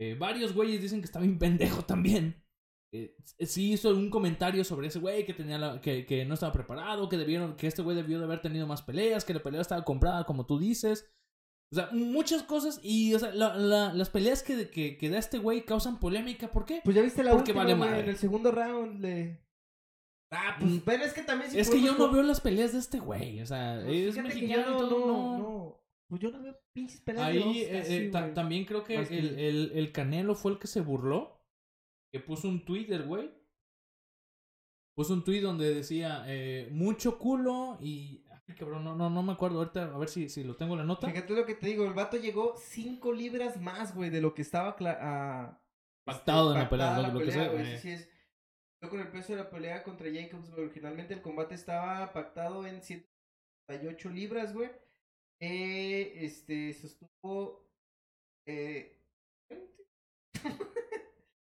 eh, 0.00 0.14
varios 0.18 0.54
güeyes 0.54 0.80
dicen 0.80 1.00
que 1.00 1.06
está 1.06 1.20
bien 1.20 1.38
pendejo 1.38 1.82
también. 1.84 2.42
Eh, 2.94 3.14
sí 3.40 3.72
hizo 3.72 3.90
un 3.90 4.08
comentario 4.08 4.64
sobre 4.64 4.86
ese 4.86 4.98
güey 4.98 5.26
que 5.26 5.34
tenía 5.34 5.58
la- 5.58 5.80
que, 5.80 6.06
que 6.06 6.24
no 6.24 6.34
estaba 6.34 6.52
preparado, 6.52 7.08
que 7.08 7.18
debieron, 7.18 7.54
que 7.56 7.66
este 7.66 7.82
güey 7.82 7.94
debió 7.96 8.18
de 8.18 8.24
haber 8.24 8.40
tenido 8.40 8.66
más 8.66 8.80
peleas, 8.82 9.24
que 9.26 9.34
la 9.34 9.42
pelea 9.42 9.60
estaba 9.60 9.84
comprada 9.84 10.24
como 10.24 10.46
tú 10.46 10.58
dices. 10.58 11.10
O 11.70 11.76
sea, 11.76 11.90
muchas 11.92 12.42
cosas 12.44 12.80
y 12.82 13.12
o 13.14 13.18
sea, 13.18 13.30
la- 13.34 13.54
la- 13.56 13.92
las 13.92 14.08
peleas 14.08 14.42
que, 14.42 14.70
que, 14.70 14.96
que 14.96 15.10
da 15.10 15.18
este 15.18 15.36
güey 15.38 15.66
causan 15.66 16.00
polémica. 16.00 16.50
¿Por 16.50 16.64
qué? 16.64 16.80
Pues 16.82 16.96
ya 16.96 17.02
viste 17.02 17.22
la 17.22 17.32
Porque 17.32 17.50
última, 17.52 17.64
vale 17.64 17.74
güey, 17.74 17.90
madre. 17.90 18.02
en 18.04 18.08
el 18.08 18.16
segundo 18.16 18.50
round 18.52 19.00
le... 19.02 19.44
Ah, 20.32 20.56
pues, 20.60 20.80
pero 20.84 21.04
es 21.04 21.12
que 21.12 21.22
también 21.22 21.50
si 21.50 21.58
Es 21.58 21.68
que 21.70 21.82
yo 21.82 21.94
no 21.96 22.10
veo 22.10 22.22
las 22.22 22.40
peleas 22.40 22.72
de 22.72 22.78
este 22.78 23.00
güey. 23.00 23.40
O 23.42 23.46
sea, 23.46 23.82
Pues 23.84 24.16
es 24.16 24.22
mexicano 24.22 24.62
yo 24.62 24.70
y 24.70 24.72
no, 24.72 24.88
todo, 24.88 24.98
no, 25.06 25.06
no. 25.06 25.38
no. 25.38 25.80
Pues 26.08 26.22
yo 26.22 26.30
no 26.30 26.42
veo 26.42 26.58
pinches 26.74 27.00
peleas 27.02 27.26
de 27.26 27.32
Ahí 27.32 27.38
box 27.44 27.56
eh, 27.58 27.78
así, 27.80 27.94
eh, 27.94 28.10
ta- 28.10 28.22
güey. 28.22 28.34
también 28.34 28.64
creo 28.64 28.82
que 28.84 28.96
Más 28.98 29.08
que- 29.08 29.18
el, 29.18 29.38
el, 29.38 29.72
el 29.74 29.92
Canelo 29.92 30.34
fue 30.34 30.52
el 30.52 30.58
que 30.58 30.66
se 30.66 30.80
burló. 30.80 31.40
Que 32.12 32.20
puso 32.20 32.48
un 32.48 32.64
tweet 32.64 32.86
del 32.86 33.04
güey. 33.04 33.30
Puso 34.96 35.12
un 35.12 35.22
tweet 35.24 35.42
donde 35.42 35.74
decía 35.74 36.24
eh, 36.26 36.68
mucho 36.72 37.18
culo 37.18 37.76
y. 37.80 38.24
Ay, 38.48 38.54
cabrón, 38.56 38.82
no, 38.82 38.96
no, 38.96 39.10
no 39.10 39.22
me 39.22 39.32
acuerdo 39.32 39.58
ahorita. 39.58 39.94
A 39.94 39.98
ver 39.98 40.08
si, 40.08 40.28
si 40.30 40.42
lo 40.42 40.56
tengo 40.56 40.72
en 40.72 40.78
la 40.80 40.84
nota. 40.86 41.08
Fíjate 41.10 41.34
lo 41.36 41.44
que 41.44 41.54
te 41.54 41.66
digo, 41.66 41.84
el 41.84 41.92
vato 41.92 42.16
llegó 42.16 42.54
5 42.56 43.12
libras 43.12 43.60
más, 43.60 43.94
güey, 43.94 44.08
de 44.08 44.22
lo 44.22 44.32
que 44.34 44.40
estaba 44.42 44.74
cla- 44.76 44.96
ah, 45.00 45.62
Pactado 46.06 46.52
en 46.54 46.58
la 46.60 46.70
pactada 46.70 46.94
pelea, 46.96 47.08
lo- 47.12 47.18
lo 47.20 47.24
que 47.26 47.30
sea, 47.32 47.48
güey, 47.48 47.62
eh. 47.74 47.76
sí, 47.76 47.82
sí 47.82 47.90
es. 47.90 48.10
Yo 48.82 48.88
con 48.88 49.00
el 49.00 49.08
peso 49.10 49.34
de 49.34 49.40
la 49.42 49.50
pelea 49.50 49.82
contra 49.82 50.08
Jacobs, 50.10 50.50
güey, 50.50 50.64
originalmente 50.64 51.12
el 51.12 51.20
combate 51.20 51.54
estaba 51.54 52.10
pactado 52.14 52.66
en 52.66 52.80
138 52.82 54.08
libras, 54.10 54.54
güey. 54.54 54.70
Eh, 55.40 56.12
este, 56.24 56.72
sostuvo... 56.74 57.66
Eh, 58.46 58.96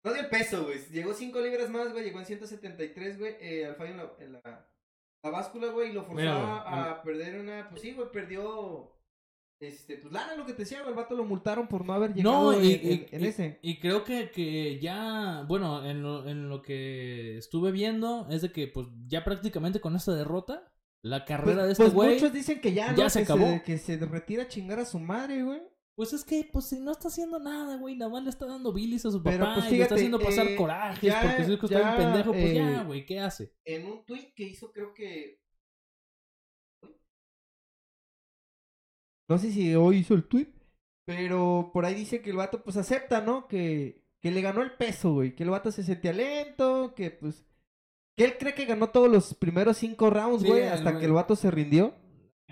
no 0.05 0.13
dio 0.13 0.29
peso, 0.31 0.65
güey. 0.65 0.79
Llegó 0.93 1.15
5 1.15 1.41
libras 1.41 1.71
más, 1.71 1.93
güey. 1.93 2.05
Llegó 2.05 2.21
en 2.21 2.27
173, 2.27 3.19
güey. 3.19 3.37
Eh, 3.41 3.67
al 3.67 3.77
fallo 3.77 3.91
en 3.93 3.97
la, 3.97 4.13
en 4.21 4.33
la, 4.35 4.69
la 5.25 5.31
báscula, 5.31 5.69
güey. 5.69 5.91
Y 5.91 5.93
lo 5.93 6.07
Mira, 6.09 6.35
güey, 6.35 6.45
a, 6.91 7.03
perder 7.03 7.41
una... 7.41 7.69
Pues 7.71 7.83
sí, 7.83 7.93
güey, 7.93 8.11
perdió... 8.11 8.91
Este, 9.63 9.97
pues 9.97 10.13
lana, 10.13 10.35
lo 10.35 10.45
que 10.45 10.53
te 10.53 10.63
decía, 10.63 10.79
güey. 10.81 10.91
El 10.91 10.97
vato 10.97 11.15
lo 11.15 11.25
multaron 11.25 11.69
por 11.69 11.87
no 11.87 11.95
haber 11.95 12.13
llegado 12.13 12.53
No, 12.53 12.61
y, 12.61 12.75
en, 12.75 12.81
en- 12.81 12.93
y- 12.93 13.07
en 13.13 13.25
y- 13.25 13.27
ese. 13.29 13.59
y 13.63 13.79
creo 13.79 14.05
que, 14.05 14.31
que 14.31 14.79
ya, 14.81 15.45
bueno, 15.49 15.87
en 15.89 16.03
lo, 16.03 16.29
en 16.29 16.49
lo 16.49 16.61
que 16.61 17.39
estuve 17.39 17.71
viendo 17.71 18.27
es 18.31 18.43
de 18.43 18.53
que 18.53 18.67
pues 18.67 18.89
ya 19.07 19.25
prácticamente 19.25 19.81
con 19.81 19.95
esta 19.97 20.13
derrota, 20.15 20.71
la 21.05 21.25
carrera 21.25 21.63
Pues, 21.63 21.67
de 21.67 21.73
este 21.73 21.83
pues 21.85 21.95
güey, 21.95 22.15
muchos 22.15 22.33
dicen 22.33 22.61
que 22.61 22.73
ya, 22.73 22.95
ya 22.95 23.05
¿no? 23.05 23.11
se 23.11 23.19
que 23.21 23.25
acabó. 23.33 23.63
que 23.65 23.79
se 23.79 23.97
retira 23.99 24.45
a 24.45 24.49
chingar 24.49 24.79
a 24.81 24.85
su 24.87 24.99
madre, 24.99 25.43
güey. 25.43 25.61
pues 25.95 26.13
es 26.15 26.25
que 26.25 26.49
pues 26.53 26.65
si 26.67 26.81
no 26.81 26.93
está 26.93 27.09
haciendo 27.09 27.39
nada, 27.39 27.77
güey, 27.77 27.95
nada 27.97 28.11
más 28.11 28.25
le 28.25 28.31
está 28.31 28.47
dando 28.47 28.73
bilis 28.73 29.05
a 29.07 29.11
su 29.11 29.23
Pero, 29.23 29.45
papá 29.45 29.61
pues, 29.61 29.67
y 29.73 29.77
le 29.77 29.83
está 29.83 29.95
fíjate, 29.95 29.95
haciendo 29.95 30.19
pasar 30.19 30.47
eh, 30.49 30.57
corajes 30.57 31.03
ya- 31.03 31.21
porque 31.23 31.45
si 31.45 31.53
es 31.53 31.59
que 31.61 31.67
está 31.67 31.79
bien 31.79 31.97
pendejo, 31.97 32.33
pues 32.33 32.45
eh, 32.45 32.55
ya, 32.55 32.83
güey, 32.85 33.05
¿qué 33.07 33.21
hace? 33.21 33.53
En 33.65 33.87
un 33.87 34.05
tweet 34.07 34.33
que 34.35 34.45
hizo, 34.45 34.73
creo 34.73 34.93
que. 34.95 35.41
No 39.29 39.39
sé 39.39 39.51
si 39.53 39.75
hoy 39.75 39.99
hizo 39.99 40.15
el 40.15 40.25
tweet. 40.29 40.49
Pero 41.07 41.71
por 41.73 41.85
ahí 41.85 41.95
dice 41.95 42.23
que 42.23 42.31
el 42.31 42.37
vato, 42.37 42.63
pues 42.65 42.77
acepta, 42.77 43.21
¿no? 43.21 43.47
Que, 43.47 44.03
que 44.21 44.31
le 44.31 44.41
ganó 44.41 44.63
el 44.63 44.73
peso, 44.73 45.13
güey. 45.13 45.35
Que 45.35 45.43
el 45.43 45.51
vato 45.51 45.71
se 45.71 45.83
sentía 45.83 46.13
lento. 46.13 46.95
Que 46.95 47.11
pues. 47.11 47.45
Que 48.17 48.25
él 48.25 48.35
cree 48.39 48.55
que 48.55 48.65
ganó 48.65 48.89
todos 48.91 49.11
los 49.11 49.35
primeros 49.35 49.77
cinco 49.79 50.09
rounds, 50.11 50.43
Sí, 50.43 50.49
güey. 50.49 50.63
hasta 50.65 50.91
güey. 50.91 51.01
que 51.01 51.07
el 51.07 51.13
vato 51.13 51.35
se 51.37 51.51
rindió. 51.51 51.95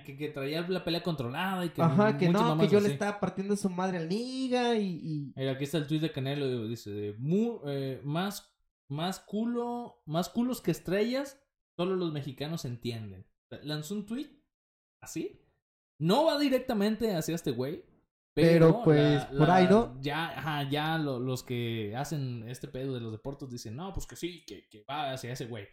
Que, 0.04 0.16
que 0.16 0.28
traía 0.30 0.62
la 0.68 0.82
pelea 0.84 1.02
controlada 1.02 1.64
y 1.64 1.68
que 1.68 1.80
Ajá, 1.80 2.18
que 2.18 2.28
no, 2.28 2.58
que 2.58 2.66
yo 2.66 2.80
le 2.80 2.88
estaba 2.88 3.20
partiendo 3.20 3.54
su 3.56 3.70
madre 3.70 3.98
al 3.98 4.08
niga 4.08 4.74
y. 4.76 4.86
y... 5.00 5.32
Mira, 5.36 5.52
aquí 5.52 5.64
está 5.64 5.78
el 5.78 5.86
tweet 5.86 6.00
de 6.00 6.10
Canelo, 6.10 6.66
dice, 6.66 7.14
mu- 7.18 7.60
eh, 7.68 8.00
más, 8.02 8.52
más 8.88 9.20
culo, 9.20 10.02
más 10.06 10.28
culos 10.28 10.60
que 10.60 10.72
estrellas, 10.72 11.40
solo 11.76 11.94
los 11.94 12.12
mexicanos 12.12 12.64
entienden. 12.64 13.24
Lanzó 13.62 13.94
un 13.94 14.06
tweet 14.06 14.42
así. 15.00 15.38
No 16.00 16.24
va 16.24 16.38
directamente 16.38 17.14
hacia 17.14 17.36
este 17.36 17.52
güey. 17.52 17.84
Pero, 18.34 18.66
Pero, 18.68 18.82
pues, 18.82 19.24
por 19.26 19.50
ahí, 19.50 19.66
¿no? 19.68 19.98
Ya, 20.00 20.28
ajá, 20.38 20.68
ya 20.70 20.96
lo- 20.98 21.18
los 21.20 21.42
que 21.42 21.94
hacen 21.96 22.48
este 22.48 22.66
pedo 22.68 22.94
de 22.94 23.00
los 23.00 23.12
deportes 23.12 23.50
dicen, 23.50 23.76
no, 23.76 23.92
pues 23.92 24.06
que 24.06 24.16
sí, 24.16 24.42
que, 24.46 24.68
que 24.70 24.84
va 24.88 25.12
hacia 25.12 25.32
ese 25.32 25.46
güey. 25.46 25.68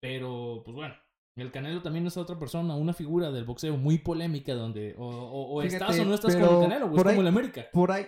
Pero, 0.00 0.62
pues 0.64 0.74
bueno, 0.74 0.94
el 1.36 1.50
Canelo 1.52 1.82
también 1.82 2.06
es 2.06 2.16
otra 2.16 2.38
persona, 2.38 2.74
una 2.76 2.92
figura 2.92 3.30
del 3.30 3.44
boxeo 3.44 3.76
muy 3.76 3.98
polémica 3.98 4.54
donde 4.54 4.94
o, 4.98 5.04
o- 5.06 5.58
o 5.58 5.62
Fíjate, 5.62 5.76
estás 5.84 5.98
o 6.00 6.04
no 6.04 6.14
estás 6.14 6.34
con 6.36 6.42
el 6.56 6.60
Canelo, 6.68 6.86
güey, 6.88 6.96
por 6.96 7.08
ahí- 7.08 7.14
como 7.14 7.22
el 7.22 7.28
América. 7.28 7.66
Por 7.72 7.92
ahí. 7.92 8.06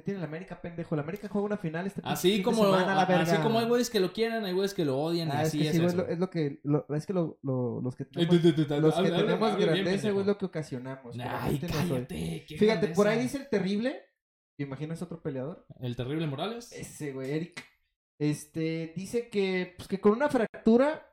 ¿Qué 0.00 0.04
tiene 0.04 0.18
el 0.20 0.24
América, 0.24 0.58
pendejo? 0.62 0.94
El 0.94 1.02
América 1.02 1.28
juega 1.28 1.44
una 1.44 1.56
final 1.58 1.86
este 1.86 2.00
Así 2.02 2.40
como, 2.42 2.64
semana, 2.64 2.94
la 2.94 3.02
así 3.02 3.36
como 3.42 3.58
hay 3.58 3.66
güeyes 3.66 3.90
que 3.90 4.00
lo 4.00 4.14
quieren, 4.14 4.46
hay 4.46 4.54
güeyes 4.54 4.72
que 4.72 4.86
lo 4.86 4.98
odian 4.98 5.28
y 5.28 5.30
Ah, 5.30 5.42
es 5.42 5.48
así 5.48 5.58
que 5.58 5.68
es, 5.68 5.72
sí, 5.76 5.78
lo, 5.78 6.06
es 6.08 6.18
lo 6.18 6.30
que, 6.30 6.60
lo- 6.64 6.86
es 6.96 7.04
que 7.04 7.12
lo, 7.12 7.38
lo- 7.42 7.82
los 7.82 7.94
que 7.94 8.06
tenemos, 8.06 8.34
los 8.80 8.94
que 8.94 9.10
tenemos 9.10 9.56
grandeza, 9.58 10.08
güey, 10.10 10.20
es 10.22 10.26
lo 10.26 10.38
que 10.38 10.46
ocasionamos. 10.46 11.16
Ay, 11.18 11.58
cállate. 11.58 12.46
Fíjate, 12.48 12.88
por 12.88 13.08
ahí 13.08 13.18
dice 13.20 13.36
el 13.36 13.48
terrible, 13.50 14.00
que 14.56 14.62
imagino 14.62 14.94
es 14.94 15.02
otro 15.02 15.20
peleador. 15.20 15.66
El 15.80 15.94
terrible 15.96 16.26
Morales. 16.26 16.72
Ese, 16.72 17.12
güey, 17.12 17.30
Eric. 17.30 17.62
Este, 18.18 18.94
dice 18.96 19.28
que, 19.28 19.74
pues, 19.76 19.86
que 19.86 20.00
con 20.00 20.12
una 20.12 20.30
fractura 20.30 21.06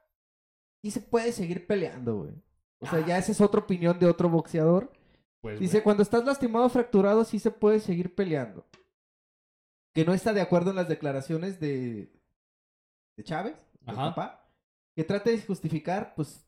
sí 0.81 0.91
se 0.91 1.01
puede 1.01 1.33
seguir 1.33 1.67
peleando, 1.67 2.19
güey. 2.19 2.33
O 2.79 2.85
sea, 2.85 3.05
ya 3.05 3.17
esa 3.17 3.31
es 3.33 3.41
otra 3.41 3.59
opinión 3.61 3.99
de 3.99 4.05
otro 4.05 4.29
boxeador. 4.29 4.93
Pues, 5.47 5.59
Dice, 5.61 5.81
cuando 5.81 6.03
estás 6.03 6.25
lastimado 6.25 6.65
o 6.65 6.69
fracturado 6.69 7.23
sí 7.23 7.39
se 7.39 7.51
puede 7.51 7.79
seguir 7.79 8.13
peleando. 8.13 8.65
Que 9.95 10.03
no 10.03 10.13
está 10.13 10.33
de 10.33 10.41
acuerdo 10.41 10.71
en 10.71 10.75
las 10.75 10.89
declaraciones 10.89 11.59
de, 11.59 12.11
de 13.15 13.23
Chávez, 13.23 13.55
de 13.81 13.91
Ajá. 13.91 14.09
papá. 14.09 14.51
Que 14.95 15.03
trata 15.03 15.29
de 15.29 15.41
justificar, 15.41 16.13
pues, 16.15 16.45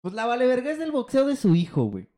pues 0.00 0.14
la 0.14 0.26
vale 0.26 0.46
verga 0.46 0.70
es 0.70 0.78
del 0.78 0.92
boxeo 0.92 1.26
de 1.26 1.34
su 1.34 1.56
hijo, 1.56 1.84
güey. 1.84 2.08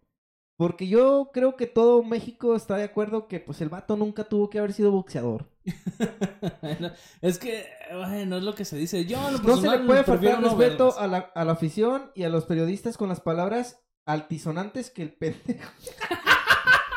Porque 0.58 0.86
yo 0.88 1.30
creo 1.32 1.56
que 1.56 1.66
todo 1.66 2.02
México 2.02 2.54
está 2.56 2.76
de 2.76 2.84
acuerdo 2.84 3.26
que 3.28 3.40
pues 3.40 3.60
el 3.60 3.68
vato 3.68 3.96
nunca 3.96 4.24
tuvo 4.24 4.50
que 4.50 4.58
haber 4.58 4.72
sido 4.72 4.90
boxeador. 4.90 5.48
Es 7.22 7.38
que, 7.38 7.64
bueno, 7.92 8.36
es 8.36 8.42
lo 8.42 8.54
que 8.54 8.64
se 8.64 8.76
dice. 8.76 9.04
Yo, 9.06 9.18
en 9.28 9.34
lo 9.34 9.38
No 9.40 9.56
se 9.56 9.70
le 9.70 9.78
puede 9.78 10.04
faltar 10.04 10.42
respeto 10.42 10.98
a 10.98 11.06
la, 11.06 11.18
a 11.34 11.44
la 11.44 11.52
afición 11.52 12.10
y 12.14 12.24
a 12.24 12.28
los 12.28 12.44
periodistas 12.44 12.96
con 12.96 13.08
las 13.08 13.20
palabras 13.20 13.80
altisonantes 14.08 14.90
que 14.90 15.02
el 15.02 15.12
pendejo. 15.12 15.70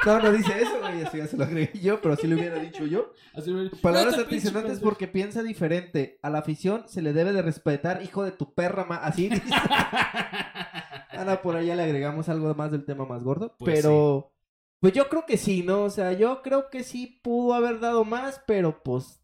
No, 0.04 0.20
no 0.20 0.32
dice 0.32 0.60
eso, 0.60 0.80
güey, 0.80 1.02
eso 1.02 1.16
ya 1.16 1.28
se 1.28 1.38
lo 1.38 1.44
agregué 1.44 1.80
yo, 1.80 2.02
pero 2.02 2.16
sí 2.16 2.26
lo 2.26 2.36
hubiera 2.36 2.58
dicho 2.58 2.88
yo. 2.88 3.14
Así, 3.36 3.52
güey, 3.52 3.70
Palabras 3.70 4.16
"Este 4.16 4.26
pinche 4.26 4.48
altisonantes 4.48 4.72
pendejo". 4.72 4.90
porque 4.90 5.08
piensa 5.08 5.44
diferente. 5.44 6.18
A 6.24 6.32
la 6.32 6.40
afición 6.40 6.86
se 6.88 7.04
le 7.04 7.14
debe 7.14 7.34
de 7.34 7.44
respetar, 7.44 8.02
hijo 8.02 8.24
de 8.24 8.32
tu 8.32 8.56
perra, 8.56 8.86
ma. 8.86 8.96
Así 8.96 9.30
dice. 9.30 9.44
Ana, 11.12 11.44
por 11.44 11.56
allá 11.56 11.76
le 11.76 11.84
agregamos 11.84 12.30
algo 12.30 12.52
más 12.56 12.72
del 12.72 12.84
tema 12.84 13.06
más 13.06 13.22
gordo. 13.22 13.56
Pues 13.60 13.76
pero, 13.76 14.34
pues 14.80 14.94
yo 14.94 15.08
creo 15.08 15.28
que 15.28 15.38
sí, 15.38 15.62
¿no? 15.62 15.84
O 15.84 15.92
sea, 15.92 16.14
yo 16.14 16.42
creo 16.42 16.72
que 16.72 16.84
sí 16.84 17.20
pudo 17.22 17.54
haber 17.54 17.80
dado 17.80 18.04
más, 18.04 18.42
pero 18.48 18.82
pues 18.82 19.24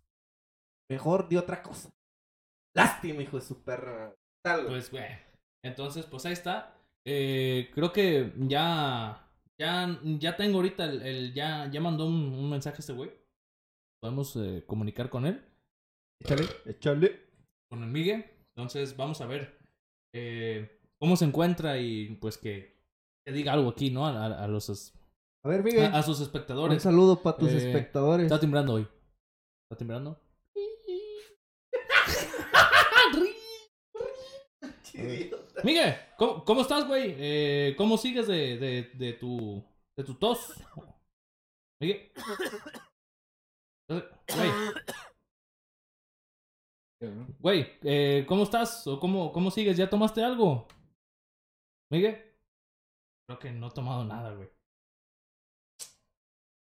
mejor 0.92 1.28
de 1.28 1.40
otra 1.40 1.64
cosa. 1.64 1.90
Lástima, 2.76 3.24
hijo 3.24 3.38
de 3.38 3.46
su 3.48 3.64
perra. 3.64 4.14
Tal. 4.44 4.68
Pues, 4.68 4.92
güey. 4.92 5.08
Entonces, 5.64 6.06
pues 6.06 6.24
ahí 6.28 6.34
está. 6.34 6.77
Eh, 7.10 7.72
creo 7.74 7.92
que 7.94 8.34
ya. 8.38 9.24
Ya, 9.60 10.00
ya 10.20 10.36
tengo 10.38 10.58
ahorita 10.58 10.86
el. 10.86 11.02
el- 11.02 11.34
ya, 11.34 11.70
ya 11.72 11.80
mandó 11.82 12.06
un, 12.06 12.14
un 12.34 12.50
mensaje 12.50 12.78
este 12.82 12.94
güey. 12.94 13.12
Podemos 14.02 14.36
eh, 14.36 14.64
comunicar 14.68 15.10
con 15.10 15.26
él. 15.26 15.42
échale, 16.22 16.44
échale. 16.66 17.22
Con 17.70 17.82
el 17.84 17.90
Miguel. 17.90 18.26
Entonces, 18.56 18.96
vamos 18.98 19.22
a 19.22 19.26
ver. 19.26 19.58
eh, 20.14 20.80
cómo 21.00 21.16
se 21.16 21.26
encuentra 21.26 21.78
y 21.80 22.16
pues 22.18 22.38
que. 22.38 22.78
Que 23.26 23.34
diga 23.34 23.54
algo 23.54 23.70
aquí, 23.70 23.90
¿no? 23.90 24.06
A, 24.06 24.26
a- 24.26 24.44
a 24.44 24.48
los. 24.48 24.94
A 25.46 25.50
ver, 25.50 25.64
Miguel. 25.64 25.86
A, 25.86 26.00
a 26.00 26.04
sus 26.04 26.18
un 26.20 26.24
espectadores. 26.26 26.84
saludo 26.84 27.22
para 27.22 27.38
tus 27.38 27.50
Eh, 27.52 27.58
espectadores. 27.58 28.26
Está 28.26 28.40
timbrando 28.40 28.74
hoy. 28.74 28.88
¿Está 29.70 29.78
timbrando? 29.78 30.20
Miguel, 35.64 35.96
¿cómo, 36.18 36.44
cómo 36.46 36.62
estás, 36.62 36.88
güey? 36.88 37.16
Eh, 37.18 37.76
¿Cómo 37.78 37.98
sigues 37.98 38.28
de, 38.28 38.58
de, 38.58 38.92
de 38.94 39.14
tu 39.14 39.64
de 39.98 40.04
tu 40.04 40.14
tos? 40.16 40.54
Miguel. 41.82 42.12
Güey, 43.90 44.52
güey, 47.40 47.78
eh, 47.84 48.26
¿cómo 48.28 48.44
estás? 48.44 48.86
¿O 48.88 49.00
cómo, 49.00 49.32
cómo 49.32 49.52
sigues? 49.52 49.78
¿Ya 49.78 49.90
tomaste 49.90 50.24
algo? 50.24 50.68
Miguel. 51.92 52.24
Creo 53.28 53.40
que 53.40 53.52
no 53.52 53.68
he 53.68 53.72
tomado 53.72 54.04
nada, 54.04 54.34
güey. 54.34 54.50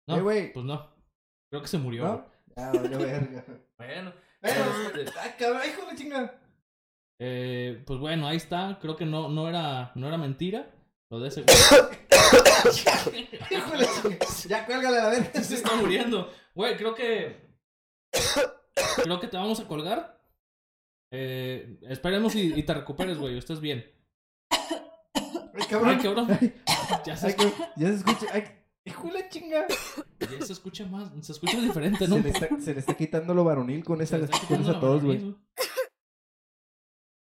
No, 0.09 0.23
güey. 0.23 0.53
pues 0.53 0.65
no. 0.65 0.91
Creo 1.51 1.63
que 1.63 1.69
se 1.69 1.79
murió. 1.79 2.05
¿No? 2.05 2.27
Ah, 2.57 2.73
verga. 2.73 3.45
Bueno, 3.79 4.13
Bueno, 4.41 4.91
este, 4.95 5.19
ay, 5.19 5.33
cabrón, 5.39 5.63
hijo 5.67 5.87
de 5.87 5.97
chinga. 5.97 6.41
Eh, 7.19 7.83
pues 7.87 7.99
bueno, 8.01 8.27
ahí 8.27 8.37
está. 8.37 8.79
Creo 8.81 8.97
que 8.97 9.07
no, 9.07 9.29
no 9.29 9.49
era, 9.49 9.93
no 9.95 10.09
era 10.09 10.19
mentira. 10.19 10.75
Lo 11.11 11.21
de 11.21 11.29
ese. 11.29 11.45
Híjole, 13.51 13.87
ya 14.49 14.67
cuélgale 14.67 14.99
a 14.99 15.03
la 15.05 15.09
verga. 15.11 15.43
se 15.43 15.55
está 15.55 15.75
muriendo. 15.77 16.31
Güey, 16.55 16.77
creo 16.77 16.95
que. 16.95 17.53
Creo 19.03 19.21
que 19.21 19.29
te 19.29 19.37
vamos 19.37 19.61
a 19.61 19.69
colgar. 19.69 20.21
Eh, 21.11 21.79
esperemos 21.89 22.35
y, 22.35 22.55
y 22.55 22.63
te 22.63 22.75
recuperes, 22.75 23.19
güey. 23.19 23.37
Estés 23.37 23.61
bien. 23.61 23.85
Ay, 24.51 25.67
cabrón. 25.69 25.91
Ay, 25.91 25.99
cabrón. 25.99 26.29
Ya 27.05 27.17
se, 27.17 27.29
Ay, 27.29 27.35
que- 27.35 27.53
ya 27.77 27.89
se 27.89 27.95
escucha. 27.97 28.27
Ay, 28.33 28.45
hijo 28.85 29.07
de 29.09 29.13
la 29.13 29.29
chinga. 29.29 29.67
ya 30.21 30.47
se 30.47 30.53
escucha 30.53 30.87
más. 30.87 31.11
Se 31.21 31.33
escucha 31.33 31.61
diferente, 31.61 32.09
¿no? 32.09 32.17
Se 32.17 32.23
le, 32.23 32.29
está, 32.31 32.49
se 32.61 32.75
le 32.75 32.81
está 32.81 32.95
quitando 32.95 33.35
lo 33.35 33.45
varonil 33.45 33.85
con 33.85 34.01
esa, 34.01 34.19
Se 34.19 34.47
con 34.47 34.63
esa 34.63 34.81
tos, 34.81 35.05
güey. 35.05 35.37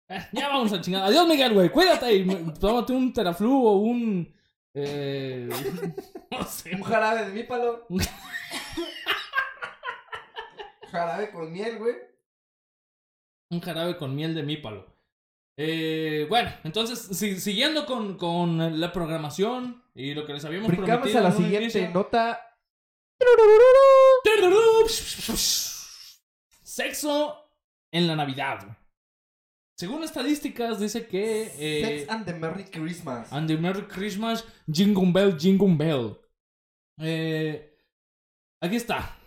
Eh, 0.09 0.27
ya 0.33 0.49
vamos 0.49 0.73
a 0.73 0.81
chingar. 0.81 1.03
Adiós, 1.03 1.27
Miguel, 1.27 1.53
güey. 1.53 1.69
Cuídate 1.69 2.13
y 2.13 2.25
tómate 2.59 2.93
un 2.93 3.13
teraflu 3.13 3.65
o 3.67 3.73
un. 3.77 4.33
Eh, 4.73 5.49
no 6.31 6.43
sé. 6.43 6.75
Un 6.75 6.83
jarabe 6.83 7.25
de 7.25 7.31
mi 7.31 7.43
palo. 7.43 7.85
jarabe 10.91 11.31
con 11.31 11.51
miel, 11.51 11.77
güey. 11.77 11.95
Un 13.51 13.61
jarabe 13.61 13.97
con 13.97 14.15
miel 14.15 14.35
de 14.35 14.43
mípalo. 14.43 14.85
Eh, 15.57 16.25
bueno, 16.29 16.51
entonces, 16.63 16.99
si- 17.17 17.39
siguiendo 17.39 17.85
con, 17.85 18.17
con 18.17 18.79
la 18.79 18.91
programación 18.93 19.83
y 19.93 20.13
lo 20.13 20.25
que 20.25 20.33
les 20.33 20.45
habíamos 20.45 20.69
Brincamos 20.69 20.99
prometido. 21.09 21.19
a 21.19 21.23
la 21.29 21.35
siguiente 21.35 21.79
inicio. 21.79 21.89
nota. 21.91 22.45
Sexo 26.63 27.51
en 27.91 28.07
la 28.07 28.15
Navidad. 28.15 28.77
Según 29.79 30.03
estadísticas, 30.03 30.77
dice 30.77 31.07
que. 31.07 31.53
eh, 31.57 31.81
Sex 31.99 32.09
and 32.09 32.25
the 32.25 32.33
Merry 32.33 32.65
Christmas. 32.65 33.31
And 33.31 33.47
the 33.47 33.55
Merry 33.55 33.87
Christmas, 33.87 34.45
Jingle 34.69 35.09
Bell, 35.13 35.37
Jingle 35.39 35.73
Bell. 35.77 36.17
Eh, 36.99 37.77
aquí 38.61 38.75
está. 38.75 39.17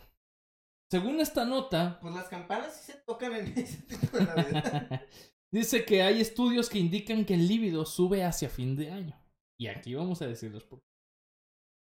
Según 0.90 1.20
esta 1.20 1.46
nota, 1.46 1.98
Pues 2.02 2.14
las 2.14 2.28
campanas 2.28 2.76
sí 2.76 2.92
se 2.92 2.98
tocan 2.98 3.34
en 3.34 3.46
ese 3.56 3.78
tipo 3.84 4.18
de 4.18 4.24
Navidad. 4.26 5.00
dice 5.50 5.86
que 5.86 6.02
hay 6.02 6.20
estudios 6.20 6.68
que 6.68 6.78
indican 6.78 7.24
que 7.24 7.32
el 7.32 7.48
líbido 7.48 7.86
sube 7.86 8.22
hacia 8.22 8.50
fin 8.50 8.76
de 8.76 8.90
año. 8.90 9.18
Y 9.58 9.68
aquí 9.68 9.94
vamos 9.94 10.20
a 10.20 10.26
decirles 10.26 10.64
por 10.64 10.80
qué. 10.80 10.86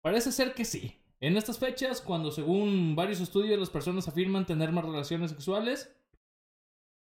Parece 0.01 0.31
ser 0.31 0.55
que 0.55 0.65
sí. 0.65 0.97
En 1.19 1.37
estas 1.37 1.59
fechas, 1.59 2.01
cuando 2.01 2.31
según 2.31 2.95
varios 2.95 3.21
estudios 3.21 3.59
las 3.59 3.69
personas 3.69 4.07
afirman 4.07 4.47
tener 4.47 4.71
más 4.71 4.85
relaciones 4.85 5.33
sexuales. 5.33 5.93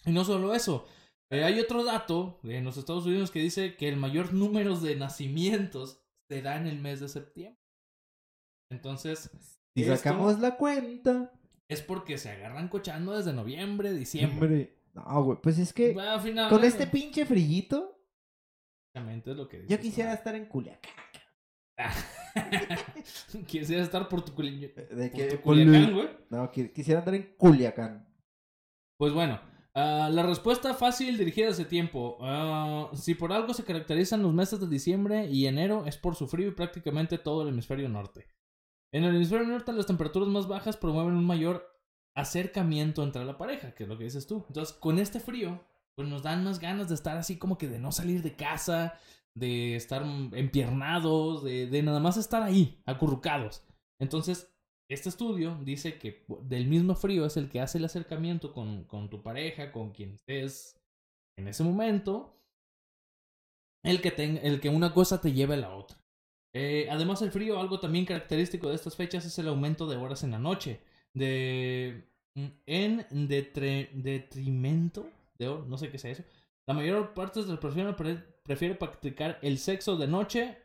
Y 0.05 0.13
no 0.13 0.27
solo 0.27 0.55
eso. 0.55 0.87
Eh, 1.31 1.45
hay 1.45 1.59
otro 1.61 1.85
dato 1.85 2.39
en 2.45 2.65
los 2.65 2.77
Estados 2.77 3.07
Unidos 3.07 3.31
que 3.31 3.41
dice 3.41 3.77
que 3.77 3.89
el 3.89 3.97
mayor 3.97 4.33
número 4.35 4.79
de 4.79 4.97
nacimientos 4.97 6.01
se 6.31 6.43
da 6.43 6.57
en 6.57 6.67
el 6.67 6.79
mes 6.81 7.01
de 7.01 7.09
septiembre. 7.09 7.61
Entonces, 8.73 9.31
Si 9.77 9.85
sacamos 9.85 10.39
la 10.41 10.57
cuenta. 10.57 11.33
es 11.69 11.83
porque 11.83 12.19
se 12.19 12.31
agarran 12.31 12.69
cochando 12.69 13.17
desde 13.17 13.33
noviembre, 13.33 13.93
diciembre. 13.93 14.79
No, 14.95 15.23
güey. 15.25 15.39
Pues 15.43 15.59
es 15.59 15.73
que 15.73 15.97
final, 16.23 16.49
con 16.51 16.65
este 16.65 16.87
pinche 16.87 17.27
frillito, 17.27 18.01
exactamente 18.95 19.33
es 19.33 19.37
lo 19.37 19.49
que 19.49 19.67
yo 19.67 19.79
quisiera 19.81 20.11
¿no? 20.11 20.17
estar 20.17 20.35
en 20.35 20.47
Culiacán. 20.47 20.93
Quisiera 23.47 23.83
estar 23.83 24.09
por 24.09 24.25
tu, 24.25 24.33
culi- 24.33 24.73
De 24.75 25.09
por 25.11 25.29
tu 25.29 25.41
Culiacán, 25.43 25.93
güey. 25.95 26.09
No, 26.31 26.51
qui- 26.53 26.73
quisiera 26.73 27.01
andar 27.01 27.15
en 27.17 27.35
Culiacán. 27.37 28.07
Pues 28.99 29.13
bueno, 29.13 29.41
ah, 29.75 30.09
la 30.13 30.23
respuesta 30.23 30.75
fácil 30.75 31.17
dirigida 31.19 31.49
hace 31.49 31.65
tiempo. 31.65 32.19
Ah, 32.21 32.91
si 32.95 33.15
por 33.15 33.33
algo 33.33 33.55
se 33.55 33.65
caracterizan 33.65 34.23
los 34.23 34.33
meses 34.33 34.61
de 34.61 34.69
diciembre 34.69 35.27
y 35.27 35.47
enero 35.47 35.85
es 35.87 35.97
por 35.97 36.15
su 36.17 36.27
frío 36.27 36.49
y 36.49 36.53
prácticamente 36.53 37.19
todo 37.19 37.43
el 37.43 37.49
hemisferio 37.49 37.89
norte. 37.89 38.27
En 38.93 39.05
el 39.05 39.17
hemisferio 39.17 39.47
norte 39.47 39.73
las 39.73 39.87
temperaturas 39.87 40.29
más 40.29 40.47
bajas 40.47 40.77
promueven 40.77 41.15
un 41.15 41.25
mayor 41.25 41.67
acercamiento 42.15 43.03
entre 43.03 43.25
la 43.25 43.37
pareja, 43.37 43.75
que 43.75 43.83
es 43.83 43.89
lo 43.89 43.99
que 43.99 44.05
dices 44.05 44.27
tú. 44.27 44.45
Entonces, 44.49 44.75
con 44.77 44.99
este 44.99 45.19
frío, 45.19 45.65
pues 45.97 46.09
nos 46.09 46.23
dan 46.23 46.45
más 46.45 46.61
ganas 46.61 46.89
de 46.89 46.95
estar 46.95 47.17
así 47.17 47.39
como 47.39 47.59
que 47.59 47.69
de 47.69 47.81
no 47.81 47.91
salir 47.91 48.23
de 48.23 48.37
casa, 48.37 48.99
de 49.35 49.75
estar 49.75 50.05
empiernados, 50.33 51.43
de 51.43 51.83
nada 51.83 51.99
más 51.99 52.17
estar 52.17 52.43
ahí, 52.43 52.81
acurrucados. 52.87 53.65
Entonces, 53.99 54.54
este 54.89 55.09
estudio 55.09 55.59
dice 55.65 55.99
que 55.99 56.25
del 56.43 56.67
mismo 56.67 56.95
frío 56.95 57.25
es 57.27 57.37
el 57.37 57.49
que 57.49 57.61
hace 57.61 57.79
el 57.79 57.85
acercamiento 57.87 58.53
con, 58.53 58.85
con 58.85 59.09
tu 59.11 59.23
pareja, 59.23 59.73
con 59.73 59.93
quien 59.93 60.13
estés 60.15 60.81
en 61.39 61.49
ese 61.49 61.65
momento, 61.65 62.41
el 63.83 64.01
que, 64.01 64.09
el 64.43 64.61
que 64.61 64.69
una 64.69 64.93
cosa 64.93 65.21
te 65.21 65.33
lleve 65.33 65.55
a 65.55 65.59
la 65.59 65.75
otra. 65.75 65.99
Eh, 66.55 66.87
además, 66.91 67.21
el 67.23 67.33
frío, 67.33 67.59
algo 67.59 67.81
también 67.81 68.05
característico 68.05 68.69
de 68.69 68.77
estas 68.77 68.95
fechas 68.97 69.25
es 69.25 69.39
el 69.39 69.49
aumento 69.49 69.89
de 69.89 69.97
horas 69.97 70.23
en 70.23 70.31
la 70.31 70.39
noche. 70.39 70.81
de 71.15 72.05
mm, 72.37 72.47
en 72.67 73.07
detrimento 73.29 75.09
de 75.39 75.47
no 75.67 75.79
sé 75.79 75.91
qué 75.91 75.99
sea 75.99 76.13
eso. 76.13 76.25
La 76.67 76.75
mayor 76.75 77.13
parte 77.15 77.43
de 77.43 77.49
las 77.49 77.59
personas 77.59 77.95
pre- 77.97 78.23
prefiere 78.45 78.75
practicar 78.75 79.39
el 79.43 79.59
sexo 79.59 79.97
de 79.97 80.07
noche 80.07 80.59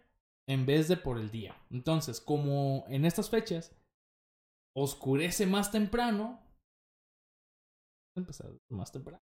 en 0.48 0.66
vez 0.66 0.88
de 0.88 0.98
por 0.98 1.18
el 1.18 1.30
día. 1.32 1.56
Entonces, 1.72 2.22
como 2.22 2.86
en 2.88 3.06
estas 3.06 3.30
fechas 3.30 3.76
oscurece 4.76 5.46
más 5.46 5.72
temprano, 5.72 6.42
empezar 8.16 8.52
más 8.70 8.92
temprano. 8.92 9.20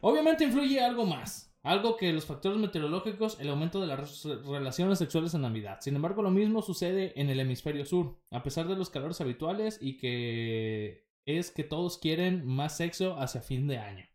Obviamente 0.00 0.44
influye 0.44 0.80
algo 0.80 1.04
más. 1.04 1.50
Algo 1.64 1.96
que 1.96 2.12
los 2.12 2.26
factores 2.26 2.58
meteorológicos, 2.58 3.40
el 3.40 3.48
aumento 3.48 3.80
de 3.80 3.86
las 3.86 4.22
re- 4.22 4.42
relaciones 4.42 4.98
sexuales 4.98 5.32
en 5.32 5.42
Navidad. 5.42 5.80
Sin 5.80 5.96
embargo, 5.96 6.22
lo 6.22 6.30
mismo 6.30 6.60
sucede 6.60 7.18
en 7.18 7.30
el 7.30 7.40
hemisferio 7.40 7.86
sur. 7.86 8.20
A 8.30 8.42
pesar 8.42 8.68
de 8.68 8.76
los 8.76 8.90
calores 8.90 9.20
habituales 9.22 9.78
y 9.80 9.96
que 9.96 11.08
es 11.26 11.50
que 11.50 11.64
todos 11.64 11.96
quieren 11.96 12.44
más 12.46 12.76
sexo 12.76 13.18
hacia 13.18 13.40
fin 13.40 13.66
de 13.66 13.78
año. 13.78 14.06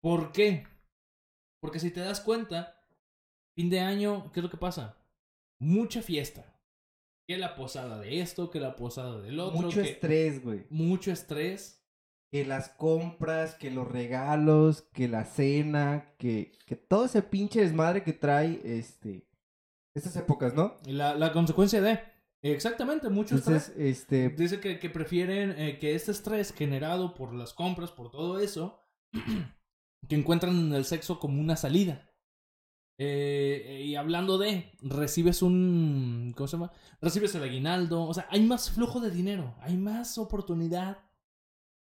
¿Por 0.00 0.30
qué? 0.30 0.64
Porque 1.60 1.80
si 1.80 1.90
te 1.92 2.00
das 2.00 2.20
cuenta, 2.20 2.80
fin 3.56 3.68
de 3.68 3.80
año, 3.80 4.30
¿qué 4.32 4.38
es 4.38 4.44
lo 4.44 4.50
que 4.50 4.56
pasa? 4.56 5.04
Mucha 5.60 6.00
fiesta. 6.00 6.51
Que 7.28 7.36
la 7.38 7.54
posada 7.54 8.00
de 8.00 8.20
esto, 8.20 8.50
que 8.50 8.60
la 8.60 8.76
posada 8.76 9.20
del 9.20 9.38
otro. 9.40 9.60
Mucho 9.60 9.82
que- 9.82 9.90
estrés, 9.90 10.42
güey. 10.42 10.66
Mucho 10.70 11.10
estrés. 11.12 11.78
Que 12.32 12.46
las 12.46 12.70
compras, 12.70 13.54
que 13.56 13.70
los 13.70 13.86
regalos, 13.86 14.82
que 14.94 15.06
la 15.06 15.26
cena, 15.26 16.14
que, 16.18 16.52
que 16.66 16.76
todo 16.76 17.04
ese 17.04 17.22
pinche 17.22 17.60
desmadre 17.60 18.02
que 18.02 18.14
trae 18.14 18.58
este 18.64 19.28
estas 19.94 20.16
épocas, 20.16 20.54
¿no? 20.54 20.78
Y 20.86 20.92
La, 20.92 21.14
la 21.14 21.32
consecuencia 21.34 21.82
de... 21.82 22.00
Exactamente, 22.42 23.10
mucho 23.10 23.36
estrés. 23.36 23.74
Este, 23.76 24.30
Dice 24.30 24.58
que, 24.60 24.78
que 24.78 24.88
prefieren 24.88 25.54
eh, 25.58 25.78
que 25.78 25.94
este 25.94 26.10
estrés 26.12 26.54
generado 26.54 27.14
por 27.14 27.34
las 27.34 27.52
compras, 27.52 27.90
por 27.92 28.10
todo 28.10 28.40
eso, 28.40 28.80
que 30.08 30.14
encuentran 30.16 30.58
en 30.58 30.72
el 30.72 30.86
sexo 30.86 31.20
como 31.20 31.38
una 31.38 31.56
salida. 31.56 32.08
Eh, 32.98 33.82
y 33.86 33.94
hablando 33.96 34.38
de, 34.38 34.72
recibes 34.82 35.42
un... 35.42 36.32
¿Cómo 36.36 36.46
se 36.46 36.56
llama? 36.56 36.72
Recibes 37.00 37.34
el 37.34 37.42
aguinaldo. 37.42 38.04
O 38.04 38.14
sea, 38.14 38.26
hay 38.30 38.42
más 38.42 38.70
flujo 38.70 39.00
de 39.00 39.10
dinero. 39.10 39.54
Hay 39.60 39.76
más 39.76 40.18
oportunidad 40.18 40.98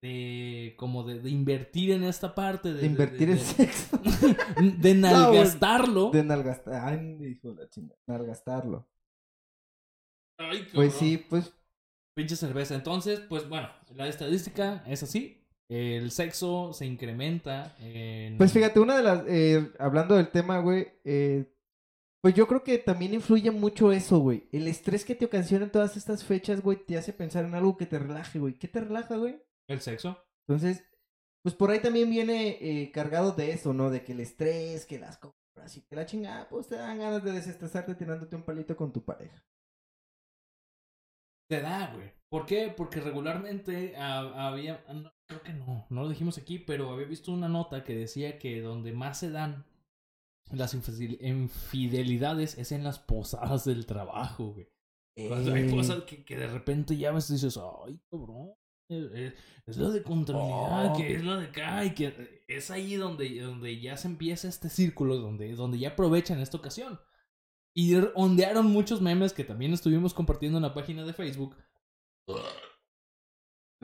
de... 0.01 0.75
Como 0.77 1.03
de, 1.03 1.19
de 1.19 1.29
invertir 1.29 1.91
en 1.91 2.03
esta 2.03 2.35
parte. 2.35 2.73
De, 2.73 2.81
de 2.81 2.87
invertir 2.87 3.27
de, 3.27 3.33
en 3.33 3.39
sexo. 3.39 3.99
de 4.79 4.93
nalgastarlo. 4.93 6.11
De 6.11 6.23
nalgastar. 6.23 6.85
Ay, 6.85 7.17
hijo 7.31 7.53
de 7.53 7.63
la 7.63 7.69
chingada. 7.69 7.99
Nalgastarlo. 8.07 8.87
Ay, 10.37 10.67
Pues 10.73 10.93
sí, 10.93 11.17
pues 11.17 11.53
Pinche 12.15 12.37
cerveza. 12.37 12.75
Entonces, 12.75 13.19
pues 13.19 13.47
bueno, 13.49 13.69
la 13.93 14.07
estadística 14.07 14.83
es 14.87 15.03
así. 15.03 15.44
El 15.67 16.11
sexo 16.11 16.73
se 16.73 16.85
incrementa 16.85 17.75
en... 17.79 18.37
Pues 18.37 18.51
fíjate, 18.51 18.79
una 18.79 18.97
de 18.97 19.03
las, 19.03 19.23
eh, 19.27 19.71
hablando 19.79 20.15
del 20.15 20.29
tema, 20.29 20.59
güey, 20.59 20.87
eh, 21.03 21.51
pues 22.21 22.35
yo 22.35 22.47
creo 22.47 22.63
que 22.63 22.77
también 22.77 23.13
influye 23.13 23.51
mucho 23.51 23.91
eso, 23.91 24.19
güey. 24.19 24.47
El 24.51 24.67
estrés 24.67 25.05
que 25.05 25.15
te 25.15 25.25
ocasionan 25.25 25.71
todas 25.71 25.97
estas 25.97 26.23
fechas, 26.23 26.61
güey, 26.61 26.85
te 26.85 26.97
hace 26.97 27.13
pensar 27.13 27.45
en 27.45 27.55
algo 27.55 27.77
que 27.77 27.85
te 27.85 27.99
relaje, 27.99 28.39
güey. 28.39 28.53
¿Qué 28.55 28.67
te 28.67 28.81
relaja, 28.81 29.15
güey? 29.15 29.41
El 29.67 29.81
sexo. 29.81 30.17
Entonces, 30.47 30.83
pues 31.41 31.55
por 31.55 31.71
ahí 31.71 31.79
también 31.79 32.09
viene 32.09 32.57
eh, 32.61 32.91
cargado 32.91 33.31
de 33.31 33.51
eso, 33.51 33.73
¿no? 33.73 33.89
De 33.89 34.03
que 34.03 34.13
el 34.13 34.19
estrés, 34.19 34.85
que 34.85 34.99
las 34.99 35.17
compras 35.17 35.77
y 35.77 35.81
que 35.81 35.95
la 35.95 36.05
chingada, 36.05 36.49
pues 36.49 36.67
te 36.67 36.75
dan 36.75 36.99
ganas 36.99 37.23
de 37.23 37.31
desestresarte 37.31 37.95
tirándote 37.95 38.35
un 38.35 38.43
palito 38.43 38.75
con 38.75 38.91
tu 38.91 39.03
pareja. 39.03 39.43
Te 41.49 41.61
da, 41.61 41.91
güey. 41.95 42.11
¿Por 42.29 42.45
qué? 42.45 42.73
Porque 42.75 42.99
regularmente 43.01 43.95
había... 43.97 44.83
no, 44.93 45.11
creo 45.27 45.41
que 45.43 45.53
no, 45.53 45.85
no 45.89 46.03
lo 46.03 46.09
dijimos 46.09 46.37
aquí, 46.37 46.59
pero 46.59 46.91
había 46.91 47.05
visto 47.07 47.31
una 47.31 47.47
nota 47.47 47.83
que 47.83 47.95
decía 47.95 48.39
que 48.39 48.61
donde 48.61 48.91
más 48.93 49.19
se 49.19 49.29
dan 49.29 49.65
las 50.51 50.73
infidel- 50.75 51.17
infidelidades 51.21 52.57
es 52.57 52.71
en 52.71 52.83
las 52.83 52.99
posadas 52.99 53.65
del 53.65 53.85
trabajo, 53.85 54.53
güey. 54.53 54.67
Cuando 55.29 55.53
hay 55.53 55.67
Eh, 55.67 55.71
cosas 55.71 56.03
que, 56.03 56.25
que 56.25 56.35
de 56.35 56.47
repente 56.47 56.97
ya 56.97 57.11
ves 57.11 57.29
y 57.29 57.33
dices, 57.33 57.57
ay, 57.57 57.99
cabrón. 58.11 58.49
eh, 58.89 59.09
eh, 59.13 59.33
Es 59.65 59.77
lo 59.77 59.89
de 59.91 60.03
contabilidad, 60.03 60.91
Oh. 60.93 60.97
que 60.97 61.15
es 61.15 61.23
lo 61.23 61.37
de 61.39 61.45
acá, 61.45 61.85
y 61.85 61.93
que 61.95 62.43
es 62.47 62.69
ahí 62.69 62.95
donde, 62.95 63.39
donde 63.39 63.79
ya 63.79 63.97
se 63.97 64.07
empieza 64.09 64.47
este 64.49 64.69
círculo, 64.69 65.15
donde, 65.17 65.55
donde 65.55 65.79
ya 65.79 65.89
aprovechan 65.89 66.39
esta 66.39 66.57
ocasión. 66.57 66.99
Y 67.77 67.95
ondearon 68.15 68.67
muchos 68.67 69.01
memes 69.01 69.33
que 69.33 69.43
también 69.43 69.73
estuvimos 69.73 70.13
compartiendo 70.13 70.57
en 70.57 70.63
la 70.63 70.73
página 70.73 71.03
de 71.03 71.13
Facebook. 71.13 71.55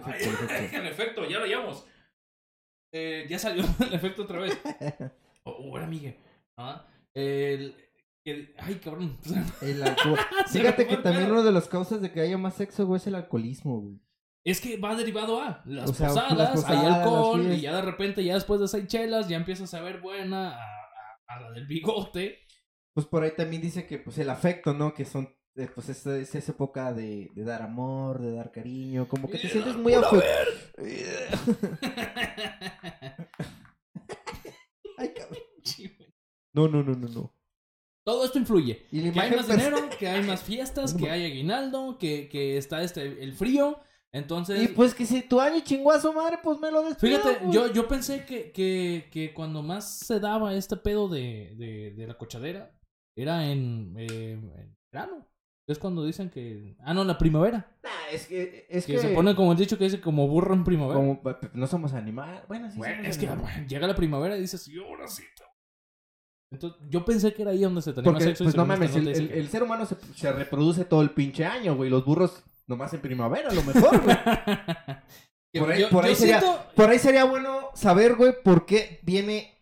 Ay, 0.03 0.23
efecto, 0.89 1.27
ya 1.27 1.39
lo 1.39 1.45
hallamos. 1.45 1.85
Eh, 2.93 3.25
ya 3.29 3.37
salió 3.39 3.63
el 3.79 3.93
efecto 3.93 4.23
otra 4.23 4.39
vez. 4.39 4.59
Oh, 5.43 5.53
oh, 5.71 5.75
era 5.79 5.87
Miguel. 5.87 6.15
Ah, 6.55 6.85
el, 7.15 7.75
el- 8.25 8.53
ay, 8.59 8.75
cabrón. 8.75 9.17
El 9.63 9.81
alcohol. 9.81 10.19
Fíjate 10.51 10.85
que 10.87 10.97
también 10.97 11.31
una 11.31 11.41
de 11.41 11.51
las 11.51 11.67
causas 11.67 11.99
de 11.99 12.11
que 12.11 12.21
haya 12.21 12.37
más 12.37 12.53
sexo, 12.53 12.85
güey, 12.85 12.97
es 13.01 13.07
el 13.07 13.15
alcoholismo, 13.15 13.79
güey. 13.81 13.99
Es 14.45 14.61
que 14.61 14.77
va 14.77 14.95
derivado 14.95 15.41
a 15.41 15.63
las 15.65 15.89
O 15.89 15.93
sea, 15.95 16.09
posadas, 16.09 16.37
las 16.37 16.51
posadas, 16.51 16.77
hay 16.85 16.93
alcohol, 16.93 17.51
y 17.53 17.59
ya 17.61 17.75
de 17.75 17.81
repente, 17.81 18.23
ya 18.23 18.35
después 18.35 18.59
de 18.61 18.67
seis 18.67 18.85
chelas, 18.85 19.27
ya 19.29 19.37
empiezas 19.37 19.73
a 19.73 19.81
ver 19.81 19.99
buena 19.99 20.51
a, 20.51 20.61
a- 20.61 21.35
a 21.37 21.39
la 21.41 21.51
del 21.53 21.65
bigote. 21.65 22.37
Pues 22.93 23.07
por 23.07 23.23
ahí 23.23 23.31
también 23.35 23.61
dice 23.61 23.87
que 23.87 23.97
pues 23.99 24.17
el 24.17 24.29
afecto, 24.29 24.73
¿no? 24.73 24.93
Que 24.93 25.05
son 25.05 25.33
eh, 25.55 25.67
pues 25.73 25.89
esa, 25.89 26.17
es 26.17 26.33
esa 26.35 26.51
época 26.51 26.93
de, 26.93 27.29
de 27.33 27.43
dar 27.43 27.61
amor, 27.61 28.21
de 28.21 28.33
dar 28.33 28.51
cariño, 28.51 29.07
como 29.07 29.29
que 29.29 29.37
te 29.37 29.49
sientes 29.49 29.75
muy 29.75 29.93
afu- 29.93 30.23
Ay, 34.97 35.13
cabrón. 35.13 35.39
No, 36.53 36.67
no, 36.67 36.83
no, 36.83 36.93
no, 36.95 37.07
no. 37.07 37.33
Todo 38.03 38.25
esto 38.25 38.37
influye. 38.37 38.85
Y 38.91 39.09
Que 39.11 39.19
hay 39.21 39.31
más 39.33 39.47
dinero, 39.47 39.77
que 39.97 40.09
hay 40.09 40.21
más 40.23 40.43
fiestas, 40.43 40.93
que 40.99 41.09
hay 41.09 41.23
aguinaldo, 41.25 41.97
que, 41.97 42.27
que 42.27 42.57
está 42.57 42.83
este 42.83 43.23
el 43.23 43.31
frío. 43.33 43.79
Entonces, 44.11 44.61
Y 44.61 44.67
pues 44.73 44.93
que 44.93 45.05
si 45.05 45.21
tu 45.21 45.39
año 45.39 45.61
chingó 45.63 45.93
a 45.93 46.01
su 46.01 46.11
madre, 46.11 46.39
pues 46.43 46.59
me 46.59 46.69
lo 46.69 46.83
despido. 46.83 47.19
Fíjate, 47.19 47.39
pues. 47.45 47.53
yo, 47.55 47.71
yo 47.71 47.87
pensé 47.87 48.25
que, 48.25 48.51
que, 48.51 49.07
que 49.13 49.33
cuando 49.33 49.63
más 49.63 49.99
se 49.99 50.19
daba 50.19 50.53
este 50.53 50.75
pedo 50.75 51.07
de, 51.07 51.53
de, 51.55 51.91
de 51.95 52.07
la 52.07 52.17
cochadera 52.17 52.77
era 53.17 53.49
en, 53.51 53.95
eh, 53.97 54.31
en 54.33 54.75
verano. 54.91 55.27
Es 55.67 55.77
cuando 55.79 56.03
dicen 56.05 56.29
que. 56.29 56.75
Ah, 56.79 56.93
no, 56.93 57.03
la 57.03 57.17
primavera. 57.17 57.77
Nah, 57.83 57.89
es 58.11 58.27
que, 58.27 58.65
es 58.69 58.85
Que, 58.85 58.93
que... 58.93 58.99
se 58.99 59.09
pone 59.13 59.35
como 59.35 59.51
el 59.53 59.57
dicho 59.57 59.77
que 59.77 59.85
dice 59.85 60.01
como 60.01 60.27
burro 60.27 60.53
en 60.53 60.63
primavera. 60.63 60.95
como- 60.99 61.21
no 61.53 61.67
somos 61.67 61.93
animales. 61.93 62.41
Bueno, 62.47 62.69
sí 62.71 62.77
Bueno, 62.77 63.03
es 63.07 63.17
que 63.17 63.27
bueno, 63.27 63.67
llega 63.67 63.87
la 63.87 63.95
primavera 63.95 64.35
y 64.37 64.41
dices, 64.41 64.67
y 64.67 64.77
ahora 64.79 65.07
sí. 65.07 65.23
te-". 65.35 65.43
Entonces, 66.53 66.81
yo 66.89 67.05
pensé 67.05 67.33
que 67.33 67.43
era 67.43 67.51
ahí 67.51 67.61
donde 67.61 67.81
se 67.81 67.93
tenía 67.93 68.11
Porque, 68.11 68.25
sexo. 68.25 68.43
pues 68.43 68.55
no 68.55 68.65
mames, 68.65 68.93
el, 68.95 69.05
nota 69.05 69.09
dice 69.11 69.21
el- 69.23 69.29
que- 69.29 69.39
el 69.39 69.47
ser 69.47 69.63
humano 69.63 69.85
se, 69.85 69.95
se 70.15 70.31
reproduce 70.33 70.83
todo 70.83 71.01
el 71.01 71.11
pinche 71.11 71.45
año, 71.45 71.75
güey. 71.75 71.89
Los 71.89 72.03
burros 72.03 72.43
nomás 72.67 72.93
en 72.93 72.99
primavera, 73.01 73.49
a 73.49 73.53
lo 73.53 73.63
mejor, 73.63 74.01
güey. 74.03 74.17
Por 75.53 75.69
ahí- 75.71 75.81
yo- 75.81 75.89
por 75.89 76.03
ahí 76.05 76.11
yo 76.11 76.15
sería- 76.15 76.39
siento- 76.41 76.65
Por 76.75 76.89
ahí 76.89 76.99
sería 76.99 77.23
bueno 77.25 77.69
saber, 77.75 78.15
güey, 78.15 78.33
por 78.43 78.65
qué 78.65 78.99
viene 79.03 79.60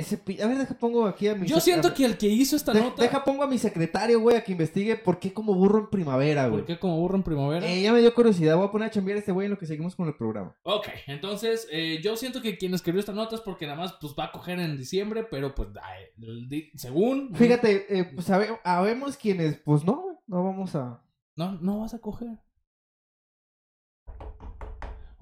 ese... 0.00 0.18
pi- 0.18 0.40
A 0.40 0.46
ver, 0.46 0.58
deja 0.58 0.74
pongo 0.74 1.06
aquí 1.06 1.28
a 1.28 1.34
mi... 1.34 1.46
Yo 1.46 1.60
siento 1.60 1.94
que 1.94 2.04
el 2.04 2.16
que 2.18 2.26
hizo 2.28 2.56
esta 2.56 2.72
de- 2.72 2.80
nota. 2.80 3.02
Deja 3.02 3.24
pongo 3.24 3.42
a 3.42 3.46
mi 3.46 3.58
secretario, 3.58 4.20
güey, 4.20 4.36
a 4.36 4.44
que 4.44 4.52
investigue 4.52 4.96
por 4.96 5.18
qué 5.18 5.32
como 5.32 5.54
burro 5.54 5.78
en 5.80 5.90
primavera, 5.90 6.48
güey. 6.48 6.60
¿Por 6.62 6.66
qué 6.66 6.78
como 6.78 6.98
burro 6.98 7.16
en 7.16 7.22
primavera? 7.22 7.66
Eh, 7.66 7.82
ya 7.82 7.92
me 7.92 8.00
dio 8.00 8.14
curiosidad. 8.14 8.56
Voy 8.56 8.66
a 8.66 8.70
poner 8.70 8.88
a 8.88 8.90
chambear 8.90 9.16
a 9.16 9.18
este 9.20 9.32
güey 9.32 9.44
en 9.46 9.50
lo 9.52 9.58
que 9.58 9.66
seguimos 9.66 9.94
con 9.94 10.08
el 10.08 10.14
programa. 10.16 10.56
Ok, 10.62 10.86
entonces 11.06 11.68
eh, 11.70 12.00
yo 12.02 12.16
siento 12.16 12.42
que 12.42 12.56
quien 12.58 12.74
escribió 12.74 13.00
esta 13.00 13.12
nota 13.12 13.34
es 13.36 13.40
porque 13.42 13.66
nada 13.66 13.78
más 13.78 13.94
pues 14.00 14.14
va 14.18 14.24
a 14.26 14.32
coger 14.32 14.58
en 14.58 14.76
diciembre, 14.76 15.24
pero 15.30 15.54
pues 15.54 15.68
ay, 15.82 16.04
di- 16.48 16.70
según... 16.74 17.34
Fíjate, 17.34 17.98
eh, 17.98 18.04
pues 18.14 18.26
sabe- 18.26 18.58
habemos 18.64 19.16
quienes, 19.16 19.56
pues 19.64 19.84
no, 19.84 20.00
güey, 20.02 20.16
no 20.26 20.42
vamos 20.44 20.74
a... 20.74 21.02
No, 21.36 21.52
no 21.60 21.80
vas 21.80 21.94
a 21.94 21.98
coger. 22.00 22.38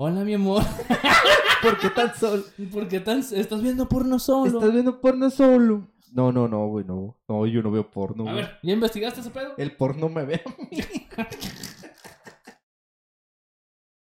Hola, 0.01 0.23
mi 0.23 0.35
amor. 0.35 0.63
¿Por 1.63 1.77
qué 1.81 1.91
tan 1.91 2.15
solo? 2.15 2.45
¿Por 2.73 2.87
qué 2.87 3.01
tan... 3.01 3.19
estás 3.19 3.61
viendo 3.61 3.89
porno 3.89 4.21
solo? 4.21 4.47
¿Estás 4.47 4.73
viendo 4.73 5.01
porno 5.01 5.29
solo? 5.29 5.89
No, 6.13 6.31
no, 6.31 6.47
no, 6.47 6.69
güey, 6.69 6.85
no. 6.85 7.17
No, 7.27 7.45
yo 7.47 7.63
no 7.63 7.73
veo 7.73 7.91
porno, 7.91 8.23
A 8.29 8.33
güey. 8.33 8.45
ver, 8.45 8.59
¿ya 8.63 8.75
investigaste 8.75 9.23
ese 9.23 9.31
pedo? 9.31 9.55
El 9.57 9.75
porno 9.75 10.09
me 10.09 10.25
ve 10.25 10.41
a 10.47 10.49
mí. 10.51 10.69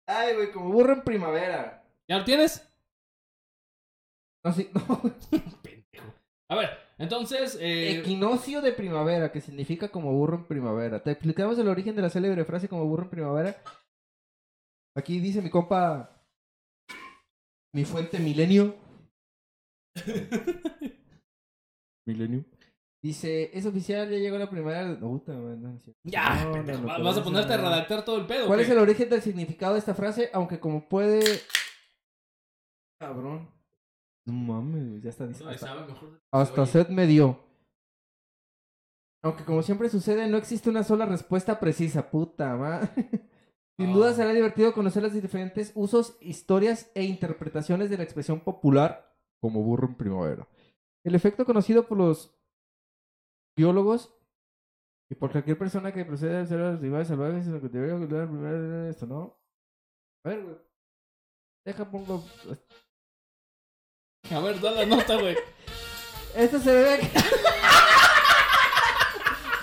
Ay, 0.08 0.36
güey, 0.36 0.52
como 0.52 0.72
burro 0.72 0.94
en 0.94 1.02
primavera. 1.02 1.84
¿Ya 2.08 2.20
lo 2.20 2.26
tienes? 2.26 2.72
No, 4.44 4.54
sí, 4.54 4.70
no. 4.76 4.82
güey. 4.98 5.14
Pendejo. 5.64 6.14
A 6.50 6.56
ver, 6.58 6.70
entonces... 7.00 7.58
Eh, 7.60 7.98
Equinoccio 8.02 8.62
de 8.62 8.72
primavera, 8.74 9.32
que 9.32 9.42
significa 9.42 9.88
como 9.90 10.12
burro 10.14 10.36
en 10.38 10.46
primavera. 10.46 11.02
¿Te 11.02 11.10
explicamos 11.10 11.58
el 11.58 11.68
origen 11.70 11.96
de 11.96 12.04
la 12.04 12.12
célebre 12.12 12.46
frase 12.46 12.70
como 12.70 12.86
burro 12.86 13.06
en 13.06 13.10
primavera? 13.10 13.56
Aquí 14.96 15.20
dice 15.20 15.42
mi 15.42 15.50
compa... 15.50 16.18
Mi 17.74 17.86
fuente 17.86 18.20
milenio. 18.20 18.76
milenio. 22.06 22.44
Dice, 23.02 23.50
es 23.58 23.66
oficial, 23.66 24.10
ya 24.10 24.18
llegó 24.18 24.38
la 24.38 24.50
primera... 24.50 25.00
Puta, 25.00 25.34
no, 25.34 25.76
es 25.76 25.82
cierto. 25.82 26.00
Ya, 26.04 26.44
No, 26.44 26.50
no, 26.50 26.54
pendejo, 26.54 26.82
no, 26.82 27.04
vas 27.04 27.18
a 27.18 27.24
ponerte 27.24 27.54
a 27.54 27.58
redactar 27.58 28.06
todo 28.06 28.18
el 28.18 28.28
pedo. 28.28 28.48
¿Cuál 28.48 28.60
¿qué? 28.60 28.66
es 28.66 28.72
el 28.72 28.78
origen 28.78 29.10
del 29.10 29.22
significado 29.22 29.74
de 29.74 29.80
esta 29.80 29.96
frase? 29.96 30.30
Aunque 30.34 30.60
como 30.60 30.88
puede... 30.88 31.24
Cabrón. 33.00 33.50
No 34.26 34.34
mames, 34.34 35.02
ya 35.02 35.10
está. 35.10 35.24
Ay, 35.24 35.56
hasta-. 35.56 35.88
Hasta 36.32 36.66
sed 36.68 36.90
me 36.90 37.08
dio. 37.08 37.40
Aunque 39.24 39.46
como 39.46 39.64
siempre 39.64 39.90
sucede, 39.90 40.28
no 40.28 40.38
existe 40.38 40.70
una 40.70 40.84
sola 40.84 41.06
respuesta 41.06 41.60
precisa. 41.60 42.12
Puta 42.12 42.56
madre. 42.56 42.90
Sin 43.78 43.94
duda 43.94 44.14
será 44.14 44.32
divertido 44.34 44.74
conocer 44.74 45.02
los 45.02 45.14
diferentes 45.14 45.72
usos, 45.76 46.18
historias 46.22 46.92
e 46.94 47.04
interpretaciones 47.04 47.90
de 47.90 47.98
la 47.98 48.04
expresión 48.04 48.42
popular 48.42 49.16
como 49.42 49.64
burro 49.64 49.88
en 49.88 49.96
primavera. 49.96 50.48
El 51.04 51.16
efecto 51.16 51.46
conocido 51.46 51.88
por 51.88 51.98
los 51.98 52.36
biólogos 53.58 54.16
y 55.10 55.16
por 55.16 55.32
cualquier 55.32 55.58
persona 55.58 55.92
que 55.92 56.06
procede 56.06 56.38
a 56.38 56.42
observar 56.42 56.72
los 56.74 56.80
animales 56.80 57.08
salvajes 57.08 57.48
en 57.48 57.54
lo 57.54 57.62
que 57.62 57.70
debería 57.70 57.96
ocultar 57.96 58.28
primero 58.28 58.88
esto, 58.88 59.08
¿no? 59.08 59.40
A 60.24 60.30
ver, 60.30 60.44
güey. 60.44 60.58
Deja 61.66 61.90
pongo... 61.90 62.24
A 64.30 64.40
ver, 64.40 64.62
da 64.62 64.72
la 64.72 64.86
nota, 64.86 65.20
güey. 65.20 65.36
Esto 66.36 66.60
se 66.60 66.72
debe 66.72 66.94
a 66.94 67.00
que... 67.00 67.08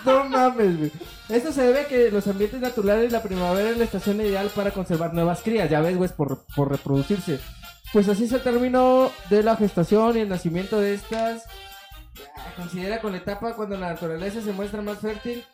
no 0.05 0.24
mames, 0.24 0.78
güey. 0.78 0.92
Esto 1.28 1.53
se 1.53 1.62
debe 1.62 1.80
a 1.80 1.88
que 1.88 2.11
los 2.11 2.26
ambientes 2.26 2.61
naturales, 2.61 3.12
la 3.12 3.22
primavera 3.22 3.70
es 3.70 3.78
la 3.78 3.84
estación 3.84 4.20
ideal 4.20 4.51
para 4.55 4.70
conservar 4.70 5.14
nuevas 5.14 5.42
crías. 5.42 5.70
Ya 5.70 5.80
ves, 5.80 5.96
güey, 5.96 6.11
por, 6.11 6.44
por 6.55 6.70
reproducirse. 6.70 7.40
Pues 7.92 8.09
así 8.09 8.24
es 8.24 8.32
el 8.32 8.42
término 8.42 9.11
de 9.30 9.42
la 9.42 9.57
gestación 9.57 10.16
y 10.16 10.20
el 10.20 10.28
nacimiento 10.28 10.80
de 10.80 10.94
estas. 10.94 11.44
Ya, 12.14 12.55
Considera 12.57 13.01
con 13.01 13.12
la 13.12 13.18
etapa 13.18 13.55
cuando 13.55 13.76
la 13.76 13.90
naturaleza 13.90 14.40
se 14.42 14.53
muestra 14.53 14.82
más 14.82 14.99
fértil 14.99 15.44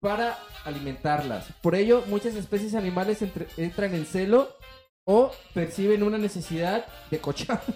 para 0.00 0.38
alimentarlas. 0.64 1.46
Por 1.62 1.74
ello, 1.74 2.02
muchas 2.08 2.34
especies 2.34 2.74
animales 2.74 3.22
entre- 3.22 3.46
entran 3.56 3.94
en 3.94 4.06
celo 4.06 4.56
o 5.04 5.32
perciben 5.54 6.02
una 6.02 6.18
necesidad 6.18 6.84
de 7.10 7.18
cochar. 7.18 7.62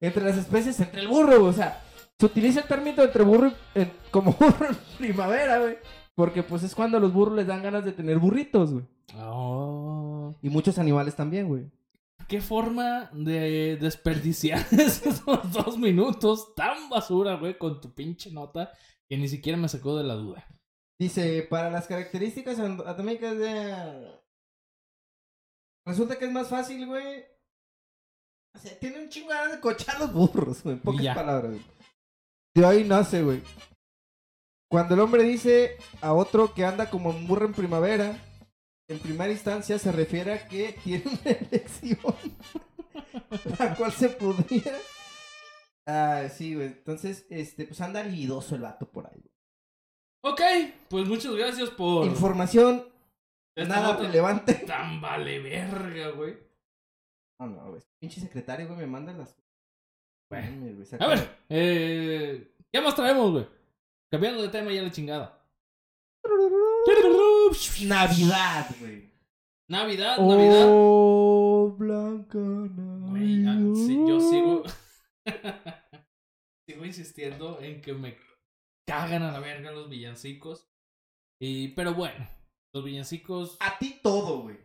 entre 0.00 0.24
las 0.24 0.36
especies, 0.36 0.78
entre 0.80 1.00
el 1.00 1.08
burro, 1.08 1.44
o 1.44 1.52
sea, 1.52 1.82
se 2.18 2.26
utiliza 2.26 2.60
el 2.60 2.66
término 2.68 3.02
entre 3.02 3.22
burro 3.24 3.48
y- 3.48 3.80
en- 3.80 3.92
como 4.10 4.32
burro 4.40 4.68
en 4.68 4.76
primavera, 4.98 5.58
güey. 5.58 5.78
Porque 6.14 6.42
pues 6.42 6.62
es 6.62 6.74
cuando 6.74 6.96
a 6.96 7.00
los 7.00 7.12
burros 7.12 7.34
les 7.36 7.46
dan 7.46 7.62
ganas 7.62 7.84
de 7.84 7.92
tener 7.92 8.18
burritos, 8.18 8.72
güey. 8.72 8.84
Oh. 9.18 10.34
Y 10.42 10.48
muchos 10.48 10.78
animales 10.78 11.14
también, 11.14 11.46
güey. 11.48 11.70
Qué 12.28 12.40
forma 12.40 13.10
de 13.12 13.76
desperdiciar 13.80 14.66
esos 14.72 15.22
dos 15.52 15.78
minutos 15.78 16.54
tan 16.54 16.88
basura, 16.88 17.34
güey, 17.36 17.56
con 17.58 17.80
tu 17.80 17.94
pinche 17.94 18.30
nota 18.32 18.72
que 19.08 19.16
ni 19.16 19.28
siquiera 19.28 19.58
me 19.58 19.68
sacó 19.68 19.96
de 19.96 20.04
la 20.04 20.14
duda. 20.14 20.44
Dice, 20.98 21.46
para 21.50 21.70
las 21.70 21.86
características 21.86 22.58
atómicas 22.58 23.36
de... 23.38 24.10
Resulta 25.86 26.18
que 26.18 26.24
es 26.24 26.32
más 26.32 26.48
fácil, 26.48 26.86
güey. 26.86 27.24
O 28.54 28.58
sea, 28.58 28.76
tiene 28.78 29.00
un 29.02 29.08
chingo 29.10 29.28
de 29.28 29.34
ganas 29.34 29.52
de 29.52 29.60
cochar 29.60 30.00
los 30.00 30.12
burros, 30.12 30.62
güey. 30.62 30.76
En 30.76 30.80
pocas 30.82 31.02
ya. 31.02 31.14
palabras, 31.14 31.52
güey. 31.52 31.75
De 32.56 32.64
ahí 32.64 32.84
nace, 32.84 33.22
güey. 33.22 33.42
Cuando 34.70 34.94
el 34.94 35.00
hombre 35.00 35.22
dice 35.22 35.76
a 36.00 36.14
otro 36.14 36.54
que 36.54 36.64
anda 36.64 36.88
como 36.88 37.10
un 37.10 37.26
burro 37.26 37.44
en 37.46 37.52
primavera, 37.52 38.18
en 38.88 38.98
primera 38.98 39.30
instancia 39.30 39.78
se 39.78 39.92
refiere 39.92 40.32
a 40.32 40.48
que 40.48 40.72
tiene 40.82 41.04
una 41.06 41.30
elección. 41.30 41.98
la 43.58 43.74
cual 43.76 43.92
se 43.92 44.08
podría... 44.08 44.72
Ah, 45.86 46.28
sí, 46.34 46.54
güey. 46.54 46.68
Entonces, 46.68 47.26
este, 47.28 47.66
pues 47.66 47.80
anda 47.82 48.02
libidoso 48.02 48.54
el 48.56 48.62
vato 48.62 48.90
por 48.90 49.06
ahí. 49.06 49.22
Ok, 50.24 50.40
pues 50.88 51.06
muchas 51.06 51.34
gracias 51.34 51.68
por 51.70 52.06
Información 52.06 52.88
esta 53.54 53.74
nada 53.82 53.96
relevante. 53.98 54.54
tan 54.54 55.00
vale 55.00 55.40
verga, 55.40 56.08
güey. 56.10 56.38
No, 57.38 57.46
no, 57.48 57.70
güey. 57.70 57.82
Pinche 58.00 58.20
secretario, 58.20 58.66
güey, 58.66 58.78
me 58.78 58.86
manda 58.86 59.12
las. 59.12 59.36
Bueno. 60.30 60.74
Güey, 60.74 61.00
A 61.00 61.06
ver, 61.06 61.38
eh, 61.48 62.52
¿qué 62.72 62.80
más 62.80 62.94
traemos, 62.94 63.30
güey? 63.32 63.46
Cambiando 64.10 64.42
de 64.42 64.48
tema 64.48 64.72
ya 64.72 64.82
la 64.82 64.90
chingada. 64.90 65.46
Navidad, 67.86 68.70
güey. 68.80 69.10
Navidad, 69.68 70.18
Navidad. 70.18 70.64
Oh, 70.68 71.74
Blanca 71.76 72.38
Güey, 72.38 73.36
Navidad. 73.38 73.74
sí, 73.74 73.94
yo 74.06 74.20
sigo. 74.20 74.62
sigo 76.68 76.84
insistiendo 76.84 77.60
en 77.60 77.80
que 77.80 77.92
me 77.92 78.16
cagan 78.86 79.22
a 79.22 79.32
la 79.32 79.40
verga 79.40 79.72
los 79.72 79.88
villancicos. 79.88 80.68
Y, 81.40 81.68
pero 81.68 81.94
bueno, 81.94 82.28
los 82.72 82.84
villancicos. 82.84 83.56
A 83.60 83.78
ti 83.78 84.00
todo, 84.02 84.42
güey. 84.42 84.58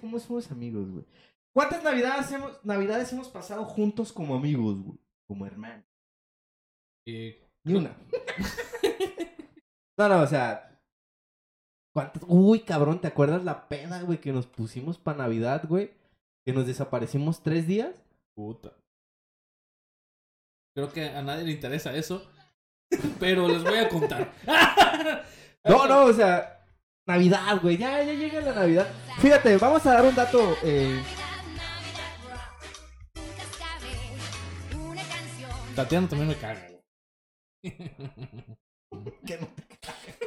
¿Cómo 0.00 0.18
somos 0.18 0.50
amigos, 0.50 0.90
güey? 0.90 1.04
¿Cuántas 1.58 1.82
navidades 1.82 2.30
hemos, 2.30 2.64
navidades 2.64 3.12
hemos 3.12 3.26
pasado 3.30 3.64
juntos 3.64 4.12
como 4.12 4.36
amigos, 4.36 4.80
güey? 4.80 4.96
Como 5.26 5.44
hermanos. 5.44 5.84
eh, 7.04 7.44
Ni 7.64 7.74
una. 7.74 7.96
no, 9.98 10.08
no, 10.08 10.22
o 10.22 10.26
sea. 10.28 10.80
¿Cuántas? 11.92 12.22
Uy, 12.28 12.60
cabrón, 12.60 13.00
¿te 13.00 13.08
acuerdas 13.08 13.42
la 13.42 13.66
peda, 13.68 14.02
güey, 14.02 14.20
que 14.20 14.32
nos 14.32 14.46
pusimos 14.46 14.98
para 14.98 15.18
Navidad, 15.18 15.64
güey? 15.68 15.90
Que 16.46 16.52
nos 16.52 16.64
desaparecimos 16.64 17.42
tres 17.42 17.66
días. 17.66 18.04
puta. 18.36 18.72
Creo 20.76 20.92
que 20.92 21.08
a 21.08 21.22
nadie 21.22 21.42
le 21.44 21.50
interesa 21.50 21.92
eso. 21.92 22.24
Pero 23.18 23.48
les 23.48 23.64
voy 23.64 23.78
a 23.78 23.88
contar. 23.88 24.32
No, 25.64 25.88
no, 25.88 26.04
o 26.04 26.12
sea, 26.12 26.64
Navidad, 27.04 27.60
güey, 27.60 27.76
ya, 27.78 28.00
ya 28.04 28.12
llega 28.12 28.40
la 28.42 28.54
Navidad. 28.54 28.86
Fíjate, 29.18 29.56
vamos 29.56 29.84
a 29.86 29.94
dar 29.94 30.06
un 30.06 30.14
dato. 30.14 30.56
Eh, 30.62 31.02
Tatiana 35.78 36.08
también 36.08 36.28
me 36.28 36.34
caga, 36.34 36.60
güey. 36.68 36.82
que 39.24 39.38
no 39.38 39.46
te 39.54 39.62
cague. 39.78 40.18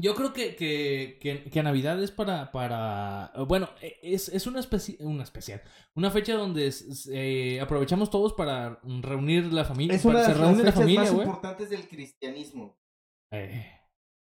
Yo 0.00 0.14
creo 0.14 0.32
que, 0.32 0.54
que, 0.56 1.18
que, 1.20 1.50
que 1.50 1.62
Navidad 1.62 2.02
es 2.02 2.10
para, 2.12 2.52
para... 2.52 3.32
Bueno, 3.48 3.68
es, 4.00 4.28
es 4.28 4.46
una, 4.46 4.60
especie, 4.60 4.96
una 5.00 5.24
especial. 5.24 5.60
Una 5.96 6.10
fecha 6.10 6.34
donde 6.34 6.72
eh, 7.12 7.60
aprovechamos 7.60 8.08
todos 8.08 8.32
para 8.32 8.80
reunir 8.84 9.52
la 9.52 9.64
familia. 9.64 9.96
Es 9.96 10.04
una 10.06 10.20
para- 10.20 10.28
de 10.28 10.34
se 10.34 10.38
las 10.38 10.46
reúne 10.48 10.62
la 10.62 10.70
fechas 10.72 10.80
familia, 10.84 11.00
más 11.02 11.12
importantes 11.12 11.68
del 11.70 11.88
cristianismo. 11.88 12.78
Eh, 13.32 13.66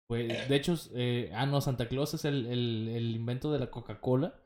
pues, 0.07 0.47
de 0.47 0.55
hecho, 0.55 0.75
eh, 0.93 1.31
ah, 1.33 1.45
no, 1.47 1.59
Santa 1.59 1.89
Claus 1.89 2.13
es 2.13 2.23
el, 2.23 2.45
el, 2.45 2.89
el 2.89 3.15
invento 3.15 3.51
de 3.51 3.59
la 3.59 3.71
Coca-Cola. 3.71 4.39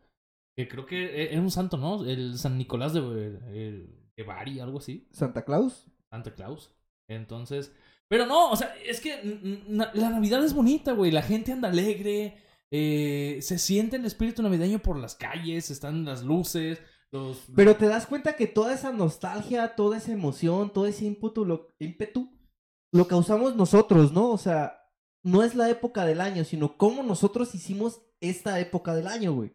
Que 0.57 0.67
creo 0.67 0.85
que 0.85 1.05
e- 1.23 1.31
era 1.33 1.41
un 1.41 1.51
santo, 1.51 1.77
¿no? 1.77 2.03
El 2.05 2.37
San 2.37 2.57
Nicolás 2.57 2.93
de, 2.93 2.99
el- 2.99 3.95
de 4.17 4.23
Bari, 4.23 4.59
algo 4.59 4.79
así. 4.79 5.07
¿Santa 5.11 5.45
Claus? 5.45 5.85
Santa 6.09 6.33
Claus. 6.33 6.73
Entonces, 7.07 7.71
pero 8.09 8.25
no, 8.25 8.49
o 8.51 8.55
sea, 8.55 8.73
es 8.85 8.99
que 8.99 9.21
la 9.69 10.09
Navidad 10.09 10.43
es 10.43 10.53
bonita, 10.53 10.93
güey. 10.93 11.11
La 11.11 11.21
gente 11.21 11.51
anda 11.51 11.69
alegre. 11.69 12.37
eh, 12.71 13.37
se 13.41 13.59
siente 13.59 13.95
el 13.95 14.05
espíritu 14.05 14.41
navideño 14.41 14.79
por 14.79 14.97
las 14.97 15.15
calles, 15.15 15.69
están 15.71 16.03
las 16.03 16.23
luces, 16.23 16.81
los... 17.13 17.45
Pero 17.55 17.77
te 17.77 17.85
das 17.87 18.07
cuenta 18.07 18.35
que 18.35 18.45
toda 18.47 18.73
esa 18.73 18.91
nostalgia, 18.91 19.75
toda 19.75 19.95
esa 19.97 20.11
emoción, 20.11 20.73
todo 20.73 20.85
ese 20.85 21.05
ímpetu 21.05 21.45
lo, 21.45 21.73
ímpetu, 21.79 22.29
lo 22.91 23.07
causamos 23.07 23.55
nosotros, 23.55 24.11
¿no? 24.11 24.31
O 24.31 24.37
sea, 24.37 24.81
no 25.23 25.43
es 25.43 25.55
la 25.55 25.69
época 25.69 26.03
del 26.05 26.19
año, 26.19 26.43
sino 26.43 26.77
cómo 26.77 27.03
nosotros 27.03 27.55
hicimos 27.55 28.01
esta 28.19 28.59
época 28.59 28.93
del 28.95 29.07
año, 29.07 29.33
güey. 29.33 29.53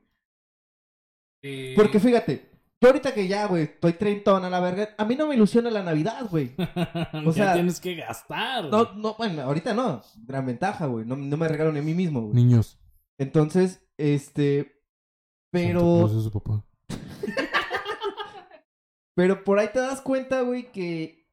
Eh, 1.42 1.74
Porque 1.76 2.00
fíjate, 2.00 2.52
yo 2.82 2.88
ahorita 2.88 3.14
que 3.14 3.28
ya, 3.28 3.46
güey, 3.46 3.62
estoy 3.62 3.92
treintón 3.92 4.44
a 4.44 4.50
la 4.50 4.58
verga, 4.58 4.92
a 4.98 5.04
mí 5.04 5.14
no 5.14 5.28
me 5.28 5.36
ilusiona 5.36 5.70
la 5.70 5.84
Navidad, 5.84 6.26
güey. 6.28 6.50
o 7.26 7.32
sea, 7.32 7.44
sea, 7.44 7.54
tienes 7.54 7.80
que 7.80 7.94
gastar. 7.94 8.64
No, 8.64 8.92
no, 8.94 9.14
bueno, 9.14 9.42
ahorita 9.42 9.72
no. 9.72 10.02
Gran 10.24 10.46
ventaja, 10.46 10.86
güey. 10.86 11.06
No, 11.06 11.14
no 11.14 11.36
me 11.36 11.46
regalo 11.46 11.70
ni 11.70 11.78
a 11.78 11.82
mí 11.82 11.94
mismo, 11.94 12.22
güey. 12.22 12.34
Niños. 12.34 12.80
Entonces, 13.18 13.86
este. 13.98 14.82
Pero. 15.52 16.06
es 16.06 16.24
su 16.24 16.32
papá. 16.32 16.66
Pero 19.14 19.44
por 19.44 19.60
ahí 19.60 19.68
te 19.72 19.78
das 19.78 20.00
cuenta, 20.00 20.40
güey, 20.40 20.72
que. 20.72 21.28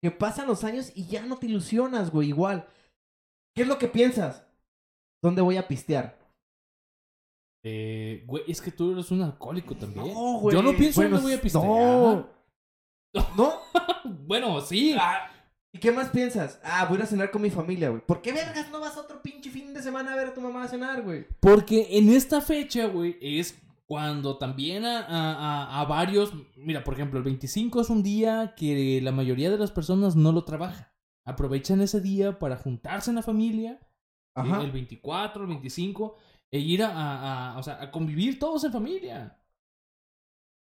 Que 0.00 0.10
pasan 0.10 0.46
los 0.46 0.64
años 0.64 0.90
y 0.94 1.06
ya 1.06 1.26
no 1.26 1.36
te 1.36 1.46
ilusionas, 1.46 2.10
güey, 2.10 2.28
igual. 2.28 2.66
¿Qué 3.54 3.62
es 3.62 3.68
lo 3.68 3.78
que 3.78 3.88
piensas? 3.88 4.46
¿Dónde 5.22 5.42
voy 5.42 5.58
a 5.58 5.68
pistear? 5.68 6.18
Eh, 7.66 8.22
güey, 8.26 8.44
es 8.46 8.60
que 8.60 8.70
tú 8.70 8.92
eres 8.92 9.10
un 9.10 9.22
alcohólico 9.22 9.74
también. 9.74 10.06
No, 10.12 10.38
güey. 10.38 10.54
Yo 10.54 10.62
no 10.62 10.76
pienso 10.76 11.00
Bueno, 11.00 11.16
dónde 11.16 11.30
voy 11.30 11.38
a 11.38 11.40
pistear. 11.40 11.64
No. 11.64 12.28
¿No? 13.36 13.52
bueno, 14.26 14.60
sí. 14.60 14.94
¿Y 15.72 15.78
qué 15.78 15.90
más 15.90 16.08
piensas? 16.10 16.60
Ah, 16.62 16.86
voy 16.88 17.00
a 17.00 17.06
cenar 17.06 17.30
con 17.30 17.42
mi 17.42 17.50
familia, 17.50 17.88
güey. 17.88 18.02
¿Por 18.04 18.20
qué 18.22 18.32
vergas 18.32 18.70
no 18.70 18.80
vas 18.80 18.96
otro 18.96 19.22
pinche 19.22 19.50
fin 19.50 19.72
de 19.74 19.82
semana 19.82 20.12
a 20.12 20.16
ver 20.16 20.28
a 20.28 20.34
tu 20.34 20.40
mamá 20.40 20.64
a 20.64 20.68
cenar, 20.68 21.02
güey? 21.02 21.26
Porque 21.40 21.88
en 21.98 22.10
esta 22.10 22.40
fecha, 22.40 22.86
güey, 22.86 23.16
es 23.20 23.60
cuando 23.86 24.36
también 24.38 24.84
a, 24.84 25.00
a- 25.00 25.80
a- 25.80 25.84
varios, 25.86 26.32
mira, 26.56 26.84
por 26.84 26.94
ejemplo, 26.94 27.18
el 27.18 27.24
25 27.24 27.80
es 27.80 27.90
un 27.90 28.02
día 28.02 28.54
que 28.56 29.00
la 29.02 29.10
mayoría 29.12 29.50
de 29.50 29.58
las 29.58 29.70
personas 29.70 30.16
no 30.16 30.32
lo 30.32 30.44
trabaja. 30.44 30.92
Aprovechan 31.26 31.80
ese 31.80 32.00
día 32.00 32.38
para 32.38 32.56
juntarse 32.56 33.10
en 33.10 33.16
la 33.16 33.22
familia. 33.22 33.80
Ajá. 34.36 34.62
el 34.62 34.72
24, 34.72 35.42
el 35.44 35.48
25, 35.48 36.16
e 36.54 36.60
ir 36.60 36.84
a, 36.84 36.88
a- 36.90 37.54
a- 37.54 37.58
o 37.58 37.62
sea, 37.64 37.82
a 37.82 37.90
convivir 37.90 38.38
todos 38.38 38.62
en 38.62 38.70
familia. 38.72 39.36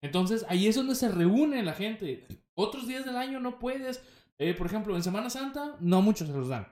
Entonces, 0.01 0.45
ahí 0.47 0.67
es 0.67 0.75
donde 0.75 0.95
se 0.95 1.09
reúne 1.09 1.61
la 1.61 1.73
gente. 1.73 2.25
Otros 2.55 2.87
días 2.87 3.03
del 3.05 3.17
año 3.17 3.39
no 3.41 3.59
puedes. 3.59 4.01
Eh, 4.37 4.53
por 4.53 4.67
ejemplo, 4.67 4.95
en 4.95 5.03
Semana 5.03 5.29
Santa, 5.29 5.75
no 5.81 6.01
muchos 6.01 6.27
se 6.29 6.33
los 6.33 6.47
dan. 6.47 6.67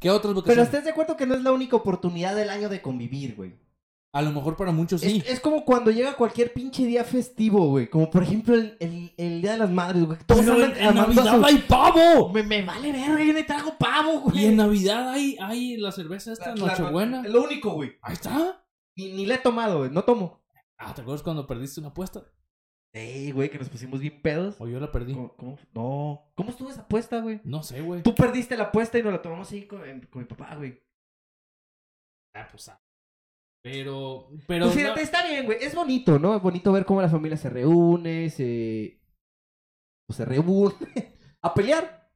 ¿Qué 0.00 0.08
otras 0.10 0.32
Pero 0.32 0.40
vacaciones? 0.42 0.64
estés 0.68 0.84
de 0.84 0.90
acuerdo 0.90 1.16
que 1.16 1.26
no 1.26 1.34
es 1.34 1.42
la 1.42 1.52
única 1.52 1.76
oportunidad 1.76 2.34
del 2.34 2.48
año 2.50 2.68
de 2.70 2.80
convivir, 2.80 3.36
güey. 3.36 3.54
A 4.14 4.20
lo 4.20 4.30
mejor 4.30 4.56
para 4.56 4.72
muchos 4.72 5.00
sí. 5.00 5.22
Es, 5.24 5.32
es 5.34 5.40
como 5.40 5.64
cuando 5.64 5.90
llega 5.90 6.14
cualquier 6.16 6.52
pinche 6.52 6.84
día 6.84 7.02
festivo, 7.02 7.66
güey. 7.68 7.88
Como 7.88 8.10
por 8.10 8.22
ejemplo 8.22 8.54
el, 8.54 8.76
el, 8.78 9.14
el 9.16 9.40
Día 9.40 9.52
de 9.52 9.58
las 9.58 9.70
Madres, 9.70 10.04
güey. 10.04 10.18
Todos 10.26 10.44
Pero 10.44 10.64
en, 10.66 10.94
Navidad 10.94 11.38
su- 11.38 11.44
hay 11.46 11.58
pavo. 11.66 12.28
Me, 12.30 12.42
me 12.42 12.62
vale 12.62 12.92
verga, 12.92 13.24
yo 13.24 13.32
le 13.32 13.44
trago 13.44 13.78
pavo, 13.78 14.20
güey. 14.20 14.38
Y 14.42 14.46
en 14.46 14.56
Navidad 14.56 15.08
hay, 15.08 15.38
hay 15.40 15.78
la 15.78 15.92
cerveza 15.92 16.32
esta, 16.34 16.54
La- 16.54 16.56
la- 16.56 16.66
Nochebuena. 16.72 17.22
Es 17.24 17.30
lo 17.32 17.42
único, 17.44 17.70
güey. 17.70 17.96
Ahí 18.02 18.12
está. 18.12 18.62
Ni, 18.96 19.12
ni 19.12 19.24
le 19.24 19.34
he 19.36 19.38
tomado, 19.38 19.78
güey. 19.78 19.90
No 19.90 20.02
tomo. 20.04 20.42
Ah, 20.76 20.92
¿te 20.92 21.00
acuerdas 21.00 21.22
cuando 21.22 21.46
perdiste 21.46 21.80
una 21.80 21.88
apuesta? 21.88 22.22
Ey, 22.94 23.30
güey, 23.32 23.48
que 23.48 23.58
nos 23.58 23.70
pusimos 23.70 24.00
bien 24.00 24.20
pedos. 24.20 24.56
O 24.58 24.68
yo 24.68 24.78
la 24.78 24.92
perdí. 24.92 25.14
¿Cómo, 25.14 25.34
cómo- 25.36 25.58
No. 25.72 26.30
¿Cómo 26.34 26.50
estuvo 26.50 26.68
esa 26.68 26.82
apuesta, 26.82 27.20
güey? 27.20 27.40
No 27.44 27.62
sé, 27.62 27.80
güey. 27.80 28.02
Tú 28.02 28.14
perdiste 28.14 28.58
la 28.58 28.64
apuesta 28.64 28.98
y 28.98 29.02
nos 29.02 29.12
la 29.14 29.22
tomamos 29.22 29.50
ahí 29.52 29.66
con, 29.66 29.80
con 30.10 30.20
mi 30.20 30.28
papá, 30.28 30.54
güey. 30.56 30.82
Ah, 32.34 32.46
pues, 32.50 32.68
ah. 32.68 32.78
Pero, 33.62 34.28
pero. 34.48 34.64
Pues 34.66 34.76
fíjate, 34.76 35.02
está 35.02 35.26
bien, 35.28 35.44
güey. 35.46 35.58
Es 35.60 35.74
bonito, 35.74 36.18
¿no? 36.18 36.34
Es 36.36 36.42
bonito 36.42 36.72
ver 36.72 36.84
cómo 36.84 37.00
la 37.00 37.08
familia 37.08 37.36
se 37.36 37.48
reúne, 37.48 38.28
se... 38.30 39.00
Pues 40.06 40.16
se 40.16 40.24
reúne 40.24 40.74
a 41.42 41.54
pelear. 41.54 42.10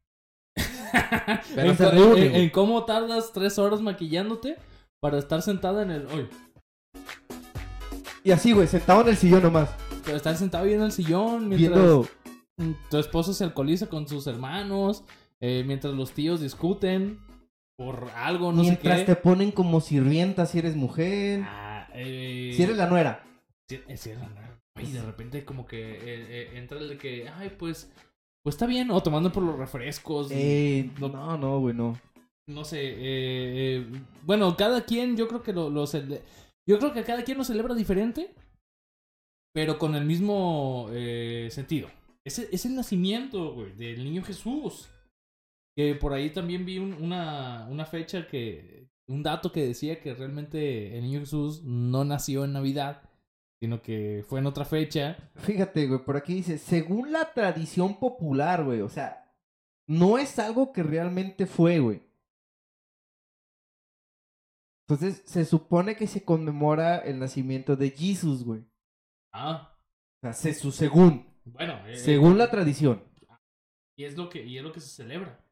Pero 1.54 1.70
en, 1.70 1.76
se 1.76 1.90
reúnen, 1.90 2.34
en- 2.34 2.50
cómo 2.50 2.84
tardas 2.84 3.32
tres 3.32 3.58
horas 3.58 3.80
maquillándote 3.80 4.56
para 5.00 5.18
estar 5.18 5.40
sentada 5.42 5.82
en 5.82 5.90
el. 5.90 6.06
Oye, 6.06 6.28
Y 8.24 8.30
así, 8.32 8.52
güey, 8.52 8.66
sentado 8.66 9.02
en 9.02 9.08
el 9.08 9.16
sillón 9.16 9.42
nomás. 9.42 9.70
pero 10.04 10.16
estar 10.16 10.36
sentado 10.36 10.64
ahí 10.64 10.72
en 10.72 10.82
el 10.82 10.92
sillón 10.92 11.48
mientras 11.48 11.78
Viendo... 11.78 12.08
tu 12.90 12.96
esposo 12.98 13.32
se 13.34 13.44
alcoholiza 13.44 13.86
con 13.88 14.08
sus 14.08 14.26
hermanos, 14.26 15.04
eh, 15.40 15.62
mientras 15.66 15.94
los 15.94 16.12
tíos 16.12 16.40
discuten 16.40 17.20
por 17.76 18.10
algo, 18.14 18.52
no 18.52 18.62
mientras 18.62 19.00
sé 19.00 19.04
te 19.04 19.14
qué. 19.14 19.20
ponen 19.20 19.52
como 19.52 19.80
sirvienta 19.80 20.46
si 20.46 20.58
eres 20.58 20.76
mujer. 20.76 21.42
Ah, 21.44 21.88
eh, 21.94 22.52
Si 22.56 22.62
eres 22.62 22.76
la 22.76 22.86
nuera. 22.88 23.24
Sí, 23.68 23.80
es 23.88 24.00
cierto, 24.00 24.24
¿no? 24.28 24.82
Y 24.82 24.92
de 24.92 25.02
repente 25.02 25.44
como 25.44 25.66
que 25.66 25.92
eh, 25.92 25.98
eh, 26.04 26.50
entra 26.54 26.78
el 26.78 26.88
de 26.88 26.98
que, 26.98 27.28
ay, 27.28 27.50
pues, 27.58 27.90
pues 28.42 28.54
está 28.54 28.66
bien, 28.66 28.90
o 28.90 29.02
tomando 29.02 29.32
por 29.32 29.42
los 29.42 29.58
refrescos. 29.58 30.28
Eh, 30.30 30.90
no- 31.00 31.08
no, 31.08 31.36
no, 31.38 31.60
güey, 31.60 31.74
no. 31.74 31.98
No 32.48 32.64
sé, 32.64 33.84
bueno, 34.22 34.56
cada 34.56 34.84
quien, 34.84 35.16
yo 35.16 35.26
creo 35.26 35.42
que 35.42 35.52
lo, 35.52 35.68
lo 35.68 35.84
yo 35.84 36.78
creo 36.78 36.92
que 36.92 37.02
cada 37.02 37.24
quien 37.24 37.38
lo 37.38 37.44
celebra 37.44 37.74
diferente, 37.74 38.32
pero 39.52 39.78
con 39.78 39.96
el 39.96 40.04
mismo 40.04 40.88
sentido. 41.50 41.88
Es, 42.24 42.38
es 42.38 42.64
el 42.66 42.76
nacimiento, 42.76 43.52
güey, 43.52 43.72
del 43.72 44.04
niño 44.04 44.22
Jesús. 44.22 44.88
Que 45.76 45.94
por 45.94 46.12
ahí 46.14 46.30
también 46.30 46.64
vi 46.64 46.78
un- 46.78 46.94
una, 46.94 47.66
una 47.68 47.84
fecha 47.84 48.26
que, 48.26 48.88
un 49.08 49.22
dato 49.22 49.52
que 49.52 49.62
decía 49.66 50.00
que 50.00 50.14
realmente 50.14 50.96
el 50.96 51.02
niño 51.04 51.20
Jesús 51.20 51.62
no 51.64 52.04
nació 52.04 52.44
en 52.44 52.54
Navidad, 52.54 53.02
sino 53.60 53.82
que 53.82 54.24
fue 54.26 54.40
en 54.40 54.46
otra 54.46 54.64
fecha. 54.64 55.30
Fíjate, 55.36 55.86
güey, 55.86 56.02
por 56.04 56.16
aquí 56.16 56.34
dice, 56.34 56.58
según 56.58 57.12
la 57.12 57.32
tradición 57.34 57.98
popular, 57.98 58.64
güey, 58.64 58.80
o 58.80 58.88
sea, 58.88 59.34
no 59.86 60.18
es 60.18 60.38
algo 60.38 60.72
que 60.72 60.82
realmente 60.82 61.46
fue, 61.46 61.78
güey. 61.78 62.02
Entonces, 64.88 65.22
se 65.26 65.44
supone 65.44 65.96
que 65.96 66.06
se 66.06 66.24
conmemora 66.24 66.98
el 66.98 67.18
nacimiento 67.18 67.76
de 67.76 67.90
Jesús, 67.90 68.44
güey. 68.44 68.64
Ah, 69.32 69.76
O 70.18 70.20
sea, 70.22 70.32
se, 70.32 70.54
su 70.54 70.70
según, 70.72 71.26
bueno. 71.44 71.84
eh, 71.86 71.96
según 71.96 72.38
la 72.38 72.50
tradición. 72.50 73.02
Y 73.98 74.04
es 74.04 74.16
lo 74.16 74.28
que, 74.28 74.44
y 74.44 74.56
es 74.58 74.62
lo 74.62 74.72
que 74.72 74.80
se 74.80 74.88
celebra. 74.88 75.44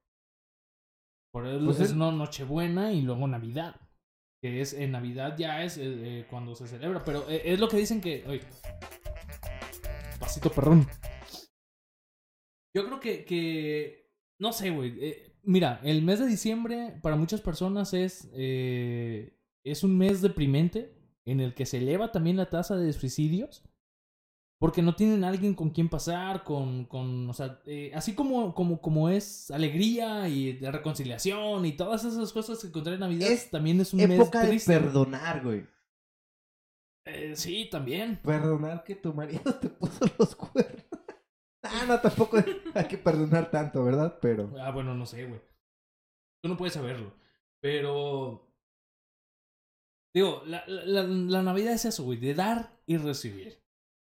Por 1.34 1.48
eso 1.48 1.64
Pues 1.64 1.80
es 1.80 1.94
no- 1.96 2.12
Nochebuena 2.12 2.92
y 2.92 3.02
luego 3.02 3.26
Navidad. 3.26 3.74
Que 4.40 4.60
es 4.60 4.72
en 4.72 4.92
Navidad 4.92 5.36
ya 5.36 5.64
es 5.64 5.76
eh, 5.78 5.82
eh, 5.84 6.26
cuando 6.30 6.54
se 6.54 6.68
celebra. 6.68 7.02
Pero 7.04 7.28
eh, 7.28 7.42
es 7.46 7.58
lo 7.58 7.66
que 7.68 7.76
dicen 7.76 8.00
que. 8.00 8.24
Oye, 8.28 8.42
pasito 10.20 10.48
perrón. 10.52 10.86
Yo 12.72 12.86
creo 12.86 13.00
que. 13.00 13.24
que 13.24 14.12
no 14.40 14.52
sé, 14.52 14.70
güey. 14.70 14.94
eh, 15.00 15.36
mira, 15.42 15.80
el 15.82 16.02
mes 16.02 16.20
de 16.20 16.26
diciembre 16.26 17.00
para 17.02 17.16
muchas 17.16 17.40
personas 17.40 17.94
es. 17.94 18.30
es 18.32 19.82
un 19.82 19.98
mes 19.98 20.22
deprimente. 20.22 20.94
En 21.26 21.40
el 21.40 21.54
que 21.54 21.64
se 21.66 21.78
eleva 21.78 22.12
también 22.12 22.36
la 22.36 22.50
tasa 22.50 22.76
de 22.76 22.92
suicidios. 22.92 23.64
Porque 24.64 24.80
no 24.80 24.94
tienen 24.94 25.24
alguien 25.24 25.52
con 25.52 25.68
quien 25.68 25.90
pasar, 25.90 26.42
con, 26.42 26.86
con 26.86 27.28
o 27.28 27.34
sea, 27.34 27.60
eh, 27.66 27.92
así 27.94 28.14
como, 28.14 28.54
como, 28.54 28.80
como 28.80 29.10
es 29.10 29.50
alegría 29.50 30.26
y 30.30 30.54
de 30.54 30.70
reconciliación 30.72 31.66
y 31.66 31.72
todas 31.72 32.02
esas 32.04 32.32
cosas 32.32 32.58
que 32.60 32.68
encontré 32.68 32.94
en 32.94 33.00
Navidad, 33.00 33.30
Es 33.30 33.50
también 33.50 33.78
es 33.82 33.92
un 33.92 34.00
Época 34.00 34.38
mes 34.38 34.42
de 34.46 34.48
triste. 34.48 34.72
perdonar, 34.72 35.42
güey. 35.44 35.66
Eh, 37.06 37.36
sí, 37.36 37.68
también. 37.70 38.18
Perdonar 38.22 38.84
que 38.84 38.94
tu 38.94 39.12
marido 39.12 39.54
te 39.60 39.68
puso 39.68 40.06
los 40.18 40.34
cuernos. 40.34 40.82
Ah, 41.66 41.84
no, 41.88 41.98
tampoco 42.00 42.36
hay 42.74 42.84
que 42.88 42.98
perdonar 42.98 43.50
tanto, 43.50 43.82
¿verdad? 43.84 44.18
Pero... 44.20 44.52
Ah, 44.60 44.70
bueno, 44.70 44.94
no 44.94 45.06
sé, 45.06 45.24
güey. 45.26 45.40
Tú 46.42 46.48
no 46.50 46.56
puedes 46.58 46.74
saberlo. 46.74 47.12
Pero... 47.62 48.46
Digo, 50.14 50.42
la- 50.46 50.64
la 50.66 51.42
Navidad 51.42 51.72
es 51.72 51.86
eso, 51.86 52.04
güey, 52.04 52.18
de 52.18 52.34
dar 52.34 52.78
y 52.86 52.98
recibir. 52.98 53.63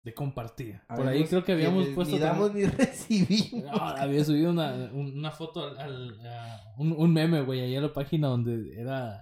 De 0.06 0.14
compartir. 0.14 0.80
Por 0.88 1.08
ahí 1.08 1.24
creo 1.26 1.44
que 1.44 1.52
habíamos 1.54 1.88
puesto... 1.90 2.14
Ni 2.14 2.20
damos 2.22 2.48
también- 2.50 2.70
ni 2.70 2.76
recibimos. 2.86 3.64
No, 3.66 3.72
había 3.74 4.24
subido 4.24 4.52
una, 4.52 4.74
un- 4.94 5.18
una 5.18 5.32
foto 5.32 5.66
al, 5.66 5.78
al- 5.80 6.26
a- 6.28 6.76
un, 6.78 6.92
un 6.92 7.12
meme, 7.12 7.42
güey, 7.42 7.62
ahí 7.62 7.76
a 7.76 7.82
la 7.82 7.92
página 7.92 8.28
donde 8.28 8.80
era 8.80 9.20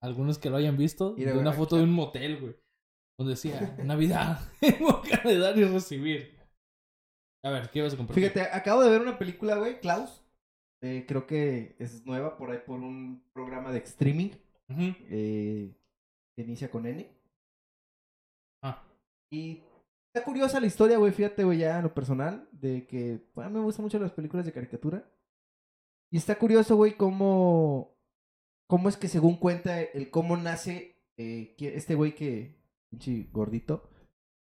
algunos 0.00 0.38
que 0.38 0.50
lo 0.50 0.56
hayan 0.56 0.76
visto, 0.76 1.14
de 1.16 1.36
una 1.36 1.52
foto 1.52 1.76
de 1.76 1.82
un 1.82 1.92
motel, 1.92 2.38
güey, 2.40 2.54
donde 3.18 3.32
decía 3.32 3.74
Navidad, 3.84 4.38
época 4.60 5.20
de 5.24 5.36
dar 5.38 5.58
y 5.58 5.64
recibir. 5.64 6.38
A 7.44 7.50
ver, 7.50 7.68
¿qué 7.70 7.82
vas 7.82 7.94
a 7.94 7.96
compartir? 7.96 8.30
Fíjate, 8.30 8.54
acabo 8.56 8.82
de 8.84 8.90
ver 8.90 9.00
una 9.02 9.18
película, 9.18 9.56
güey, 9.56 9.80
Klaus. 9.80 10.22
Eh, 10.82 11.06
creo 11.08 11.26
que 11.26 11.74
es 11.80 12.06
nueva 12.06 12.36
por 12.36 12.50
ahí 12.52 12.58
por 12.64 12.78
un 12.80 13.24
programa 13.32 13.72
de 13.72 13.78
streaming. 13.80 14.30
Eh, 14.68 15.74
que 16.36 16.42
inicia 16.42 16.70
con 16.70 16.86
N. 16.86 17.10
Ah, 18.62 18.82
Y 19.32 19.62
está 20.14 20.24
curiosa 20.24 20.60
la 20.60 20.66
historia, 20.66 20.96
güey, 20.98 21.12
fíjate, 21.12 21.42
güey, 21.44 21.58
ya 21.58 21.78
en 21.78 21.82
lo 21.84 21.92
personal, 21.94 22.48
de 22.52 22.86
que 22.86 23.20
bueno, 23.34 23.50
me 23.50 23.60
gustan 23.60 23.84
mucho 23.84 23.98
las 23.98 24.12
películas 24.12 24.46
de 24.46 24.52
caricatura. 24.52 25.10
Y 26.12 26.16
está 26.18 26.36
curioso, 26.38 26.76
güey, 26.76 26.96
cómo, 26.96 27.96
cómo 28.68 28.88
es 28.88 28.96
que 28.96 29.08
según 29.08 29.36
cuenta 29.36 29.80
el 29.80 30.10
cómo 30.10 30.36
nace 30.36 31.02
eh, 31.18 31.56
este 31.58 31.96
güey 31.96 32.14
que, 32.14 32.62
pinche 32.90 33.28
gordito, 33.32 33.88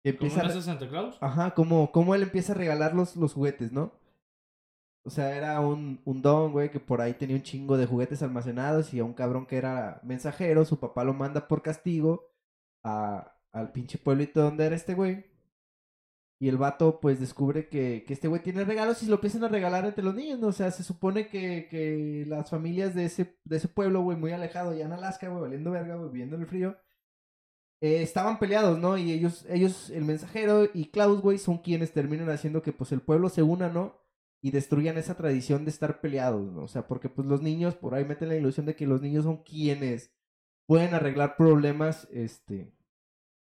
que 0.04 0.14
¿cómo 0.16 0.26
empieza 0.28 0.40
a- 0.42 0.48
nace 0.48 0.60
Santa 0.62 0.86
Claus? 0.88 1.16
Ajá, 1.22 1.54
como, 1.54 1.90
como 1.92 2.14
él 2.14 2.22
empieza 2.22 2.52
a 2.52 2.56
regalar 2.56 2.94
los, 2.94 3.16
los 3.16 3.32
juguetes, 3.32 3.72
¿no? 3.72 3.92
O 5.06 5.10
sea, 5.10 5.34
era 5.36 5.60
un, 5.60 6.00
un 6.04 6.20
don, 6.20 6.52
güey, 6.52 6.70
que 6.70 6.80
por 6.80 7.00
ahí 7.00 7.14
tenía 7.14 7.36
un 7.36 7.42
chingo 7.42 7.76
de 7.78 7.86
juguetes 7.86 8.22
almacenados 8.22 8.92
y 8.92 9.00
a 9.00 9.04
un 9.04 9.12
cabrón 9.14 9.46
que 9.46 9.56
era 9.56 10.00
mensajero, 10.02 10.64
su 10.66 10.78
papá 10.78 11.04
lo 11.04 11.12
manda 11.14 11.46
por 11.48 11.62
castigo 11.62 12.30
a, 12.82 13.34
al 13.52 13.72
pinche 13.72 13.96
pueblito 13.98 14.40
donde 14.42 14.64
era 14.66 14.76
este 14.76 14.92
güey. 14.94 15.24
Y 16.44 16.48
el 16.50 16.58
vato, 16.58 17.00
pues, 17.00 17.20
descubre 17.20 17.70
que, 17.70 18.04
que 18.06 18.12
este 18.12 18.28
güey 18.28 18.42
tiene 18.42 18.66
regalos 18.66 19.02
y 19.02 19.06
lo 19.06 19.14
empiezan 19.14 19.44
a 19.44 19.48
regalar 19.48 19.86
entre 19.86 20.04
los 20.04 20.14
niños, 20.14 20.38
¿no? 20.38 20.48
O 20.48 20.52
sea, 20.52 20.70
se 20.70 20.82
supone 20.82 21.28
que, 21.28 21.68
que 21.70 22.26
las 22.28 22.50
familias 22.50 22.94
de 22.94 23.06
ese, 23.06 23.38
de 23.44 23.56
ese 23.56 23.66
pueblo, 23.66 24.02
güey, 24.02 24.18
muy 24.18 24.30
alejado, 24.30 24.74
ya 24.74 24.84
en 24.84 24.92
Alaska, 24.92 25.26
güey, 25.30 25.40
valiendo 25.40 25.70
verga, 25.70 25.96
viviendo 25.96 26.36
en 26.36 26.42
el 26.42 26.46
frío, 26.46 26.76
eh, 27.80 28.02
estaban 28.02 28.38
peleados, 28.38 28.78
¿no? 28.78 28.98
Y 28.98 29.10
ellos, 29.12 29.46
ellos, 29.48 29.88
el 29.88 30.04
mensajero 30.04 30.68
y 30.74 30.90
Klaus, 30.90 31.22
güey, 31.22 31.38
son 31.38 31.56
quienes 31.56 31.92
terminan 31.92 32.28
haciendo 32.28 32.60
que, 32.60 32.74
pues, 32.74 32.92
el 32.92 33.00
pueblo 33.00 33.30
se 33.30 33.42
una, 33.42 33.70
¿no? 33.70 33.98
Y 34.42 34.50
destruyan 34.50 34.98
esa 34.98 35.16
tradición 35.16 35.64
de 35.64 35.70
estar 35.70 36.02
peleados, 36.02 36.52
¿no? 36.52 36.64
O 36.64 36.68
sea, 36.68 36.86
porque, 36.86 37.08
pues, 37.08 37.26
los 37.26 37.40
niños, 37.40 37.74
por 37.74 37.94
ahí 37.94 38.04
meten 38.04 38.28
la 38.28 38.36
ilusión 38.36 38.66
de 38.66 38.76
que 38.76 38.86
los 38.86 39.00
niños 39.00 39.24
son 39.24 39.38
quienes 39.44 40.12
pueden 40.66 40.92
arreglar 40.92 41.38
problemas, 41.38 42.06
este, 42.12 42.70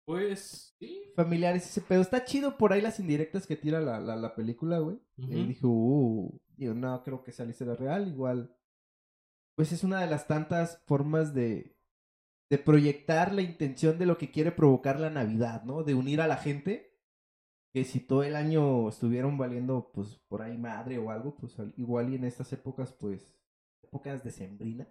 Pues, 0.09 0.75
sí. 0.79 1.03
familiares, 1.15 1.67
ese 1.67 1.83
pedo. 1.83 2.01
Está 2.01 2.25
chido 2.25 2.57
por 2.57 2.73
ahí 2.73 2.81
las 2.81 2.99
indirectas 2.99 3.47
que 3.47 3.57
tira 3.57 3.79
la, 3.81 4.01
la, 4.01 4.17
la 4.17 4.35
película, 4.35 4.79
güey. 4.79 4.97
Ujú. 5.19 5.33
Y 5.33 5.45
dije, 5.49 5.67
uh, 5.67 6.41
digo, 6.57 6.73
no, 6.73 7.03
creo 7.03 7.23
que 7.23 7.31
esa 7.31 7.45
la 7.45 7.51
historia 7.51 7.75
real, 7.75 8.09
igual. 8.09 8.57
Pues 9.55 9.73
es 9.73 9.85
una 9.85 10.01
de 10.01 10.07
las 10.07 10.27
tantas 10.27 10.83
formas 10.87 11.35
de, 11.35 11.77
de 12.49 12.59
proyectar 12.59 13.35
la 13.35 13.43
intención 13.43 13.99
de 13.99 14.07
lo 14.07 14.17
que 14.17 14.31
quiere 14.31 14.51
provocar 14.51 14.99
la 14.99 15.11
Navidad, 15.11 15.65
¿no? 15.65 15.83
De 15.83 15.95
unir 15.95 16.23
a 16.23 16.27
la 16.27 16.39
gente. 16.39 16.87
Que 17.75 17.85
si 17.85 18.01
todo 18.01 18.23
el 18.23 18.35
año 18.35 18.89
estuvieron 18.89 19.37
valiendo, 19.37 19.91
pues, 19.93 20.19
por 20.29 20.41
ahí 20.41 20.57
madre 20.57 20.97
o 20.99 21.11
algo, 21.11 21.37
pues 21.37 21.59
al- 21.61 21.75
igual 21.77 22.11
y 22.11 22.15
en 22.17 22.25
estas 22.25 22.51
épocas, 22.55 22.93
pues, 22.95 23.31
épocas 23.83 24.25
de 24.25 24.31
sembrina. 24.31 24.89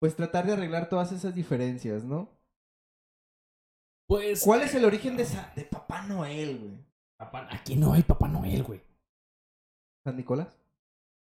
Pues 0.00 0.16
tratar 0.16 0.46
de 0.46 0.54
arreglar 0.54 0.88
todas 0.88 1.12
esas 1.12 1.34
diferencias, 1.34 2.02
¿no? 2.04 2.35
Pues. 4.08 4.42
¿Cuál 4.42 4.62
es 4.62 4.74
el 4.74 4.84
origen 4.84 5.16
de, 5.16 5.24
esa- 5.24 5.52
de 5.56 5.64
Papá 5.64 6.02
Noel, 6.02 6.58
güey? 6.58 6.78
Papá- 7.18 7.48
aquí 7.50 7.76
no 7.76 7.92
hay 7.92 8.02
Papá 8.02 8.28
Noel, 8.28 8.62
güey. 8.62 8.80
¿San 10.04 10.16
Nicolás? 10.16 10.48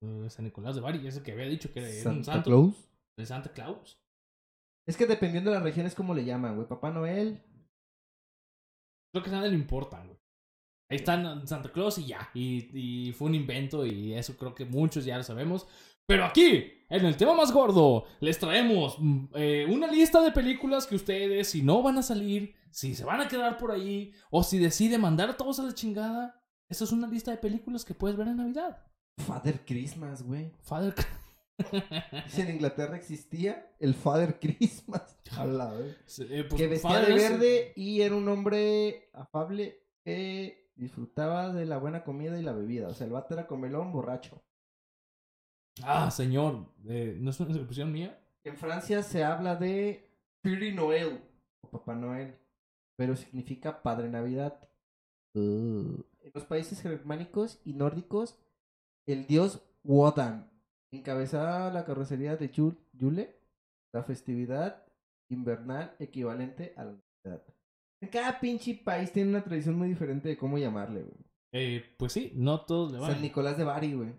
Eh, 0.03 0.29
San 0.29 0.45
Nicolás 0.45 0.75
de 0.75 0.81
Bari, 0.81 1.05
ese 1.05 1.21
que 1.21 1.31
había 1.33 1.45
dicho 1.45 1.71
que 1.73 1.79
era 1.79 1.89
un 2.09 2.23
¿Santa 2.23 2.33
santo. 2.33 2.49
Claus? 2.49 2.89
El 3.17 3.27
Santa 3.27 3.51
Claus. 3.51 3.99
Es 4.87 4.97
que 4.97 5.05
dependiendo 5.05 5.51
de 5.51 5.57
la 5.57 5.63
región 5.63 5.85
es 5.85 5.93
como 5.95 6.13
le 6.13 6.25
llaman, 6.25 6.55
güey. 6.55 6.67
Papá 6.67 6.91
Noel. 6.91 7.41
Creo 9.13 9.23
que 9.23 9.29
a 9.29 9.33
nadie 9.33 9.49
le 9.49 9.55
importan, 9.55 10.07
güey. 10.07 10.17
Ahí 10.89 10.97
están 10.97 11.47
Santa 11.47 11.71
Claus 11.71 11.97
y 11.97 12.07
ya. 12.07 12.29
Y, 12.33 13.07
y 13.09 13.13
fue 13.13 13.27
un 13.27 13.35
invento 13.35 13.85
y 13.85 14.13
eso 14.13 14.35
creo 14.37 14.55
que 14.55 14.65
muchos 14.65 15.05
ya 15.05 15.17
lo 15.17 15.23
sabemos. 15.23 15.67
Pero 16.05 16.25
aquí, 16.25 16.65
en 16.89 17.05
el 17.05 17.15
tema 17.15 17.33
más 17.33 17.51
gordo, 17.51 18.05
les 18.19 18.37
traemos 18.37 18.97
mm, 18.99 19.25
eh, 19.35 19.65
una 19.69 19.87
lista 19.87 20.21
de 20.21 20.31
películas 20.31 20.85
que 20.85 20.95
ustedes, 20.95 21.49
si 21.49 21.61
no 21.61 21.81
van 21.81 21.97
a 21.97 22.03
salir, 22.03 22.53
si 22.69 22.95
se 22.95 23.05
van 23.05 23.21
a 23.21 23.27
quedar 23.27 23.57
por 23.57 23.71
ahí, 23.71 24.13
o 24.29 24.43
si 24.43 24.59
deciden 24.59 25.01
mandar 25.01 25.29
a 25.29 25.37
todos 25.37 25.59
a 25.59 25.63
la 25.63 25.73
chingada, 25.73 26.41
esa 26.69 26.83
es 26.83 26.91
una 26.91 27.07
lista 27.07 27.31
de 27.31 27.37
películas 27.37 27.85
que 27.85 27.93
puedes 27.93 28.17
ver 28.17 28.27
en 28.27 28.37
Navidad. 28.37 28.85
Father 29.17 29.63
Christmas, 29.65 30.23
güey. 30.23 30.51
Father... 30.61 30.93
Si 32.27 32.41
en 32.41 32.49
Inglaterra 32.49 32.95
existía 32.97 33.75
el 33.79 33.93
Father 33.93 34.39
Christmas. 34.39 35.15
A 35.37 35.45
la 35.45 35.71
vez. 35.71 36.19
Eh, 36.19 36.45
pues, 36.49 36.59
que 36.59 36.67
vestía 36.67 37.01
de 37.01 37.13
verde 37.13 37.73
y 37.75 38.01
era 38.01 38.15
un 38.15 38.27
hombre 38.27 39.09
afable 39.13 39.85
que 40.03 40.71
disfrutaba 40.75 41.53
de 41.53 41.65
la 41.65 41.77
buena 41.77 42.03
comida 42.03 42.39
y 42.39 42.43
la 42.43 42.53
bebida. 42.53 42.87
O 42.87 42.93
sea, 42.93 43.05
el 43.05 43.13
vato 43.13 43.33
era 43.33 43.47
comelón 43.47 43.91
borracho. 43.91 44.43
Ah, 45.83 46.11
señor, 46.11 46.65
eh, 46.87 47.17
¿no 47.19 47.29
es 47.31 47.39
una 47.39 47.51
expresión 47.55 47.91
mía? 47.91 48.17
En 48.43 48.57
Francia 48.57 49.03
se 49.03 49.23
habla 49.23 49.55
de 49.55 50.09
Piri 50.41 50.73
Noel 50.73 51.21
o 51.61 51.69
Papá 51.69 51.95
Noel, 51.95 52.35
pero 52.97 53.15
significa 53.15 53.81
Padre 53.81 54.09
Navidad. 54.09 54.67
Uh. 55.35 56.01
En 56.23 56.31
los 56.33 56.45
países 56.45 56.81
germánicos 56.81 57.61
y 57.63 57.73
nórdicos, 57.73 58.37
el 59.07 59.25
dios 59.27 59.61
Wodan 59.83 60.51
encabezaba 60.91 61.71
la 61.71 61.85
carrocería 61.85 62.35
de 62.35 62.51
Yul- 62.51 62.77
Yule, 62.93 63.39
la 63.93 64.03
festividad 64.03 64.85
invernal 65.29 65.95
equivalente 65.99 66.73
a 66.75 66.83
la 66.85 66.97
Navidad. 67.25 67.43
En 68.01 68.09
cada 68.09 68.39
pinche 68.39 68.75
país 68.75 69.11
tiene 69.11 69.29
una 69.29 69.43
tradición 69.43 69.77
muy 69.77 69.87
diferente 69.87 70.27
de 70.27 70.37
cómo 70.37 70.57
llamarle, 70.57 71.03
güey. 71.03 71.25
Eh, 71.53 71.83
pues 71.97 72.11
sí, 72.13 72.33
no 72.35 72.61
todos 72.65 72.91
le 72.91 72.99
van. 72.99 73.11
San 73.13 73.21
Nicolás 73.21 73.57
de 73.57 73.63
Bari, 73.63 73.93
güey. 73.93 74.09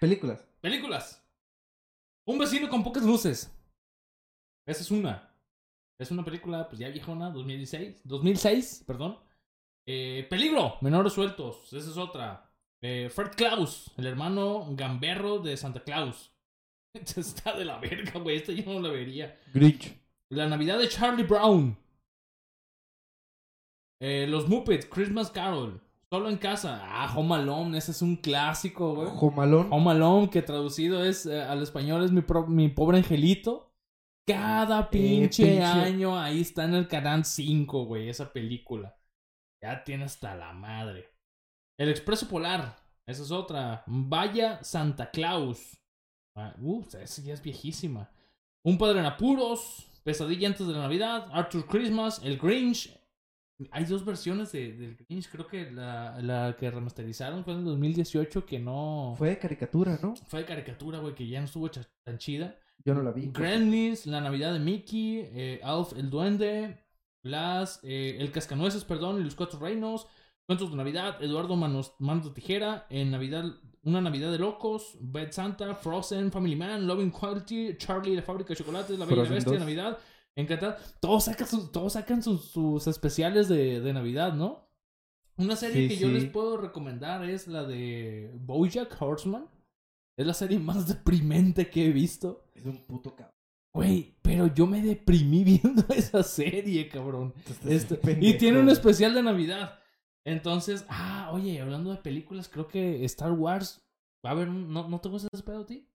Películas. 0.00 0.44
Películas. 0.60 1.24
Un 2.26 2.38
vecino 2.38 2.68
con 2.68 2.82
pocas 2.84 3.02
luces. 3.04 3.54
Esa 4.66 4.82
es 4.82 4.90
una. 4.90 5.34
Es 5.98 6.10
una 6.10 6.24
película, 6.24 6.68
pues 6.68 6.78
ya 6.78 6.88
viejona, 6.88 7.30
2016. 7.30 8.02
2006, 8.04 8.84
perdón. 8.86 9.18
Eh, 9.86 10.26
Peligro, 10.28 10.76
menores 10.82 11.14
sueltos. 11.14 11.72
Esa 11.72 11.90
es 11.90 11.96
otra. 11.96 12.52
Eh, 12.80 13.10
Fred 13.12 13.32
Claus, 13.36 13.90
el 13.96 14.06
hermano 14.06 14.66
gamberro 14.70 15.38
de 15.38 15.56
Santa 15.56 15.82
Claus. 15.82 16.32
Está 16.92 17.56
de 17.56 17.64
la 17.64 17.78
verga, 17.78 18.20
güey. 18.20 18.36
Esta 18.36 18.52
yo 18.52 18.72
no 18.72 18.80
la 18.80 18.90
vería. 18.90 19.40
Grinch. 19.52 19.92
La 20.30 20.46
Navidad 20.46 20.78
de 20.78 20.88
Charlie 20.88 21.24
Brown. 21.24 21.76
Eh, 24.00 24.26
los 24.28 24.48
Muppets, 24.48 24.86
Christmas 24.86 25.30
Carol. 25.30 25.80
Solo 26.10 26.30
en 26.30 26.38
casa. 26.38 26.80
Ah, 26.84 27.12
Home 27.16 27.34
Alone, 27.34 27.76
ese 27.76 27.90
es 27.90 28.00
un 28.00 28.16
clásico, 28.16 28.94
güey. 28.94 29.08
Jomalón. 29.10 29.68
Home 29.70 29.90
Alone, 29.90 30.30
que 30.30 30.40
traducido 30.42 31.04
es 31.04 31.26
eh, 31.26 31.42
al 31.42 31.62
español 31.62 32.02
es 32.04 32.12
mi, 32.12 32.22
pro- 32.22 32.46
mi 32.46 32.68
pobre 32.68 32.98
angelito. 32.98 33.74
Cada 34.26 34.88
pinche, 34.90 35.42
pinche. 35.44 35.62
año 35.64 36.18
ahí 36.18 36.40
está 36.42 36.64
en 36.64 36.74
el 36.74 36.86
canal 36.88 37.24
5, 37.24 37.84
güey, 37.84 38.08
esa 38.08 38.32
película. 38.32 38.96
Ya 39.62 39.82
tiene 39.84 40.04
hasta 40.04 40.34
la 40.34 40.52
madre. 40.52 41.08
El 41.78 41.88
Expreso 41.90 42.28
Polar, 42.28 42.76
esa 43.06 43.22
es 43.22 43.30
otra. 43.30 43.84
Vaya 43.86 44.62
Santa 44.62 45.10
Claus. 45.10 45.78
Ah, 46.36 46.54
uh, 46.60 46.84
esa 47.00 47.22
ya 47.22 47.34
es 47.34 47.42
viejísima. 47.42 48.10
Un 48.64 48.76
Padre 48.78 49.00
en 49.00 49.06
Apuros, 49.06 49.90
Pesadilla 50.04 50.48
antes 50.48 50.66
de 50.66 50.72
la 50.74 50.80
Navidad, 50.80 51.28
Arthur 51.32 51.66
Christmas, 51.66 52.20
El 52.22 52.38
Grinch. 52.38 52.97
Hay 53.72 53.84
dos 53.84 54.04
versiones 54.04 54.52
de, 54.52 54.72
del 54.72 54.96
Grinch, 54.96 55.28
creo 55.28 55.46
que 55.46 55.70
la, 55.70 56.20
la 56.22 56.56
que 56.56 56.70
remasterizaron 56.70 57.44
fue 57.44 57.54
en 57.54 57.60
el 57.60 57.64
2018, 57.64 58.46
que 58.46 58.58
no... 58.60 59.14
Fue 59.18 59.30
de 59.30 59.38
caricatura, 59.38 59.98
¿no? 60.00 60.14
Fue 60.14 60.40
de 60.40 60.46
caricatura, 60.46 60.98
güey, 61.00 61.14
que 61.14 61.26
ya 61.26 61.40
no 61.40 61.46
estuvo 61.46 61.68
tan 61.70 62.18
chida. 62.18 62.56
Yo 62.84 62.94
no 62.94 63.02
la 63.02 63.10
vi. 63.10 63.30
Gremlins, 63.32 64.06
La 64.06 64.20
Navidad 64.20 64.52
de 64.52 64.60
Mickey, 64.60 65.28
eh, 65.32 65.60
Alf 65.64 65.92
el 65.96 66.08
Duende, 66.08 66.84
las, 67.22 67.80
eh, 67.82 68.16
El 68.20 68.30
Cascanueces, 68.30 68.84
perdón, 68.84 69.20
y 69.20 69.24
Los 69.24 69.34
Cuatro 69.34 69.58
Reinos, 69.58 70.06
Cuentos 70.46 70.70
de 70.70 70.76
Navidad, 70.76 71.22
Eduardo 71.22 71.56
Manos, 71.56 71.94
Manos 71.98 72.26
de 72.26 72.30
Tijera, 72.30 72.86
en 72.90 73.10
Navidad, 73.10 73.44
Una 73.82 74.00
Navidad 74.00 74.30
de 74.30 74.38
Locos, 74.38 74.96
Bad 75.00 75.32
Santa, 75.32 75.74
Frozen, 75.74 76.30
Family 76.30 76.56
Man, 76.56 76.86
Loving 76.86 77.10
Quality, 77.10 77.76
Charlie, 77.76 78.14
La 78.14 78.22
Fábrica 78.22 78.50
de 78.50 78.56
Chocolates, 78.56 78.98
La 78.98 79.04
Bella 79.04 79.16
y 79.16 79.18
la 79.18 79.24
Frozen 79.24 79.34
Bestia, 79.34 79.52
2. 79.52 79.60
Navidad, 79.60 79.98
Encantada. 80.36 80.78
Todos 81.00 81.24
sacan 81.24 81.46
sus, 81.46 81.72
todos 81.72 81.92
sacan 81.94 82.22
sus, 82.22 82.44
sus 82.50 82.86
especiales 82.86 83.48
de, 83.48 83.80
de 83.80 83.92
Navidad, 83.92 84.34
¿no? 84.34 84.68
Una 85.36 85.56
serie 85.56 85.88
Sí, 85.88 85.94
que 85.94 86.00
yo 86.00 86.08
les 86.08 86.24
puedo 86.26 86.56
recomendar 86.56 87.24
es 87.28 87.46
la 87.46 87.64
de 87.64 88.32
Bojack 88.34 89.00
Horseman. 89.00 89.48
Es 90.16 90.26
la 90.26 90.34
serie 90.34 90.58
más 90.58 90.88
deprimente 90.88 91.70
que 91.70 91.86
he 91.86 91.92
visto. 91.92 92.44
Es 92.54 92.64
un 92.66 92.78
puto 92.84 93.14
cabrón. 93.14 93.34
Güey, 93.72 94.16
pero 94.22 94.52
yo 94.52 94.66
me 94.66 94.82
deprimí 94.82 95.44
viendo 95.62 95.84
esa 95.94 96.22
serie, 96.24 96.88
cabrón. 96.88 97.34
Este- 97.66 98.00
y 98.20 98.36
tiene 98.36 98.58
un 98.60 98.68
especial 98.68 99.14
de 99.14 99.22
Navidad. 99.22 99.78
Entonces, 100.26 100.84
ah, 100.88 101.30
oye, 101.32 101.60
hablando 101.60 101.90
de 101.90 101.98
películas, 101.98 102.48
creo 102.48 102.66
que 102.66 103.04
Star 103.04 103.32
Wars 103.32 103.80
va 104.24 104.30
a 104.30 104.32
haber 104.32 104.48
un... 104.48 104.72
¿No, 104.72 104.88
¿no 104.88 105.00
te 105.00 105.08
gusta 105.08 105.28
ese 105.32 105.42
pedo 105.44 105.60
a 105.60 105.66
ti? 105.66 105.87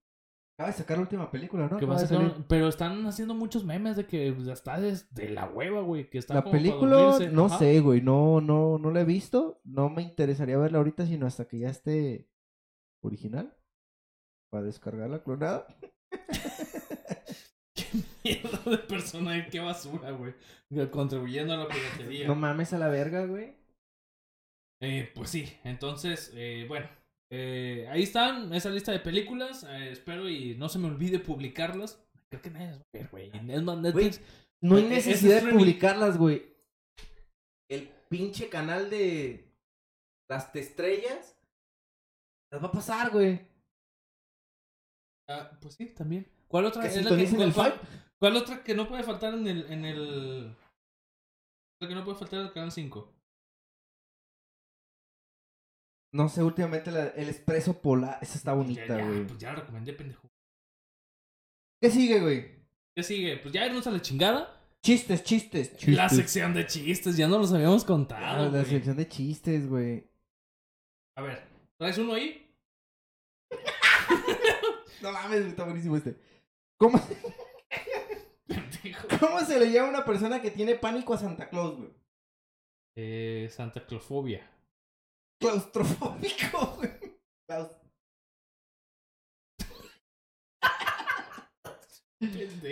Acaba 0.56 0.70
de 0.70 0.76
sacar 0.76 0.98
la 0.98 1.02
última 1.02 1.30
película, 1.32 1.68
¿no? 1.68 1.78
Que 1.78 1.86
va 1.86 1.96
a 1.96 1.98
sacar-. 1.98 2.44
Pero 2.48 2.68
están 2.68 3.04
haciendo 3.06 3.34
muchos 3.34 3.64
memes 3.64 3.96
de 3.96 4.06
que 4.06 4.32
ya 4.38 4.52
está 4.52 4.80
de 4.80 5.30
la 5.30 5.48
hueva, 5.48 5.80
güey. 5.80 6.08
Que 6.08 6.18
está 6.18 6.34
La 6.34 6.42
como 6.42 6.52
película, 6.52 7.18
no 7.32 7.46
Ajá. 7.46 7.58
sé, 7.58 7.80
güey. 7.80 8.00
No, 8.00 8.40
no, 8.40 8.78
no 8.78 8.92
la 8.92 9.00
he 9.00 9.04
visto. 9.04 9.60
No 9.64 9.88
me 9.88 10.02
interesaría 10.02 10.56
verla 10.56 10.78
ahorita, 10.78 11.06
sino 11.06 11.26
hasta 11.26 11.48
que 11.48 11.58
ya 11.58 11.70
esté 11.70 12.28
original. 13.02 13.56
Para 14.50 14.66
descargar 14.66 15.10
la 15.10 15.24
clonada. 15.24 15.66
Mierda 18.24 18.70
de 18.70 18.78
persona, 18.78 19.48
qué 19.50 19.58
basura, 19.58 20.12
güey. 20.12 20.34
Contribuyendo 20.92 21.54
a 21.54 21.56
la 21.56 21.66
piratería. 21.68 22.28
No 22.28 22.36
mames 22.36 22.72
a 22.72 22.78
la 22.78 22.88
verga, 22.88 23.26
güey. 23.26 23.56
Eh, 24.80 25.10
pues 25.14 25.30
sí, 25.30 25.56
entonces, 25.64 26.30
eh, 26.34 26.66
bueno, 26.68 26.86
eh, 27.30 27.86
ahí 27.90 28.02
están, 28.02 28.52
esa 28.54 28.70
lista 28.70 28.92
de 28.92 29.00
películas, 29.00 29.64
eh, 29.64 29.90
espero 29.92 30.28
y 30.28 30.54
no 30.56 30.68
se 30.68 30.78
me 30.78 30.88
olvide 30.88 31.18
publicarlas. 31.18 32.00
Creo 32.28 32.42
que 32.42 32.50
nadie 32.50 32.66
las 32.68 32.78
va 32.78 32.82
a 32.82 32.98
ver, 32.98 33.08
güey. 33.10 33.30
Es 33.50 33.62
más, 33.62 33.78
Netflix, 33.78 34.20
No 34.60 34.76
hay 34.76 34.84
Eh, 34.84 34.88
necesidad 34.88 35.42
de 35.42 35.52
publicarlas, 35.52 36.16
güey. 36.18 36.54
El 37.68 37.88
pinche 38.08 38.48
canal 38.48 38.90
de 38.90 39.52
las 40.28 40.54
estrellas 40.54 41.36
las 42.50 42.62
va 42.62 42.68
a 42.68 42.72
pasar, 42.72 43.10
güey. 43.10 43.40
ah, 45.28 45.50
pues 45.60 45.74
sí, 45.74 45.86
también. 45.86 46.26
¿Cuál 46.48 46.66
otra? 46.66 46.82
Que 46.82 46.88
es 46.88 46.96
la 46.96 47.00
sintonicen 47.02 47.40
el 47.40 47.52
cuál, 47.52 47.72
Five. 47.72 47.84
cuál 48.18 48.36
otra 48.36 48.62
que 48.62 48.74
no 48.74 48.86
puede 48.88 49.02
faltar 49.02 49.34
en 49.34 49.46
el, 49.46 49.70
en 49.72 49.84
el, 49.84 50.46
la 51.80 51.88
que 51.88 51.94
no 51.94 52.04
puede 52.04 52.18
faltar 52.18 52.40
en 52.40 52.46
el 52.46 52.52
canal 52.52 52.70
5? 52.72 53.13
No 56.14 56.28
sé, 56.28 56.42
últimamente 56.42 56.90
la- 56.92 57.08
el 57.08 57.28
expreso 57.28 57.80
polar. 57.82 58.18
Esa 58.22 58.36
está 58.38 58.52
bonita, 58.52 58.86
ya, 58.86 59.04
güey. 59.04 59.26
pues 59.26 59.38
ya 59.38 59.52
la 59.52 59.60
recomendé, 59.60 59.92
pendejo. 59.94 60.28
¿Qué 61.82 61.90
sigue, 61.90 62.20
güey? 62.20 62.64
¿Qué 62.96 63.02
sigue? 63.02 63.36
Pues 63.38 63.52
ya 63.52 63.66
irnos 63.66 63.86
a 63.86 63.90
la 63.90 64.00
chingada. 64.00 64.60
Chistes, 64.84 65.24
chistes, 65.24 65.72
chistes. 65.76 65.96
La 65.96 66.08
sección 66.08 66.54
de 66.54 66.66
chistes, 66.66 67.16
ya 67.16 67.26
no 67.26 67.38
los 67.38 67.52
habíamos 67.52 67.84
contado. 67.84 68.44
la 68.44 68.48
güey. 68.50 68.64
sección 68.64 68.96
de 68.96 69.08
chistes, 69.08 69.68
güey. 69.68 70.08
A 71.16 71.22
ver, 71.22 71.42
¿traes 71.78 71.98
uno 71.98 72.14
ahí? 72.14 72.40
No 75.02 75.12
mames, 75.12 75.44
está 75.44 75.64
buenísimo 75.64 75.96
este. 75.98 76.16
¿Cómo, 76.78 76.98
Pendejo. 78.46 79.06
¿Cómo 79.20 79.40
se 79.40 79.58
le 79.60 79.70
llama 79.70 79.88
a 79.88 79.90
una 79.90 80.04
persona 80.06 80.40
que 80.40 80.50
tiene 80.50 80.76
pánico 80.76 81.12
a 81.12 81.18
Santa 81.18 81.50
Claus, 81.50 81.76
güey? 81.76 81.90
Eh, 82.96 83.48
Santa 83.50 83.84
Claufobia. 83.84 84.50
Claustrofóbico, 85.44 86.76
güey. 86.76 86.90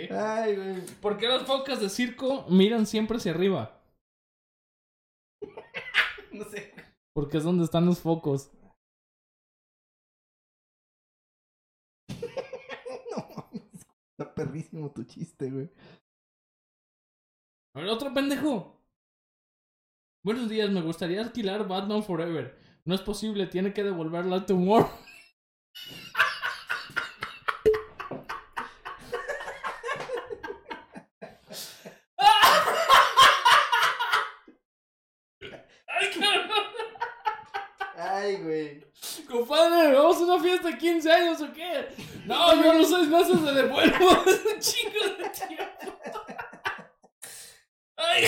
Ay, 0.09 0.55
güey. 0.55 0.81
¿Por 0.99 1.19
qué 1.19 1.27
las 1.27 1.45
focas 1.45 1.79
de 1.79 1.89
circo 1.89 2.47
miran 2.49 2.87
siempre 2.87 3.17
hacia 3.17 3.31
arriba? 3.31 3.79
No 6.31 6.45
sé. 6.45 6.73
Porque 7.13 7.37
es 7.37 7.43
donde 7.43 7.63
están 7.63 7.85
los 7.85 7.99
focos. 7.99 8.49
No 13.11 13.29
mames. 13.35 13.85
Está 14.17 14.33
perrísimo 14.33 14.91
tu 14.91 15.03
chiste, 15.03 15.51
güey. 15.51 15.69
A 17.75 17.81
ver, 17.81 17.89
otro 17.89 18.11
pendejo. 18.15 18.81
Buenos 20.25 20.49
días, 20.49 20.71
me 20.71 20.81
gustaría 20.81 21.21
alquilar 21.21 21.67
Batman 21.67 22.01
Forever. 22.01 22.62
No 22.85 22.95
es 22.95 23.01
posible, 23.01 23.47
tiene 23.47 23.73
que 23.73 23.83
devolverla 23.83 24.37
a 24.37 24.45
Tomorrow. 24.45 24.89
¡Ay, 37.95 38.37
güey. 38.37 38.83
Compadre, 39.29 39.93
¿vamos 39.93 40.17
a 40.17 40.23
una 40.23 40.39
fiesta 40.41 40.67
de 40.69 40.77
15 40.77 41.11
años 41.11 41.41
o 41.41 41.51
qué? 41.53 41.89
No, 42.25 42.61
yo 42.61 42.71
a 42.71 42.75
los 42.75 42.89
seis 42.89 43.07
meses 43.07 43.41
le 43.41 43.51
devuelvo. 43.53 44.09
Un 44.25 44.59
chingo 44.59 45.07
de 45.17 45.29
tiempo. 45.29 45.99
Ay, 47.97 48.25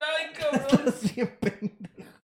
Ay, 0.00 0.32
cabrón. 0.34 0.86
estás 0.86 1.14
bien 1.14 1.38
pendejo. 1.40 2.20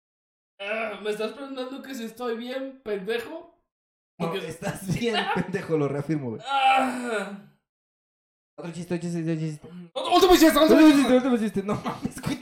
Ah, 0.59 0.96
¿Me 1.07 1.13
estás 1.13 1.31
preguntando 1.31 1.81
que 1.81 1.95
si 1.95 2.03
estoy 2.03 2.35
bien, 2.35 2.81
pendejo? 2.83 3.57
No, 4.19 4.27
Porque- 4.29 4.45
estás 4.45 4.85
bien 4.99 5.15
pendejo, 5.35 5.77
lo 5.77 5.87
reafirmo, 5.87 6.31
güey. 6.31 6.41
Ah. 6.45 7.49
Otro 8.57 8.73
chiste, 8.73 8.95
otro 8.95 9.07
chiste, 9.07 9.21
otro 9.21 9.35
chiste. 9.39 9.69
Otro 9.93 10.35
chiste, 10.35 10.59
otro 10.59 10.91
chiste. 10.91 11.17
otro 11.17 11.37
chiste. 11.37 11.63
No 11.63 11.75
mames, 11.75 12.21
güey. 12.21 12.37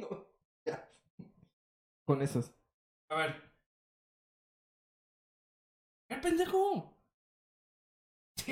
No. 0.00 0.24
Ya. 0.64 0.88
Con 2.06 2.22
esos. 2.22 2.50
A 3.10 3.16
ver. 3.16 3.42
¿Qué 6.08 6.16
pendejo? 6.16 6.96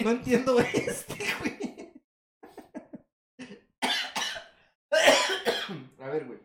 No 0.05 0.11
entiendo 0.11 0.61
este, 0.61 1.17
güey. 1.41 1.95
A 5.99 6.09
ver, 6.11 6.27
güey. 6.27 6.41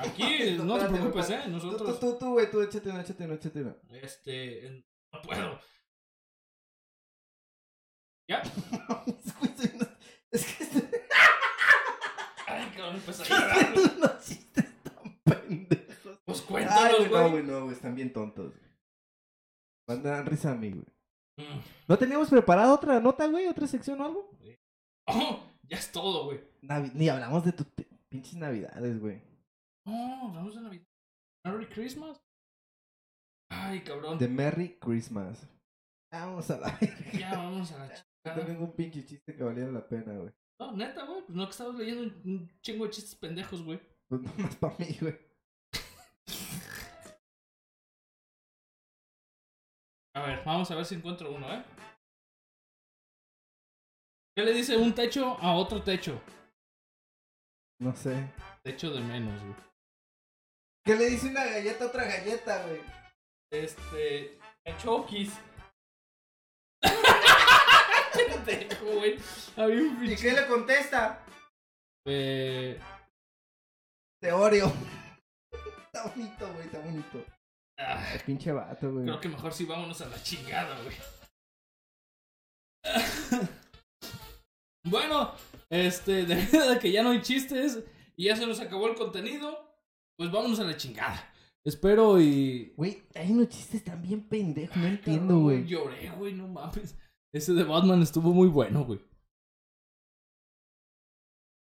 Aquí 0.00 0.56
no 0.64 0.78
te 0.78 0.86
preocupes, 0.88 1.30
eh. 1.30 1.40
Tú, 1.44 1.50
Nosotros. 1.50 2.00
tú, 2.00 2.16
tú, 2.18 2.32
güey, 2.32 2.50
tú, 2.50 2.60
échate 2.62 2.90
una, 2.90 3.00
échate 3.02 3.24
una, 3.24 3.34
échate 3.34 3.62
una. 3.62 3.76
Este. 3.90 4.84
No 5.12 5.22
puedo. 5.22 5.60
¿Ya? 8.28 8.42
Es 10.30 10.44
que 10.44 10.64
este- 10.64 10.90
Ay, 12.46 12.70
cabrón, 12.76 12.96
empecé 12.96 13.22
a 13.22 13.26
llorar. 13.26 13.74
tú 13.74 13.80
unos 13.96 14.24
chistes 14.26 14.66
tan 14.82 15.18
pendejos. 15.24 16.18
Pues 16.26 16.40
Ay, 16.40 16.46
cuéntalos, 16.46 17.08
güey, 17.08 17.22
no, 17.24 17.30
güey. 17.30 17.42
no, 17.44 17.60
güey, 17.62 17.72
están 17.74 17.94
bien 17.94 18.12
tontos. 18.12 18.50
güey. 18.54 18.68
Mandan 19.88 20.26
risa 20.26 20.50
a 20.50 20.54
mí, 20.54 20.70
güey. 20.70 20.84
Mm. 21.38 21.60
¿No 21.88 21.96
teníamos 21.98 22.28
preparada 22.28 22.74
otra 22.74 23.00
nota, 23.00 23.26
güey? 23.26 23.46
¿Otra 23.46 23.66
sección 23.66 23.98
o 24.02 24.04
algo? 24.04 24.30
Oh, 25.06 25.42
ya 25.62 25.78
es 25.78 25.90
todo, 25.90 26.26
güey. 26.26 26.40
Navi- 26.60 26.92
Ni 26.92 27.08
hablamos 27.08 27.44
de 27.46 27.52
tus 27.52 27.66
pi- 27.68 27.86
pinches 28.10 28.34
navidades, 28.34 29.00
güey. 29.00 29.22
No, 29.88 30.32
vamos 30.32 30.56
a 30.56 30.60
Navidad. 30.60 30.86
Merry 31.46 31.66
Christmas. 31.68 32.18
Ay, 33.50 33.80
cabrón. 33.82 34.18
De 34.18 34.28
Merry 34.28 34.78
Christmas. 34.78 35.46
Vamos 36.12 36.50
a 36.50 36.58
la. 36.58 36.78
Ya 37.18 37.36
vamos 37.36 37.72
a 37.72 37.78
la 37.78 37.86
No 37.88 37.94
chingada. 37.94 38.46
tengo 38.46 38.64
un 38.64 38.76
pinche 38.76 39.04
chiste 39.06 39.34
que 39.34 39.42
valiera 39.42 39.70
la 39.72 39.86
pena, 39.88 40.14
güey. 40.14 40.32
No, 40.60 40.72
neta, 40.72 41.04
güey. 41.06 41.22
Pues 41.22 41.36
no 41.36 41.44
que 41.44 41.50
estabas 41.50 41.74
leyendo 41.76 42.02
un- 42.02 42.22
un 42.30 42.60
chingo 42.60 42.84
de 42.84 42.90
chistes 42.90 43.14
pendejos, 43.16 43.62
güey. 43.62 43.80
Pues 44.08 44.22
nomás 44.22 44.56
para 44.56 44.76
mí, 44.78 44.96
güey. 45.00 45.18
A 50.16 50.22
ver, 50.26 50.42
vamos 50.44 50.70
a 50.70 50.74
ver 50.74 50.84
si 50.84 50.96
encuentro 50.96 51.32
uno, 51.32 51.52
¿eh? 51.52 51.64
¿Qué 54.36 54.44
le 54.44 54.52
dice 54.52 54.76
un 54.76 54.94
techo 54.94 55.36
a 55.38 55.54
otro 55.54 55.82
techo? 55.82 56.20
No 57.80 57.94
sé. 57.94 58.32
Techo 58.64 58.90
de 58.90 59.00
menos, 59.00 59.40
güey. 59.42 59.67
¿Qué 60.88 60.96
le 60.96 61.10
dice 61.10 61.28
una 61.28 61.44
galleta 61.44 61.84
a 61.84 61.88
otra 61.88 62.04
galleta, 62.06 62.64
güey? 62.66 62.80
Este. 63.52 64.38
Chokis. 64.78 65.38
Pendejo, 68.14 68.86
güey. 68.94 69.18
Había 69.54 69.82
un 69.82 70.02
¿Y 70.02 70.16
qué 70.16 70.32
le 70.32 70.46
contesta? 70.46 71.26
Eh. 72.06 72.80
De 74.22 74.32
Oreo. 74.32 74.72
Está 75.84 76.08
bonito, 76.08 76.50
güey, 76.54 76.64
está 76.64 76.78
bonito. 76.78 77.22
ah, 77.78 78.14
Pinche 78.24 78.50
vato, 78.52 78.90
güey. 78.90 79.04
creo 79.04 79.20
que 79.20 79.28
mejor 79.28 79.52
sí 79.52 79.66
vámonos 79.66 80.00
a 80.00 80.08
la 80.08 80.22
chingada, 80.22 80.80
güey. 80.84 80.96
bueno, 84.84 85.34
este, 85.68 86.24
debido 86.24 86.72
a 86.72 86.78
que 86.80 86.90
ya 86.90 87.02
no 87.02 87.10
hay 87.10 87.20
chistes 87.20 87.84
y 88.16 88.24
ya 88.28 88.36
se 88.36 88.46
nos 88.46 88.58
acabó 88.60 88.88
el 88.88 88.94
contenido, 88.96 89.67
pues 90.18 90.32
vámonos 90.32 90.58
a 90.58 90.64
la 90.64 90.76
chingada. 90.76 91.32
Espero 91.64 92.20
y. 92.20 92.72
Güey, 92.76 93.04
hay 93.14 93.30
unos 93.30 93.50
chistes 93.50 93.84
tan 93.84 94.02
bien 94.02 94.28
pendejos, 94.28 94.76
no 94.76 94.86
entiendo, 94.86 95.38
güey. 95.38 95.64
Lloré, 95.64 96.10
güey, 96.10 96.34
no 96.34 96.48
mames. 96.48 96.98
Ese 97.32 97.52
de 97.52 97.62
Batman 97.62 98.02
estuvo 98.02 98.32
muy 98.32 98.48
bueno, 98.48 98.84
güey. 98.84 99.00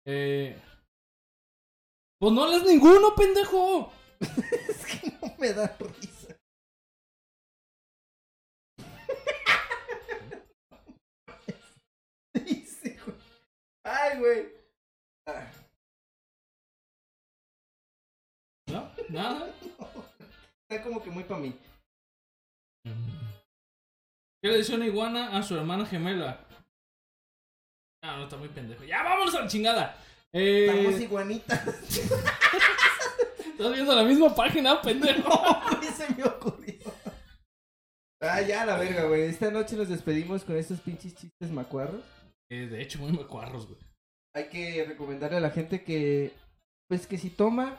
Eh. 0.06 0.60
Pues 2.20 2.32
no 2.32 2.46
lees 2.46 2.64
ninguno, 2.64 3.14
pendejo. 3.14 3.90
es 4.20 4.86
que 4.86 5.12
no 5.12 5.34
me 5.38 5.52
da 5.54 5.74
risa. 5.78 6.36
Dice, 12.44 12.98
güey. 13.06 13.16
Ay, 13.84 14.18
güey. 14.18 14.61
Nada. 19.12 19.54
Está 20.68 20.82
como 20.82 21.02
que 21.02 21.10
muy 21.10 21.24
para 21.24 21.40
mí. 21.40 21.54
¿Qué 24.42 24.50
le 24.50 24.58
dice 24.58 24.74
una 24.74 24.86
iguana 24.86 25.36
a 25.36 25.42
su 25.42 25.56
hermana 25.56 25.86
gemela? 25.86 26.40
Ah, 28.02 28.16
no, 28.16 28.24
está 28.24 28.36
muy 28.36 28.48
pendejo. 28.48 28.82
Ya, 28.84 29.02
vámonos 29.02 29.34
a 29.34 29.42
la 29.42 29.48
chingada. 29.48 29.96
Eh, 30.32 30.66
Estamos 30.66 31.00
iguanitas. 31.00 31.66
Estás 31.66 33.72
viendo 33.72 33.94
la 33.94 34.02
misma 34.02 34.34
página, 34.34 34.80
pendejo. 34.80 35.28
No, 35.28 35.92
se 35.92 36.08
me 36.14 36.24
ocurrió. 36.24 36.74
Ah, 38.20 38.40
ya, 38.40 38.64
la 38.64 38.78
verga, 38.78 39.04
güey. 39.04 39.22
Esta 39.22 39.50
noche 39.50 39.76
nos 39.76 39.88
despedimos 39.88 40.42
con 40.42 40.56
estos 40.56 40.80
pinches 40.80 41.14
chistes 41.14 41.50
macuarros. 41.50 42.02
Eh, 42.50 42.66
de 42.66 42.82
hecho, 42.82 42.98
muy 42.98 43.12
macuarros, 43.12 43.66
güey. 43.66 43.78
Hay 44.34 44.48
que 44.48 44.84
recomendarle 44.84 45.36
a 45.36 45.40
la 45.40 45.50
gente 45.50 45.84
que, 45.84 46.32
pues 46.88 47.06
que 47.06 47.18
si 47.18 47.30
toma, 47.30 47.76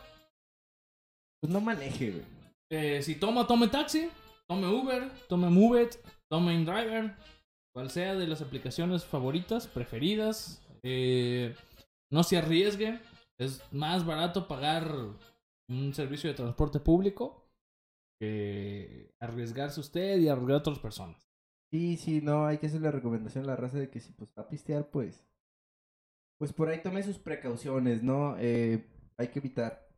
pues 1.43 1.51
no 1.51 1.59
maneje, 1.59 2.11
güey. 2.11 2.23
Eh, 2.71 3.01
si 3.01 3.15
toma, 3.15 3.45
tome 3.45 3.67
taxi, 3.67 4.09
tome 4.47 4.65
Uber, 4.65 5.11
tome 5.27 5.49
Movet, 5.49 6.01
tome 6.31 6.53
InDriver, 6.53 7.17
cual 7.75 7.89
sea 7.89 8.15
de 8.15 8.27
las 8.27 8.41
aplicaciones 8.41 9.03
favoritas, 9.03 9.67
preferidas. 9.67 10.65
Eh, 10.83 11.53
no 12.09 12.23
se 12.23 12.37
arriesgue, 12.37 13.01
es 13.37 13.61
más 13.73 14.05
barato 14.05 14.47
pagar 14.47 14.89
un 15.67 15.93
servicio 15.93 16.29
de 16.29 16.37
transporte 16.37 16.79
público 16.79 17.45
que 18.21 19.13
arriesgarse 19.19 19.81
usted 19.81 20.19
y 20.19 20.29
arriesgar 20.29 20.55
a 20.55 20.59
otras 20.59 20.79
personas. 20.79 21.29
Sí, 21.73 21.97
sí, 21.97 22.21
no, 22.21 22.45
hay 22.45 22.57
que 22.57 22.67
hacer 22.67 22.79
la 22.79 22.91
recomendación 22.91 23.43
a 23.43 23.47
la 23.47 23.55
raza 23.57 23.79
de 23.79 23.89
que 23.89 23.99
si 23.99 24.13
pues 24.13 24.29
va 24.39 24.43
a 24.43 24.47
pistear, 24.47 24.89
pues, 24.89 25.27
pues 26.39 26.53
por 26.53 26.69
ahí 26.69 26.81
tome 26.81 27.03
sus 27.03 27.19
precauciones, 27.19 28.01
¿no? 28.01 28.37
Eh, 28.39 28.87
hay 29.17 29.27
que 29.27 29.39
evitar 29.39 29.92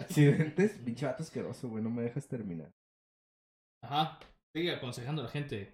accidentes. 0.00 0.72
Pinche 0.84 1.06
vato 1.06 1.22
asqueroso, 1.22 1.68
güey, 1.68 1.82
no 1.82 1.90
me 1.90 2.02
dejas 2.02 2.26
terminar. 2.28 2.70
Ajá, 3.82 4.18
sigue 4.54 4.72
aconsejando 4.72 5.22
a 5.22 5.26
la 5.26 5.30
gente 5.30 5.72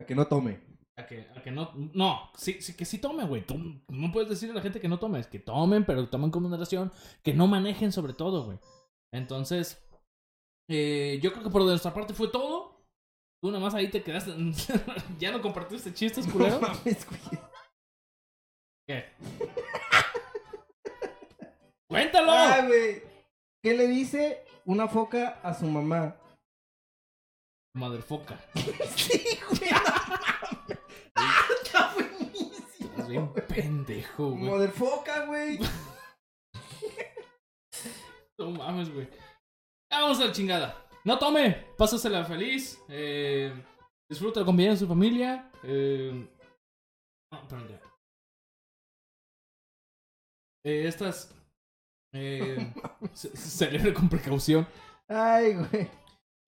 A 0.00 0.04
que 0.06 0.14
no 0.14 0.26
tome. 0.26 0.58
a 0.98 1.06
que, 1.06 1.26
a 1.36 1.42
que 1.42 1.50
no. 1.50 1.72
No, 1.94 2.30
sí, 2.36 2.60
sí, 2.60 2.76
que 2.76 2.84
sí 2.84 2.98
tome, 2.98 3.24
güey. 3.24 3.46
Tú 3.46 3.56
no 3.88 4.12
puedes 4.12 4.28
decirle 4.28 4.52
a 4.52 4.56
la 4.56 4.62
gente 4.62 4.80
que 4.80 4.88
no 4.88 4.98
tome, 4.98 5.20
es 5.20 5.26
que 5.26 5.38
tomen, 5.38 5.84
pero 5.84 6.08
tomen 6.08 6.30
con 6.30 6.42
moderación, 6.42 6.92
que 7.22 7.34
no 7.34 7.46
manejen 7.46 7.92
sobre 7.92 8.14
todo, 8.14 8.44
güey. 8.44 8.58
Entonces, 9.14 9.82
eh, 10.68 11.18
yo 11.22 11.32
creo 11.32 11.44
que 11.44 11.50
por 11.50 11.62
nuestra 11.62 11.94
parte 11.94 12.14
fue 12.14 12.28
todo. 12.28 12.74
Tú 13.42 13.50
nada 13.50 13.62
más 13.62 13.74
ahí 13.74 13.88
te 13.90 14.02
quedaste. 14.02 14.32
ya 15.18 15.30
no 15.30 15.42
compartiste 15.42 15.92
chistes, 15.94 16.26
culero. 16.26 16.58
No 16.60 16.68
mames, 16.68 17.06
güey. 17.06 17.20
¿Qué? 18.88 19.04
¡Cuéntalo! 21.90 22.32
Ah, 22.32 22.64
güey. 22.66 23.02
¿Qué 23.66 23.74
le 23.74 23.88
dice 23.88 24.44
una 24.64 24.86
foca 24.86 25.40
a 25.42 25.52
su 25.52 25.66
mamá? 25.66 26.16
Madre 27.74 28.00
foca. 28.00 28.38
Sí, 28.94 29.40
güey. 29.48 29.70
Ah, 31.16 31.42
está 31.64 31.92
buenísimo. 31.94 32.92
Es 32.96 33.08
bien 33.08 33.32
pendejo, 33.32 34.30
güey. 34.30 34.44
Mother 34.44 34.70
foca, 34.70 35.26
güey. 35.26 35.58
No 38.38 38.52
mames, 38.52 38.94
güey. 38.94 39.08
Ya 39.90 40.00
vamos 40.00 40.20
a 40.20 40.26
la 40.26 40.32
chingada. 40.32 40.86
No 41.04 41.18
tome, 41.18 41.66
pásasela 41.76 42.24
feliz. 42.24 42.80
Eh, 42.88 43.52
disfruta 44.08 44.38
la 44.38 44.46
compañía 44.46 44.70
de 44.70 44.76
su 44.76 44.86
familia. 44.86 45.50
Eh, 45.64 46.12
no, 47.32 47.48
perdón, 47.48 47.68
ya. 47.68 47.80
Eh, 50.64 50.86
estas. 50.86 51.35
Eh, 52.16 52.72
se, 53.12 53.36
celebre 53.36 53.92
con 53.94 54.08
precaución. 54.08 54.66
Ay, 55.08 55.54
güey. 55.54 55.88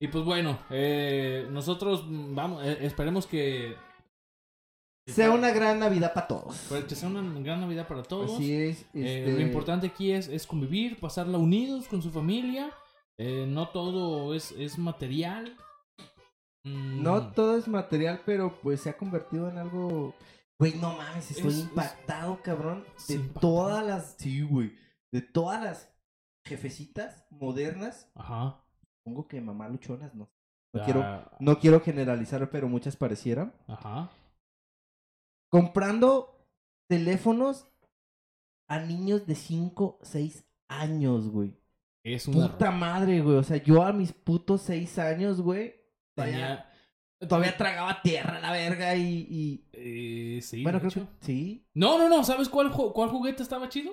Y 0.01 0.09
pues 0.09 0.25
bueno, 0.25 0.59
eh, 0.71 1.47
nosotros 1.51 2.05
mm, 2.07 2.35
vamos, 2.35 2.65
eh, 2.65 2.79
esperemos 2.83 3.27
que, 3.27 3.75
Sea 5.09 5.31
una 5.31 5.51
gran 5.51 5.79
Navidad 5.81 6.13
para 6.15 6.27
todos. 6.29 6.67
pues, 6.69 6.85
que 6.85 6.95
sea 6.95 7.09
una 7.09 7.23
gran 7.41 7.61
Navidad 7.61 7.89
para 7.89 8.03
todos. 8.03 8.33
Así 8.35 8.53
es. 8.55 8.83
Eh, 8.95 9.25
este, 9.25 9.33
lo 9.33 9.41
importante 9.41 9.87
aquí 9.89 10.13
es, 10.13 10.29
es 10.29 10.47
convivir, 10.47 11.01
pasarla 11.01 11.39
unidos 11.39 11.89
con 11.89 12.03
su 12.03 12.11
familia. 12.11 12.71
Eh, 13.19 13.47
no 13.49 13.69
todo 13.71 14.35
es, 14.35 14.53
es 14.53 14.79
material. 14.79 15.57
Mm, 16.65 17.03
No 17.03 17.33
todo 17.33 17.57
es 17.57 17.67
material, 17.69 18.21
pero 18.27 18.59
pues 18.63 18.81
se 18.83 18.91
ha 18.91 18.97
convertido 18.97 19.49
en 19.49 19.59
algo. 19.59 20.15
Güey, 20.61 20.75
no 20.75 20.93
mames, 20.97 21.31
estoy 21.31 21.49
Es- 21.49 21.55
es- 21.55 21.61
impactado, 21.65 22.41
cabrón. 22.43 22.85
De 23.09 23.15
impactado. 23.15 23.41
todas 23.41 23.87
las. 23.87 24.15
Sí, 24.19 24.43
güey. 24.43 24.73
De 25.13 25.23
todas 25.23 25.63
las 25.63 25.93
jefecitas 26.45 27.27
modernas. 27.31 28.11
Ajá. 28.15 28.63
Supongo 28.99 29.27
que 29.29 29.41
mamá 29.41 29.69
luchonas, 29.69 30.15
no. 30.15 30.29
No 30.75 30.83
Ah, 30.83 30.85
quiero, 30.85 31.31
no 31.41 31.59
quiero 31.61 31.81
generalizar, 31.81 32.51
pero 32.51 32.69
muchas 32.69 32.97
parecieran. 32.97 33.55
Ajá. 33.67 34.11
Comprando 35.51 36.47
teléfonos 36.89 37.67
a 38.69 38.79
niños 38.81 39.27
de 39.27 39.35
5, 39.35 39.99
6 40.03 40.45
años, 40.69 41.29
güey. 41.31 41.57
Es 42.05 42.29
una. 42.29 42.51
Puta 42.53 42.71
madre, 42.71 43.21
güey. 43.23 43.37
O 43.37 43.43
sea, 43.43 43.57
yo 43.57 43.83
a 43.83 43.93
mis 43.93 44.13
putos 44.13 44.63
6 44.63 44.99
años, 44.99 45.41
güey. 45.41 45.75
Todavía, 46.15 46.37
tenía- 47.19 47.29
todavía 47.29 47.57
tragaba 47.57 48.03
tierra 48.03 48.41
la 48.41 48.53
verga 48.53 48.95
y. 48.95 49.27
y- 49.31 49.69
Eh, 49.73 50.41
sí. 50.43 50.63
bueno, 50.63 50.81
creo 50.81 50.91
que 50.93 51.07
sí. 51.21 51.67
No, 51.75 51.97
no, 51.99 52.09
no. 52.11 52.25
¿Sabes 52.25 52.49
cuál, 52.51 52.71
cuál 52.71 53.09
juguete 53.09 53.43
estaba 53.43 53.69
chido? 53.71 53.93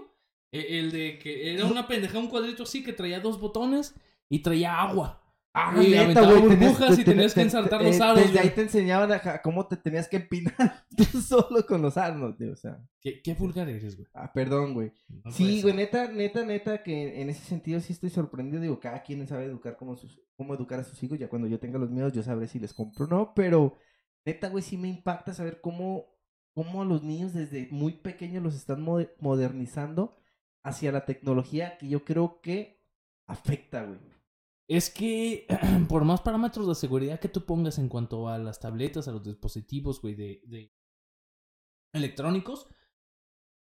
Eh, 0.59 0.79
El 0.79 0.91
de 0.91 1.19
que 1.19 1.53
era 1.53 1.65
una 1.65 1.87
pendeja, 1.87 2.17
un 2.19 2.27
cuadrito 2.29 2.63
así 2.63 2.83
que 2.83 2.93
traía 2.93 3.19
dos 3.19 3.39
botones 3.39 3.95
y 4.29 4.39
traía 4.39 4.79
agua. 4.81 5.21
Ah, 5.57 5.73
Y 5.81 5.87
neta, 5.91 6.01
aventaba 6.03 6.33
burbujas 6.37 6.93
y 6.99 7.05
te- 7.05 7.11
tenías 7.11 7.33
que 7.33 7.39
ensartar 7.41 7.79
te- 7.79 7.85
los 7.85 7.95
eh, 7.97 8.03
aros, 8.03 8.17
Desde 8.17 8.31
güey. 8.33 8.43
ahí 8.43 8.49
te 8.53 8.61
enseñaban 8.63 9.09
a 9.13 9.41
cómo 9.41 9.65
te 9.67 9.77
tenías 9.77 10.09
que 10.09 10.17
empinar 10.17 10.85
tú 10.97 11.05
solo 11.21 11.65
con 11.65 11.81
los 11.81 11.95
arnos, 11.95 12.35
tío. 12.37 12.51
O 12.51 12.55
sea, 12.57 12.77
¿Qué, 12.99 13.21
qué 13.21 13.35
vulgar 13.35 13.69
eres, 13.69 13.95
güey? 13.95 14.05
ah, 14.15 14.33
perdón, 14.33 14.73
güey. 14.73 14.91
No 15.07 15.31
Sí, 15.31 15.61
güey, 15.61 15.73
neta, 15.73 16.09
neta, 16.11 16.43
neta, 16.43 16.83
que 16.83 17.21
en 17.21 17.29
ese 17.29 17.45
sentido 17.45 17.79
sí 17.79 17.93
estoy 17.93 18.09
sorprendido. 18.09 18.61
Digo, 18.61 18.81
cada 18.81 19.01
quien 19.01 19.25
sabe 19.29 19.45
educar 19.45 19.77
sus, 19.95 20.19
cómo 20.35 20.53
educar 20.55 20.81
a 20.81 20.83
sus 20.83 21.01
hijos. 21.03 21.17
Ya 21.19 21.29
cuando 21.29 21.47
yo 21.47 21.57
tenga 21.57 21.79
los 21.79 21.89
míos, 21.89 22.11
yo 22.11 22.21
sabré 22.21 22.49
si 22.49 22.59
les 22.59 22.73
compro 22.73 23.05
o 23.05 23.07
no. 23.07 23.33
Pero 23.33 23.77
neta, 24.25 24.49
güey, 24.49 24.61
sí 24.61 24.75
me 24.75 24.89
impacta 24.89 25.33
saber 25.33 25.61
cómo, 25.61 26.07
cómo 26.53 26.81
a 26.81 26.85
los 26.85 27.01
niños 27.01 27.33
desde 27.33 27.69
muy 27.71 27.93
pequeños 27.93 28.43
los 28.43 28.55
están 28.55 28.83
mode- 28.83 29.13
modernizando 29.21 30.17
hacia 30.65 30.91
la 30.91 31.05
tecnología 31.05 31.77
que 31.77 31.87
yo 31.87 32.03
creo 32.03 32.41
que 32.41 32.83
afecta, 33.27 33.85
güey. 33.85 33.99
Es 34.67 34.89
que 34.89 35.47
por 35.87 36.03
más 36.05 36.21
parámetros 36.21 36.67
de 36.67 36.75
seguridad 36.75 37.19
que 37.19 37.29
tú 37.29 37.45
pongas 37.45 37.77
en 37.77 37.87
cuanto 37.87 38.27
a 38.27 38.39
las 38.39 38.59
tabletas, 38.59 39.07
a 39.07 39.11
los 39.11 39.23
dispositivos, 39.23 40.01
güey, 40.01 40.15
de, 40.15 40.41
de 40.47 40.73
electrónicos, 41.93 42.67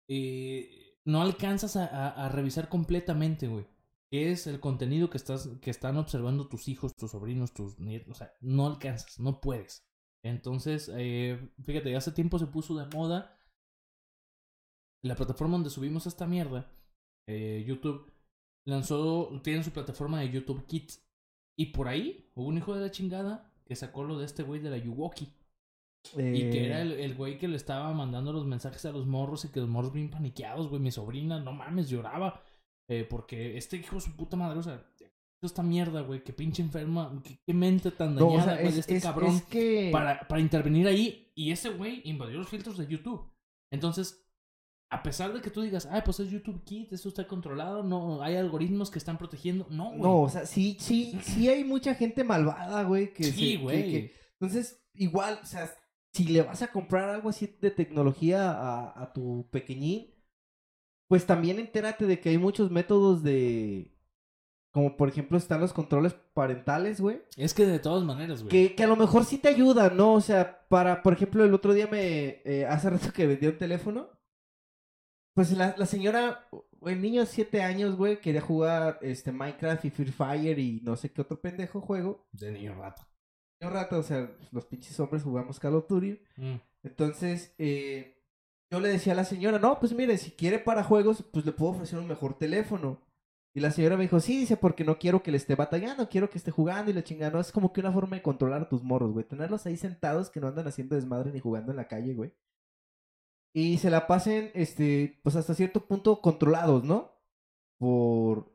eh, 0.09 0.99
no 1.05 1.23
alcanzas 1.23 1.77
a, 1.77 2.29
revisar 2.31 2.69
completamente, 2.69 3.47
güey. 3.47 3.67
¿Qué 4.11 4.33
es 4.33 4.47
el 4.47 4.59
contenido 4.59 5.09
que 5.09 5.19
estás, 5.19 5.49
que 5.61 5.71
están 5.71 5.99
observando 5.99 6.49
tus 6.49 6.67
hijos, 6.67 6.97
tus 6.97 7.13
sobrinos, 7.13 7.55
tus 7.55 7.79
nietos? 7.79 8.11
O 8.11 8.15
sea, 8.15 8.33
no 8.41 8.67
alcanzas, 8.67 9.21
no 9.21 9.41
puedes. 9.41 9.87
Entonces, 10.25 10.91
eh, 10.95 11.53
fíjate, 11.65 11.95
hace 11.95 12.11
tiempo 12.11 12.39
se 12.39 12.47
puso 12.47 12.75
de 12.77 12.87
moda 12.87 13.39
la 15.03 15.15
plataforma 15.15 15.55
donde 15.55 15.71
subimos 15.71 16.07
esta 16.07 16.27
mierda, 16.27 16.71
eh, 17.29 17.65
YouTube, 17.67 18.11
lanzó, 18.67 19.41
tienen 19.45 19.63
su 19.63 19.71
plataforma 19.71 20.21
de 20.21 20.31
YouTube 20.31 20.67
Kids. 20.67 21.05
Y 21.57 21.67
por 21.67 21.89
ahí 21.89 22.31
hubo 22.35 22.47
un 22.49 22.59
hijo 22.59 22.75
de 22.75 22.81
la 22.81 22.91
chingada 22.91 23.53
que 23.65 23.77
sacó 23.77 24.03
lo 24.05 24.19
de 24.19 24.25
este 24.25 24.43
güey 24.43 24.61
de 24.61 24.71
la 24.71 24.79
Yuwoki. 24.79 25.29
Y 26.17 26.51
que 26.51 26.67
era 26.67 26.79
Eh, 26.79 26.83
el, 26.83 26.93
el 26.93 27.15
güey 27.15 27.39
que 27.39 27.49
le 27.49 27.57
estaba 27.57 27.93
mandando 27.93 28.33
los 28.33 28.47
mensajes 28.47 28.85
a 28.87 28.93
los 28.93 29.07
morros 29.07 29.45
y 29.45 29.49
que 29.49 29.61
los 29.61 29.69
morros 29.69 29.93
bien 29.93 30.11
paniqueados, 30.11 30.69
güey. 30.69 30.81
Mi 30.81 30.91
sobrina, 30.91 31.39
no 31.41 31.53
mames, 31.53 31.91
lloraba. 31.91 32.41
Eh, 32.89 33.05
porque 33.09 33.57
este 33.59 33.77
hijo 33.77 34.01
su 34.01 34.17
puta 34.17 34.37
madre, 34.37 34.59
o 34.59 34.63
sea, 34.63 34.83
esta 35.43 35.63
mierda, 35.63 36.01
güey, 36.01 36.25
que 36.25 36.33
pinche 36.33 36.63
enferma, 36.63 37.21
qué, 37.23 37.39
qué 37.45 37.53
mente 37.53 37.91
tan 37.91 38.15
no, 38.15 38.27
o 38.27 38.31
dañada, 38.31 38.45
sea, 38.45 38.55
güey, 38.63 38.69
es, 38.69 38.75
de 38.75 38.81
este 38.81 38.97
es- 38.97 39.03
cabrón 39.03 39.35
es 39.37 39.43
que... 39.43 39.91
para, 39.93 40.27
para 40.27 40.41
intervenir 40.41 40.87
ahí. 40.87 41.31
Y 41.35 41.51
ese 41.51 41.71
güey 41.71 42.01
invadió 42.05 42.39
los 42.39 42.49
filtros 42.49 42.79
de 42.79 42.87
YouTube. 42.87 43.29
Entonces, 43.71 44.27
a 44.91 45.03
pesar 45.03 45.33
de 45.35 45.41
que 45.43 45.51
tú 45.51 45.61
digas, 45.63 45.87
ay, 45.91 46.01
pues 46.05 46.19
es 46.21 46.31
YouTube 46.31 46.65
Kids, 46.65 46.93
eso 46.93 47.09
está 47.11 47.27
controlado, 47.27 47.83
no, 47.83 48.23
hay 48.23 48.37
algoritmos 48.37 48.91
que 48.91 48.99
están 48.99 49.19
protegiendo. 49.19 49.67
No, 49.71 49.89
güey. 49.91 50.01
No, 50.01 50.23
o 50.23 50.29
sea, 50.29 50.47
sí, 50.47 50.77
sí, 50.81 51.19
sí 51.23 51.49
hay 51.49 51.63
mucha 51.65 51.95
gente 51.95 52.25
malvada, 52.25 52.83
güey. 52.85 53.13
Que 53.13 53.25
sí, 53.25 53.53
se- 53.53 53.57
güey. 53.59 53.93
que- 53.93 54.13
Entonces, 54.41 54.83
igual, 54.95 55.39
o 55.43 55.47
sea, 55.47 55.71
si 56.13 56.25
le 56.25 56.43
vas 56.43 56.63
a 56.63 56.73
comprar 56.73 57.11
algo 57.11 57.29
así 57.29 57.55
de 57.61 57.71
tecnología 57.71 58.51
a, 58.51 59.03
a 59.03 59.13
tu 59.13 59.49
pequeñín, 59.51 60.15
pues 61.09 61.27
también 61.27 61.59
entérate 61.59 62.07
de 62.07 62.19
que 62.21 62.31
hay 62.31 62.39
muchos 62.39 62.71
métodos 62.71 63.23
de... 63.23 63.95
Como 64.71 64.97
por 64.99 65.09
ejemplo 65.09 65.39
están 65.39 65.61
los 65.63 65.73
controles 65.73 66.15
parentales, 66.35 67.01
güey. 67.01 67.23
Es 67.37 67.55
que 67.55 67.65
de 67.67 67.79
todas 67.79 68.05
maneras, 68.05 68.43
güey. 68.43 68.51
Que, 68.51 68.75
que 68.75 68.85
a 68.85 68.87
lo 68.87 68.97
mejor 68.97 69.25
sí 69.25 69.39
te 69.39 69.49
ayudan, 69.49 69.97
¿no? 69.97 70.13
O 70.15 70.21
sea, 70.21 70.67
para, 70.69 71.03
por 71.03 71.15
ejemplo, 71.15 71.45
el 71.45 71.55
otro 71.55 71.73
día 71.73 71.87
me... 71.87 72.43
eh, 72.45 72.67
hace 72.69 72.91
rato 72.91 73.13
que 73.13 73.27
vendía 73.27 73.49
un 73.51 73.59
teléfono. 73.59 74.09
Pues 75.39 75.53
la, 75.53 75.73
la 75.79 75.87
señora, 75.87 76.49
el 76.85 77.01
niño 77.01 77.21
de 77.21 77.29
7 77.29 77.63
años, 77.63 77.95
güey, 77.95 78.21
quería 78.21 78.41
jugar 78.41 78.99
este 79.03 79.31
Minecraft 79.31 79.85
y 79.85 79.91
Free 79.91 80.11
Fire 80.11 80.59
y 80.59 80.81
no 80.83 80.97
sé 80.97 81.13
qué 81.13 81.21
otro 81.21 81.41
pendejo 81.41 81.81
juego. 81.81 82.27
De 82.33 82.51
niño 82.51 82.75
rato. 82.75 83.07
Un 83.61 83.71
rato, 83.71 84.01
o 84.01 84.03
sea, 84.03 84.33
los 84.51 84.67
pinches 84.67 84.99
hombres 84.99 85.23
jugamos 85.23 85.61
Call 85.61 85.77
of 85.77 85.87
Duty. 85.87 86.19
Mm. 86.39 86.55
Entonces, 86.83 87.55
eh, 87.57 88.21
yo 88.69 88.81
le 88.81 88.89
decía 88.89 89.13
a 89.13 89.15
la 89.15 89.23
señora, 89.23 89.61
no, 89.61 89.79
pues 89.79 89.93
mire, 89.93 90.19
si 90.19 90.33
quiere 90.33 90.59
para 90.59 90.83
juegos, 90.83 91.23
pues 91.33 91.47
le 91.47 91.53
puedo 91.53 91.71
ofrecer 91.71 92.01
un 92.01 92.09
mejor 92.09 92.37
teléfono. 92.37 93.01
Y 93.55 93.61
la 93.61 93.71
señora 93.71 93.97
me 93.97 94.03
dijo, 94.03 94.19
sí, 94.19 94.41
dice, 94.41 94.57
porque 94.57 94.83
no 94.83 94.99
quiero 94.99 95.23
que 95.23 95.31
le 95.31 95.37
esté 95.37 95.55
batallando, 95.55 96.09
quiero 96.09 96.31
que 96.31 96.39
esté 96.39 96.51
jugando 96.51 96.91
y 96.91 96.95
la 96.95 97.05
chingada. 97.05 97.31
No, 97.31 97.39
es 97.39 97.53
como 97.53 97.73
que 97.73 97.81
una 97.81 97.93
forma 97.93 98.17
de 98.17 98.23
controlar 98.23 98.63
a 98.63 98.69
tus 98.69 98.83
morros, 98.83 99.13
güey. 99.13 99.25
Tenerlos 99.25 99.67
ahí 99.67 99.77
sentados 99.77 100.31
que 100.31 100.41
no 100.41 100.49
andan 100.49 100.67
haciendo 100.67 100.97
desmadre 100.97 101.31
ni 101.31 101.39
jugando 101.39 101.71
en 101.71 101.77
la 101.77 101.87
calle, 101.87 102.15
güey. 102.15 102.33
Y 103.59 103.79
se 103.79 103.91
la 103.91 104.07
pasen, 104.07 104.53
este, 104.55 105.19
pues 105.25 105.35
hasta 105.35 105.53
cierto 105.55 105.87
punto 105.89 106.21
controlados, 106.21 106.85
¿no? 106.85 107.11
Por, 107.79 108.53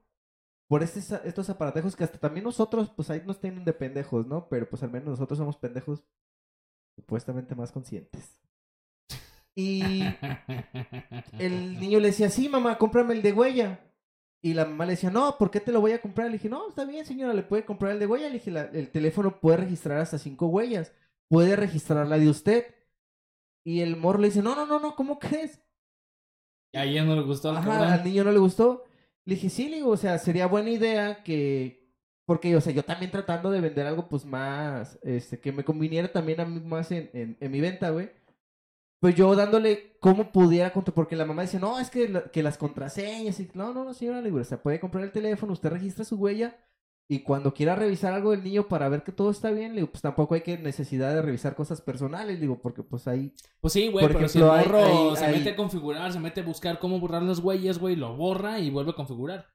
por 0.69 0.81
estos, 0.83 1.11
estos 1.25 1.49
aparatejos 1.49 1.95
que 1.95 2.05
hasta 2.05 2.19
también 2.19 2.45
nosotros, 2.45 2.89
pues 2.95 3.09
ahí 3.09 3.21
nos 3.25 3.39
tienen 3.41 3.65
de 3.65 3.73
pendejos, 3.73 4.25
¿no? 4.27 4.47
Pero 4.47 4.69
pues 4.69 4.81
al 4.83 4.91
menos 4.91 5.09
nosotros 5.09 5.37
somos 5.39 5.57
pendejos 5.57 6.05
supuestamente 6.95 7.55
más 7.55 7.71
conscientes. 7.73 8.39
Y 9.55 10.03
el 11.39 11.79
niño 11.79 11.99
le 11.99 12.07
decía, 12.07 12.29
sí, 12.29 12.49
mamá, 12.49 12.77
cómprame 12.77 13.13
el 13.13 13.21
de 13.21 13.33
huella. 13.33 13.79
Y 14.41 14.53
la 14.53 14.65
mamá 14.65 14.85
le 14.85 14.91
decía, 14.93 15.09
no, 15.11 15.37
¿por 15.37 15.51
qué 15.51 15.59
te 15.59 15.71
lo 15.71 15.81
voy 15.81 15.91
a 15.93 16.01
comprar? 16.01 16.27
Le 16.27 16.33
dije, 16.33 16.49
no, 16.49 16.69
está 16.69 16.85
bien, 16.85 17.05
señora, 17.05 17.33
le 17.33 17.43
puede 17.43 17.65
comprar 17.65 17.91
el 17.93 17.99
de 17.99 18.07
huella. 18.07 18.27
Le 18.27 18.33
dije, 18.35 18.51
"La- 18.51 18.63
el 18.73 18.91
teléfono 18.91 19.39
puede 19.39 19.57
registrar 19.57 19.99
hasta 19.99 20.17
cinco 20.17 20.47
huellas. 20.47 20.91
Puede 21.29 21.55
registrar 21.55 22.07
la 22.07 22.17
de 22.17 22.29
usted. 22.29 22.65
Y 23.65 23.79
el 23.81 23.95
morro 23.95 24.19
le 24.19 24.27
dice, 24.27 24.41
no, 24.41 24.55
no, 24.55 24.65
no, 24.65 24.79
no, 24.79 24.95
¿cómo 24.95 25.19
crees? 25.19 25.61
Y 26.73 26.77
a 26.77 26.85
ella 26.85 27.03
no 27.03 27.15
le 27.15 27.21
gustó 27.21 27.49
al 27.49 27.57
Ajá, 27.57 27.69
cabrón. 27.69 27.87
al 27.93 28.03
niño 28.03 28.23
no 28.23 28.31
le 28.31 28.39
gustó. 28.39 28.83
Le 29.25 29.35
dije, 29.35 29.49
sí, 29.49 29.69
le 29.69 29.77
digo, 29.77 29.91
o 29.91 29.97
sea, 29.97 30.17
sería 30.17 30.47
buena 30.47 30.69
idea 30.69 31.23
que... 31.23 31.81
Porque, 32.25 32.55
o 32.55 32.61
sea, 32.61 32.73
yo 32.73 32.83
también 32.83 33.11
tratando 33.11 33.51
de 33.51 33.61
vender 33.61 33.85
algo, 33.85 34.09
pues, 34.09 34.25
más... 34.25 34.99
Este, 35.03 35.39
que 35.39 35.51
me 35.51 35.63
conviniera 35.63 36.11
también 36.11 36.39
a 36.41 36.45
mí 36.45 36.59
más 36.59 36.91
en, 36.91 37.09
en, 37.13 37.37
en 37.39 37.51
mi 37.51 37.61
venta, 37.61 37.89
güey. 37.91 38.09
Pues 38.99 39.15
yo 39.15 39.35
dándole 39.35 39.97
cómo 39.99 40.31
pudiera 40.31 40.73
contra... 40.73 40.93
Porque 40.93 41.15
la 41.15 41.25
mamá 41.25 41.43
dice, 41.43 41.59
no, 41.59 41.79
es 41.79 41.89
que, 41.89 42.09
la- 42.09 42.23
que 42.31 42.43
las 42.43 42.57
contraseñas... 42.57 43.39
Y... 43.39 43.49
No, 43.53 43.73
no, 43.73 43.85
no, 43.85 43.93
señora, 43.93 44.19
le 44.19 44.25
digo, 44.29 44.39
o 44.39 44.43
sea, 44.43 44.61
puede 44.61 44.79
comprar 44.79 45.03
el 45.03 45.11
teléfono, 45.11 45.53
usted 45.53 45.69
registra 45.69 46.03
su 46.03 46.17
huella... 46.17 46.57
Y 47.13 47.19
cuando 47.19 47.53
quiera 47.53 47.75
revisar 47.75 48.13
algo 48.13 48.31
del 48.31 48.43
niño 48.43 48.67
para 48.67 48.89
ver 48.89 49.03
que 49.03 49.11
todo 49.11 49.29
está 49.29 49.51
bien, 49.51 49.71
le 49.73 49.81
digo, 49.81 49.91
pues 49.91 50.01
tampoco 50.01 50.33
hay 50.35 50.41
que 50.41 50.57
necesidad 50.57 51.13
de 51.13 51.21
revisar 51.21 51.55
cosas 51.55 51.81
personales, 51.81 52.39
digo, 52.41 52.59
porque 52.61 52.81
pues 52.81 53.07
ahí... 53.07 53.33
Pues 53.61 53.73
sí, 53.73 53.87
güey, 53.89 54.07
pero 54.07 54.27
si 54.27 54.39
el 54.39 54.45
morro 54.45 54.83
hay- 55.11 55.15
se 55.17 55.25
hay- 55.25 55.37
mete 55.37 55.51
a 55.51 55.55
configurar, 55.55 56.11
se 56.11 56.19
mete 56.19 56.41
a 56.41 56.43
buscar 56.43 56.79
cómo 56.79 56.99
borrar 56.99 57.21
las 57.23 57.39
huellas, 57.39 57.77
güey, 57.77 57.95
lo 57.95 58.15
borra 58.15 58.59
y 58.59 58.69
vuelve 58.71 58.91
a 58.91 58.95
configurar. 58.95 59.47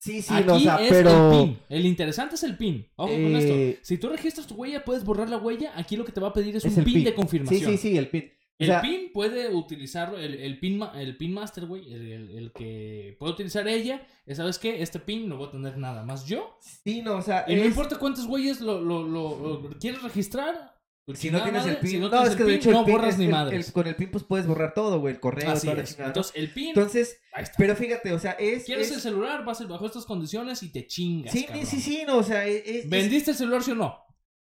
Sí, 0.00 0.22
sí, 0.22 0.32
Aquí 0.34 0.46
no, 0.46 0.54
o 0.56 0.60
sea, 0.60 0.76
es 0.76 0.90
pero... 0.90 1.32
el 1.32 1.38
pin. 1.46 1.58
El 1.68 1.86
interesante 1.86 2.36
es 2.36 2.42
el 2.44 2.56
pin. 2.56 2.86
Ojo 2.96 3.10
con 3.12 3.36
esto. 3.36 3.52
Eh, 3.52 3.78
Si 3.82 3.98
tú 3.98 4.08
registras 4.08 4.46
tu 4.46 4.54
huella, 4.54 4.84
puedes 4.84 5.04
borrar 5.04 5.28
la 5.28 5.38
huella. 5.38 5.72
Aquí 5.76 5.96
lo 5.96 6.04
que 6.04 6.12
te 6.12 6.20
va 6.20 6.28
a 6.28 6.32
pedir 6.32 6.54
es, 6.56 6.64
Es 6.64 6.76
un 6.76 6.84
pin, 6.84 6.94
pin. 6.94 7.04
de 7.04 7.10
Sí, 7.10 7.16
confirmación. 7.16 7.70
sí, 7.72 7.76
sí, 7.78 7.96
el 7.98 8.08
pin. 8.08 8.30
O 8.60 8.64
El 8.64 8.66
sea, 8.70 8.80
pin 8.80 9.12
puede 9.12 9.54
utilizarlo, 9.54 10.18
el, 10.18 10.34
el 10.34 10.58
pin, 10.58 10.82
el 10.96 11.16
pin 11.16 11.32
master, 11.32 11.66
güey, 11.66 11.92
el, 11.92 12.10
el- 12.12 12.30
el 12.38 12.52
que 12.52 13.14
puede 13.18 13.32
utilizar 13.34 13.68
ella, 13.68 14.04
es, 14.26 14.38
¿sabes 14.38 14.58
qué? 14.58 14.82
Este 14.82 14.98
pin 14.98 15.28
no 15.28 15.36
voy 15.36 15.46
a 15.46 15.50
tener 15.52 15.78
nada 15.78 16.02
más 16.04 16.26
yo. 16.26 16.58
Sí, 16.84 17.00
no, 17.00 17.16
o 17.18 17.22
sea, 17.22 17.44
Y 17.46 17.54
no 17.54 17.64
importa 17.64 17.98
cuántas 18.00 18.24
huellas 18.26 18.60
lo, 18.60 18.80
lo, 18.80 19.04
lo- 19.06 19.60
lo 19.62 19.70
quieres 19.78 20.02
registrar. 20.02 20.74
tu 21.06 21.14
si 21.14 21.30
no 21.30 21.40
tienes 21.42 21.62
el 21.62 21.68
madre, 21.68 21.80
pin, 21.82 21.90
si 21.92 21.98
no, 22.00 22.08
no, 22.08 22.24
es 22.24 22.34
que 22.34 22.42
el 22.42 22.48
de 22.48 22.52
pin, 22.54 22.60
hecho 22.60 22.68
el 22.70 22.74
no 22.74 22.84
pin 22.84 22.94
borras 22.96 23.10
es 23.14 23.18
ni 23.18 23.24
el- 23.26 23.30
madres. 23.30 23.66
el- 23.68 23.72
con 23.72 23.86
el 23.86 23.94
pin 23.94 24.10
pues 24.10 24.24
puedes 24.24 24.46
borrar 24.48 24.74
todo, 24.74 24.98
güey, 24.98 25.14
el 25.14 25.20
correo, 25.20 25.50
Así 25.52 25.68
toda. 25.68 25.84
Entonces, 26.06 26.32
el 26.34 26.50
pin, 26.52 26.68
Entonces, 26.70 27.20
ahí 27.32 27.44
está. 27.44 27.54
pero 27.58 27.76
fíjate, 27.76 28.12
o 28.12 28.18
sea, 28.18 28.32
es... 28.32 28.64
Quieres 28.64 28.88
es- 28.88 28.96
el 28.96 29.00
celular, 29.00 29.44
vas 29.44 29.66
bajo 29.68 29.86
estas 29.86 30.04
condiciones 30.04 30.64
y 30.64 30.72
te 30.72 30.84
chingas. 30.86 31.32
Sí, 31.32 31.44
cabrón. 31.44 31.64
sí, 31.64 31.80
sí, 31.80 32.02
no, 32.06 32.16
o 32.16 32.22
sea, 32.24 32.44
es... 32.44 32.62
es- 32.66 32.90
¿Vendiste 32.90 33.30
el 33.30 33.36
celular, 33.36 33.62
sí 33.62 33.70
o 33.70 33.76
no? 33.76 33.96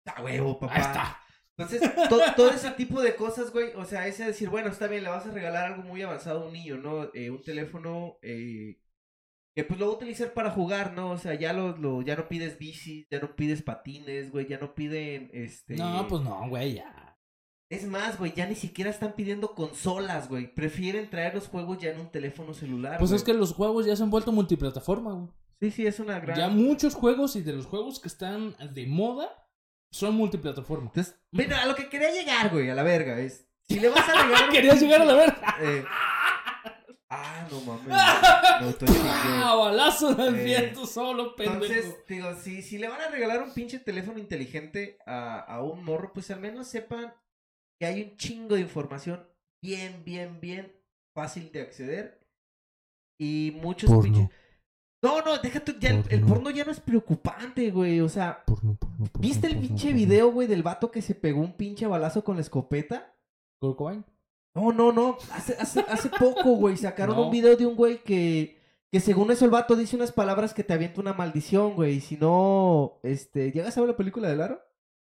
A 0.07 0.23
huevo, 0.23 0.59
papá. 0.59 0.75
Ahí 0.75 0.81
está. 0.81 1.21
Entonces, 1.59 1.81
to- 2.09 2.21
todo 2.37 2.51
ese 2.51 2.71
tipo 2.73 3.01
de 3.01 3.17
cosas, 3.17 3.51
güey, 3.53 3.73
o 3.77 3.85
sea, 3.85 4.07
ese 4.07 4.25
decir, 4.27 4.51
bueno, 4.51 4.69
está 4.69 4.87
bien, 4.89 5.03
le 5.03 5.09
vas 5.09 5.27
a 5.27 5.31
regalar 5.31 5.73
algo 5.73 5.83
muy 5.85 6.03
avanzado 6.03 6.43
a 6.43 6.47
un 6.47 6.53
niño, 6.53 6.77
¿no? 6.77 7.09
Eh, 7.15 7.31
un 7.31 7.43
teléfono 7.43 8.19
eh, 8.23 8.79
que 9.55 9.65
pues 9.65 9.81
lo 9.81 9.87
va 9.87 9.93
a 9.93 9.97
utilizar 9.97 10.35
para 10.35 10.51
jugar, 10.51 10.93
¿no? 10.93 11.11
O 11.13 11.19
sea, 11.19 11.33
ya 11.35 11.55
lo, 11.55 11.77
lo- 11.79 12.03
ya 12.03 12.15
no 12.17 12.29
pides 12.29 12.59
bicis, 12.59 13.07
ya 13.11 13.21
no 13.21 13.35
pides 13.37 13.63
patines, 13.63 14.31
güey, 14.31 14.47
ya 14.47 14.59
no 14.59 14.75
piden, 14.75 15.31
este... 15.33 15.77
No, 15.77 16.07
pues 16.09 16.23
no, 16.23 16.47
güey, 16.51 16.75
ya. 16.75 17.17
Es 17.71 17.85
más, 17.87 18.19
güey, 18.19 18.33
ya 18.35 18.47
ni 18.47 18.55
siquiera 18.55 18.91
están 18.91 19.15
pidiendo 19.17 19.55
consolas, 19.55 20.29
güey. 20.29 20.55
Prefieren 20.55 21.09
traer 21.11 21.35
los 21.35 21.49
juegos 21.49 21.79
ya 21.79 21.91
en 21.91 22.01
un 22.01 22.11
teléfono 22.13 22.53
celular, 22.55 22.99
Pues 22.99 23.11
güey. 23.11 23.17
es 23.17 23.25
que 23.25 23.33
los 23.35 23.55
juegos 23.55 23.87
ya 23.87 23.97
se 23.97 24.03
han 24.03 24.11
vuelto 24.11 24.31
multiplataforma, 24.31 25.15
güey. 25.15 25.29
Sí, 25.59 25.71
sí, 25.71 25.87
es 25.87 25.99
una 26.01 26.21
gran... 26.21 26.37
Ya 26.39 26.49
muchos 26.49 26.95
juegos 26.95 27.35
y 27.35 27.41
de 27.41 27.55
los 27.55 27.65
juegos 27.67 27.99
que 27.99 28.09
están 28.09 28.55
de 28.75 28.87
moda 28.87 29.46
son 29.97 30.15
multiplataforma. 30.15 30.87
Entonces, 30.89 31.17
bueno, 31.31 31.57
a 31.57 31.65
lo 31.67 31.75
que 31.75 31.89
quería 31.89 32.11
llegar, 32.11 32.51
güey, 32.51 32.69
a 32.71 32.75
la 32.75 32.83
verga, 32.83 33.19
es... 33.19 33.47
Si 33.69 33.81
le 33.81 33.89
vas 33.89 34.09
a 34.09 34.13
regalar... 34.23 34.45
un 34.49 34.55
Querías 34.55 34.81
llegar 34.81 35.01
a 35.03 35.05
la 35.05 35.15
verga. 35.15 35.57
Eh, 35.61 35.85
Ah, 37.09 37.47
no 37.51 37.61
mames. 37.61 37.87
¡Ah, 37.93 39.55
balazo 39.57 40.11
en 40.13 40.21
el 40.35 40.41
Eh, 40.41 40.45
viento 40.45 40.87
solo, 40.87 41.37
pendejo! 41.37 41.65
Entonces, 41.65 41.95
digo, 42.09 42.35
si, 42.35 42.63
si 42.63 42.79
le 42.79 42.89
van 42.89 43.01
a 43.01 43.09
regalar 43.09 43.43
un 43.43 43.55
pinche 43.55 43.79
teléfono 43.79 44.19
inteligente 44.19 44.99
a, 45.07 45.39
a 45.39 45.63
un 45.63 45.85
morro, 45.85 46.13
pues 46.13 46.31
al 46.33 46.41
menos 46.41 46.67
sepan 46.67 47.15
que 47.79 47.87
hay 47.87 48.03
un 48.03 48.17
chingo 48.17 48.57
de 48.57 48.63
información 48.63 49.25
bien, 49.63 50.03
bien, 50.05 50.41
bien 50.41 50.73
fácil 51.15 51.53
de 51.53 51.61
acceder. 51.63 52.27
Y 53.21 53.57
muchos 53.63 53.89
pinches. 54.03 54.25
No, 54.25 54.31
no, 55.25 55.39
déjate, 55.39 55.77
ya, 55.81 55.91
el, 55.91 56.05
el 56.09 56.21
Porno. 56.23 56.51
ya 56.51 56.65
no 56.65 56.73
es 56.73 56.81
preocupante, 56.81 57.71
güey. 57.71 58.01
O 58.01 58.09
sea, 58.09 58.43
¿viste 59.19 59.47
el 59.47 59.59
pinche 59.59 59.93
video, 59.93 60.31
güey, 60.33 60.49
del 60.49 60.63
vato 60.63 60.91
que 60.91 61.03
se 61.03 61.15
pegó 61.15 61.41
un 61.41 61.53
pinche 61.53 61.87
balazo 61.87 62.25
con 62.25 62.37
la 62.37 62.43
escopeta? 62.43 63.13
¿Kurt 63.61 63.77
Cobain? 63.77 64.05
No, 64.55 64.73
no, 64.73 64.93
no. 64.93 65.19
Hace, 65.33 65.55
hace, 65.59 65.81
hace 65.89 66.09
poco, 66.09 66.55
güey, 66.57 66.77
sacaron 66.77 67.17
No. 67.17 67.25
un 67.27 67.31
video 67.31 67.57
de 67.57 67.67
un 67.67 67.77
güey 67.77 68.03
que, 68.03 68.59
que 68.91 69.01
según 69.01 69.31
eso 69.31 69.45
el 69.45 69.51
vato 69.51 69.77
dice 69.77 69.97
unas 69.97 70.13
palabras 70.13 70.55
que 70.55 70.65
te 70.65 70.73
avienta 70.73 71.01
una 71.01 71.13
maldición, 71.13 71.75
güey. 71.75 71.97
Y 71.97 72.01
si 72.01 72.17
no, 72.17 72.99
este, 73.03 73.53
¿llegas 73.53 73.77
a 73.77 73.81
ver 73.81 73.91
la 73.91 73.97
película 73.97 74.29
de 74.29 74.37
Laro? 74.37 74.61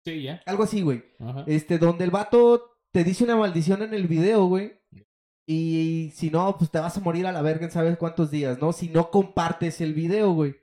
Sí, 0.06 0.24
ya. 0.24 0.42
Algo 0.46 0.64
así, 0.64 0.82
güey. 0.82 1.04
Ajá. 1.20 1.44
Este, 1.48 1.78
donde 1.78 2.04
el 2.06 2.12
vato 2.12 2.78
te 2.92 3.04
dice 3.04 3.24
una 3.26 3.36
maldición 3.36 3.82
en 3.84 3.94
el 3.94 4.08
video, 4.08 4.46
güey. 4.48 4.77
Y 5.50 6.12
si 6.14 6.30
no, 6.30 6.58
pues 6.58 6.70
te 6.70 6.80
vas 6.80 6.98
a 6.98 7.00
morir 7.00 7.26
a 7.26 7.32
la 7.32 7.41
verga 7.41 7.66
en 7.66 7.72
sabes 7.72 7.98
cuántos 7.98 8.30
días, 8.32 8.60
¿no? 8.60 8.74
Si 8.74 8.89
no 8.89 9.10
compartes 9.12 9.80
el 9.80 9.93
video, 9.93 10.34
güey. 10.34 10.56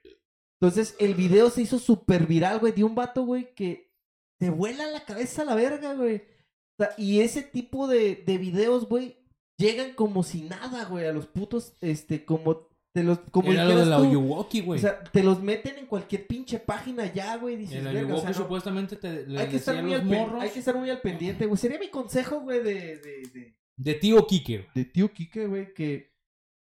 Entonces, 0.61 0.95
el 0.99 1.15
video 1.15 1.49
se 1.51 1.63
hizo 1.63 1.79
súper 1.79 2.27
viral, 2.27 2.59
güey, 2.59 2.73
de 2.73 2.85
un 2.85 2.95
vato, 2.95 3.25
güey, 3.25 3.55
que 3.55 3.91
te 4.39 4.51
vuela 4.51 4.87
la 4.87 5.05
cabeza 5.05 5.43
a 5.43 5.47
la 5.47 5.55
verga, 5.55 5.95
güey. 5.95 6.17
O 6.17 6.85
sea, 6.85 6.91
y 6.99 7.21
ese 7.21 7.43
tipo 7.43 7.87
de, 7.87 8.17
de 8.27 8.37
videos, 8.39 8.89
güey, 8.89 9.17
llegan 9.59 9.95
como 9.95 10.23
si 10.23 10.43
nada, 10.43 10.85
güey, 10.85 11.07
a 11.07 11.13
los 11.13 11.27
putos, 11.27 11.75
este, 11.81 12.25
como 12.25 12.69
te 12.95 13.03
los, 13.03 13.19
como 13.31 13.53
Era 13.53 13.65
lo 13.65 13.77
de 13.77 13.87
la. 13.87 13.99
Oyuwoki, 13.99 14.61
güey. 14.61 14.79
O 14.79 14.83
sea, 14.83 15.03
te 15.03 15.23
los 15.23 15.43
meten 15.43 15.79
en 15.79 15.87
cualquier 15.87 16.27
pinche 16.27 16.59
página 16.59 17.13
ya, 17.13 17.37
güey, 17.37 17.57
dices, 17.57 17.77
el 17.77 17.85
verga, 17.85 18.01
o 18.01 18.05
Oyuwoki 18.05 18.21
sea, 18.21 18.31
no- 18.31 18.37
supuestamente 18.37 18.97
te 18.97 19.27
le 19.27 19.41
hay 19.41 19.49
que, 19.49 19.57
estar 19.57 19.83
muy 19.83 19.93
los 19.93 20.01
al 20.01 20.07
morros 20.07 20.43
hay 20.43 20.51
que 20.51 20.59
estar 20.59 20.77
muy 20.77 20.91
al 20.91 21.01
pendiente, 21.01 21.47
güey. 21.47 21.57
Sería 21.59 21.79
mi 21.79 21.89
consejo, 21.89 22.41
güey, 22.41 22.63
de, 22.63 22.97
de, 22.99 23.23
de, 23.33 23.55
de 23.79 23.95
tío 23.95 24.27
Kiker. 24.27 24.69
de 24.75 24.85
tío 24.85 25.13
Kike, 25.13 25.47
güey, 25.47 25.75
que, 25.75 26.13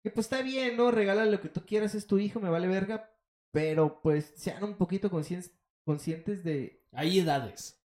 que 0.02 0.10
pues 0.10 0.26
está 0.26 0.42
bien, 0.42 0.76
¿no? 0.76 0.90
Regala 0.90 1.24
lo 1.26 1.40
que 1.40 1.48
tú 1.48 1.64
quieras, 1.66 1.94
es 1.94 2.06
tu 2.06 2.18
hijo, 2.18 2.40
me 2.40 2.50
vale 2.50 2.66
verga. 2.68 3.10
Pero 3.52 4.00
pues 4.02 4.32
sean 4.36 4.64
un 4.64 4.76
poquito 4.76 5.10
conscientes, 5.10 5.56
conscientes 5.86 6.42
de... 6.42 6.84
Hay 6.92 7.20
edades 7.20 7.80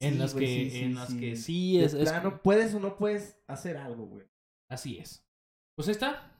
en 0.00 0.14
Sí, 0.14 0.18
las 0.18 0.32
güey, 0.34 0.46
que 0.46 0.52
sí, 0.64 0.70
sí, 0.70 0.78
en 0.84 0.94
las 0.94 1.08
sí. 1.10 1.20
que 1.20 1.36
sí 1.36 1.80
es, 1.80 1.92
es- 1.94 2.08
plano, 2.08 2.42
puedes 2.42 2.74
o 2.74 2.80
no 2.80 2.96
puedes 2.96 3.38
hacer 3.46 3.76
algo, 3.76 4.06
güey. 4.06 4.26
así 4.70 4.98
es. 4.98 5.26
Pues 5.76 5.88
ahí 5.88 5.92
está 5.92 6.36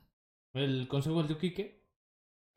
el 0.55 0.87
consejo 0.87 1.17
del 1.19 1.27
tío 1.27 1.37
Kike. 1.37 1.79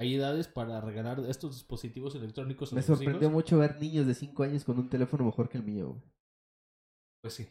Hay 0.01 0.15
edades 0.17 0.49
para 0.49 0.81
regalar 0.81 1.21
estos 1.29 1.55
dispositivos 1.55 2.15
electrónicos 2.17 2.73
a 2.73 2.77
Me 2.77 2.83
sorprendió 2.83 3.21
hijos. 3.29 3.33
mucho 3.33 3.59
ver 3.59 3.79
niños 3.81 4.07
de 4.07 4.15
5 4.15 4.43
años 4.43 4.65
con 4.65 4.79
un 4.79 4.89
teléfono 4.89 5.25
mejor 5.25 5.49
que 5.49 5.59
el 5.59 5.65
mío, 5.65 5.91
güey. 5.91 6.03
Pues 7.23 7.35
sí. 7.35 7.47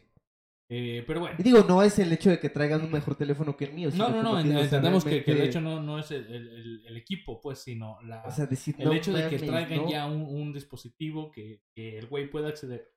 Eh, 0.70 1.04
pero 1.06 1.20
bueno. 1.20 1.36
Y 1.38 1.42
digo, 1.42 1.62
no 1.62 1.82
es 1.82 1.98
el 1.98 2.10
hecho 2.12 2.30
de 2.30 2.40
que 2.40 2.48
traigan 2.48 2.82
un 2.82 2.90
mejor 2.90 3.14
teléfono 3.16 3.54
que 3.56 3.66
el 3.66 3.74
mío. 3.74 3.90
No, 3.94 4.08
no, 4.08 4.22
no, 4.22 4.40
entendemos 4.40 5.04
que, 5.04 5.22
que 5.22 5.30
el 5.32 5.36
realmente- 5.38 5.48
hecho 5.50 5.60
no, 5.60 5.82
no 5.82 5.98
es 5.98 6.10
el, 6.10 6.26
el- 6.26 6.86
el- 6.86 6.96
equipo, 6.96 7.40
pues, 7.40 7.58
sino 7.58 8.00
la, 8.02 8.22
O 8.24 8.30
sea, 8.30 8.46
decir, 8.46 8.74
el 8.78 8.86
no 8.86 8.92
hecho 8.94 9.12
de 9.12 9.28
que 9.28 9.38
traigan 9.38 9.76
¿no? 9.84 9.90
ya 9.90 10.06
un, 10.06 10.22
un 10.22 10.52
dispositivo 10.54 11.30
que, 11.30 11.60
que 11.74 11.98
el 11.98 12.06
güey 12.06 12.30
pueda 12.30 12.48
acceder. 12.48 12.90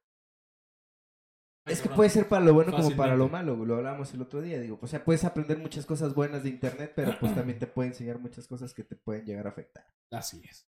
Ay, 1.65 1.73
Es 1.73 1.81
que 1.81 1.89
puede 1.89 2.09
ser 2.09 2.29
para 2.29 2.45
lo 2.45 2.53
bueno 2.53 2.71
como 2.71 2.89
para 2.95 3.15
lo 3.17 3.25
Fácilmente. 3.27 3.51
malo, 3.51 3.65
lo 3.65 3.75
hablábamos 3.75 4.13
el 4.13 4.21
otro 4.21 4.41
día, 4.41 4.61
digo, 4.61 4.79
o 4.81 4.87
sea, 4.87 5.03
puedes 5.03 5.25
aprender 5.25 5.57
muchas 5.57 5.85
cosas 5.85 6.15
buenas 6.15 6.43
de 6.43 6.49
internet, 6.49 6.93
pero 6.95 7.17
pues 7.19 7.35
también 7.35 7.59
te 7.59 7.67
puede 7.67 7.89
enseñar 7.89 8.19
muchas 8.19 8.47
cosas 8.47 8.73
que 8.73 8.83
te 8.85 8.95
pueden 8.95 9.25
llegar 9.25 9.45
a 9.45 9.49
afectar. 9.49 9.85
Así 10.11 10.41
es. 10.49 10.69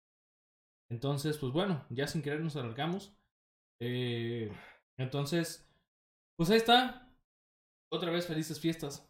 Entonces, 0.90 1.38
pues 1.38 1.52
bueno, 1.52 1.86
ya 1.90 2.08
sin 2.08 2.22
querer 2.22 2.40
nos 2.40 2.56
alargamos. 2.56 3.14
Eh, 3.82 4.50
entonces, 4.98 5.68
pues 6.38 6.50
ahí 6.50 6.58
está. 6.58 7.10
Otra 7.92 8.12
vez 8.12 8.26
felices 8.28 8.60
fiestas. 8.60 9.10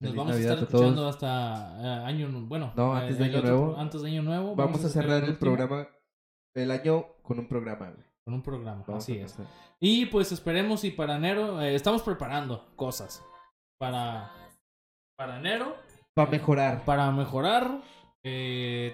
Nos 0.00 0.10
Feliz 0.10 0.16
vamos 0.16 0.32
Navidad 0.32 0.50
a 0.50 0.54
estar 0.54 0.68
todos. 0.68 0.82
escuchando 0.84 1.08
hasta 1.08 1.80
eh, 1.80 2.04
año 2.06 2.28
bueno. 2.46 2.72
No, 2.76 2.96
eh, 2.96 3.00
antes 3.02 3.18
de 3.18 3.24
Año 3.24 3.38
otro- 3.38 3.50
Nuevo. 3.50 3.76
Antes 3.78 4.02
de 4.02 4.08
año 4.10 4.22
nuevo. 4.22 4.56
Vamos, 4.56 4.84
a 4.84 4.88
cerrar 4.88 5.24
el 5.24 5.38
programa, 5.38 5.88
el 6.56 6.70
año 6.70 7.06
con 7.22 7.38
un 7.38 7.46
programa, 7.48 7.90
güey. 7.90 8.04
Con 8.26 8.34
un 8.34 8.42
programa, 8.42 8.84
Vamos 8.86 9.04
así 9.04 9.18
es. 9.18 9.36
Y 9.80 10.06
pues 10.06 10.32
esperemos 10.32 10.82
y 10.84 10.90
para 10.90 11.16
enero 11.16 11.60
eh, 11.60 11.74
estamos 11.74 12.02
preparando 12.02 12.74
cosas 12.76 13.22
para 13.78 14.32
para 15.16 15.38
enero 15.38 15.76
Para 16.14 16.30
mejorar. 16.30 16.84
para 16.84 17.10
mejorar 17.10 17.82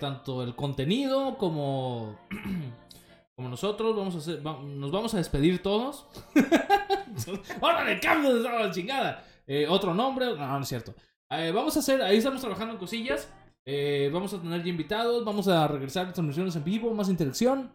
tanto 0.00 0.42
el 0.42 0.56
contenido 0.56 1.38
como 1.38 2.18
como 3.36 3.48
nosotros 3.48 3.96
vamos 3.96 4.16
a 4.16 4.18
hacer 4.18 4.42
nos 4.42 4.90
vamos 4.90 5.14
a 5.14 5.18
despedir 5.18 5.62
todos 5.62 6.08
órale 7.60 8.00
cambio 8.00 8.34
de 8.34 8.40
la 8.42 8.70
chingada 8.70 9.24
Eh, 9.46 9.66
otro 9.68 9.94
nombre 9.94 10.26
no 10.26 10.36
no 10.36 10.60
es 10.60 10.68
cierto 10.68 10.94
Eh, 11.30 11.52
vamos 11.52 11.76
a 11.76 11.80
hacer 11.80 12.02
ahí 12.02 12.18
estamos 12.18 12.40
trabajando 12.40 12.74
en 12.74 12.78
cosillas 12.78 13.28
Eh, 13.64 14.10
vamos 14.12 14.32
a 14.34 14.40
tener 14.40 14.62
ya 14.62 14.70
invitados 14.70 15.24
vamos 15.24 15.48
a 15.48 15.66
regresar 15.68 16.06
a 16.06 16.12
transmisiones 16.12 16.56
en 16.56 16.64
vivo 16.64 16.92
más 16.94 17.08
interacción 17.08 17.72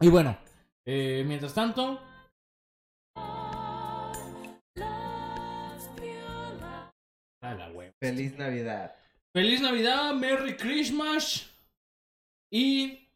y 0.00 0.08
bueno 0.08 0.36
mientras 0.86 1.52
tanto 1.52 2.00
a 7.40 7.54
la. 7.54 7.68
Feliz 8.00 8.36
Navidad. 8.36 8.94
Feliz 9.32 9.60
Navidad, 9.60 10.14
Merry 10.14 10.56
Christmas. 10.56 11.50
Y 12.50 13.07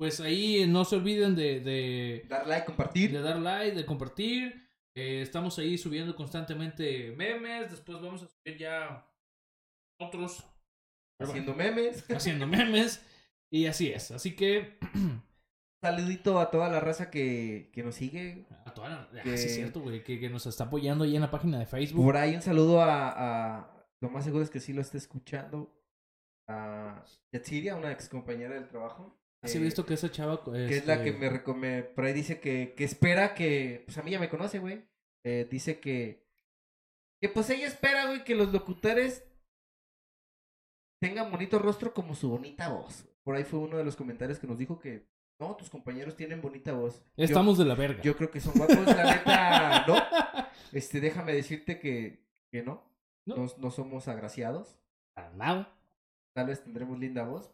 pues 0.00 0.18
ahí 0.20 0.66
no 0.66 0.86
se 0.86 0.96
olviden 0.96 1.36
de, 1.36 1.60
de, 1.60 2.24
Dar 2.26 2.46
like, 2.46 2.64
compartir. 2.64 3.12
de 3.12 3.20
dar 3.20 3.38
like, 3.38 3.76
de 3.76 3.84
compartir. 3.84 4.66
Eh, 4.96 5.20
estamos 5.20 5.58
ahí 5.58 5.76
subiendo 5.76 6.16
constantemente 6.16 7.12
memes. 7.18 7.70
Después 7.70 8.00
vamos 8.00 8.22
a 8.22 8.26
subir 8.28 8.56
ya 8.58 9.06
otros 10.00 10.42
Haciendo 11.20 11.54
memes. 11.54 12.10
haciendo 12.16 12.46
memes. 12.46 13.06
Y 13.52 13.66
así 13.66 13.90
es. 13.92 14.10
Así 14.10 14.34
que 14.34 14.78
Saludito 15.84 16.40
a 16.40 16.50
toda 16.50 16.70
la 16.70 16.80
raza 16.80 17.10
que, 17.10 17.70
que 17.74 17.82
nos 17.82 17.94
sigue. 17.96 18.46
a 18.64 18.72
toda 18.72 18.88
la... 18.88 18.96
ah, 19.02 19.22
Que- 19.22 19.36
sí 19.36 19.48
es 19.48 19.54
cierto, 19.54 19.80
güey. 19.80 20.02
Que, 20.02 20.18
que 20.18 20.30
nos 20.30 20.46
está 20.46 20.64
apoyando 20.64 21.04
ahí 21.04 21.14
en 21.14 21.20
la 21.22 21.30
página 21.30 21.58
de 21.58 21.66
Facebook. 21.66 22.04
Por 22.06 22.16
ahí 22.16 22.34
un 22.34 22.42
saludo 22.42 22.80
a, 22.80 23.10
a- 23.58 23.86
Lo 24.00 24.08
más 24.08 24.24
seguro 24.24 24.42
es 24.44 24.48
que 24.50 24.60
sí 24.60 24.72
lo 24.72 24.80
esté 24.80 24.96
escuchando. 24.96 25.76
A 26.48 27.04
Yatsiria, 27.32 27.76
una 27.76 27.92
ex 27.92 28.08
compañera 28.08 28.54
del 28.54 28.66
trabajo. 28.68 29.19
Así 29.42 29.56
he 29.58 29.60
Eh, 29.60 29.64
visto 29.64 29.86
que 29.86 29.94
esa 29.94 30.10
chava. 30.10 30.42
Que 30.44 30.76
es 30.76 30.86
la 30.86 30.94
este, 30.94 31.12
que 31.12 31.18
me 31.18 31.28
recome... 31.30 31.82
Por 31.82 32.04
ahí 32.04 32.12
dice 32.12 32.40
que, 32.40 32.74
que 32.76 32.84
espera 32.84 33.34
que... 33.34 33.82
Pues 33.86 33.96
a 33.98 34.02
mí 34.02 34.10
ya 34.10 34.18
me 34.20 34.28
conoce, 34.28 34.58
güey. 34.58 34.84
Eh, 35.24 35.46
dice 35.50 35.80
que... 35.80 36.26
Que 37.22 37.28
pues 37.28 37.48
ella 37.50 37.66
espera, 37.66 38.06
güey, 38.06 38.24
que 38.24 38.34
los 38.34 38.52
locutores 38.52 39.24
tengan 41.02 41.30
bonito 41.30 41.58
rostro 41.58 41.92
como 41.94 42.14
su 42.14 42.28
bonita 42.30 42.68
voz. 42.68 43.06
Por 43.24 43.34
ahí 43.36 43.44
fue 43.44 43.58
uno 43.60 43.76
de 43.76 43.84
los 43.84 43.96
comentarios 43.96 44.38
que 44.38 44.46
nos 44.46 44.58
dijo 44.58 44.78
que... 44.78 45.08
No, 45.38 45.56
tus 45.56 45.70
compañeros 45.70 46.16
tienen 46.16 46.42
bonita 46.42 46.72
voz. 46.72 47.02
Yo- 47.16 47.24
Estamos 47.24 47.56
de 47.56 47.64
la 47.64 47.74
verga. 47.74 48.02
Yo, 48.02 48.14
creo 48.14 48.30
que 48.30 48.40
son 48.40 48.52
guapos, 48.54 48.84
la 48.86 49.04
neta, 49.14 49.86
no. 49.86 49.96
Este, 50.72 51.00
déjame 51.00 51.32
decirte 51.32 51.80
que, 51.80 52.26
que 52.52 52.62
no. 52.62 52.82
No. 53.26 53.36
no. 53.36 53.46
No 53.56 53.70
somos 53.70 54.06
agraciados. 54.06 54.78
Para 55.14 55.30
nada. 55.30 55.74
Tal 56.34 56.46
vez 56.48 56.62
tendremos 56.62 56.98
linda 56.98 57.24
voz. 57.24 57.50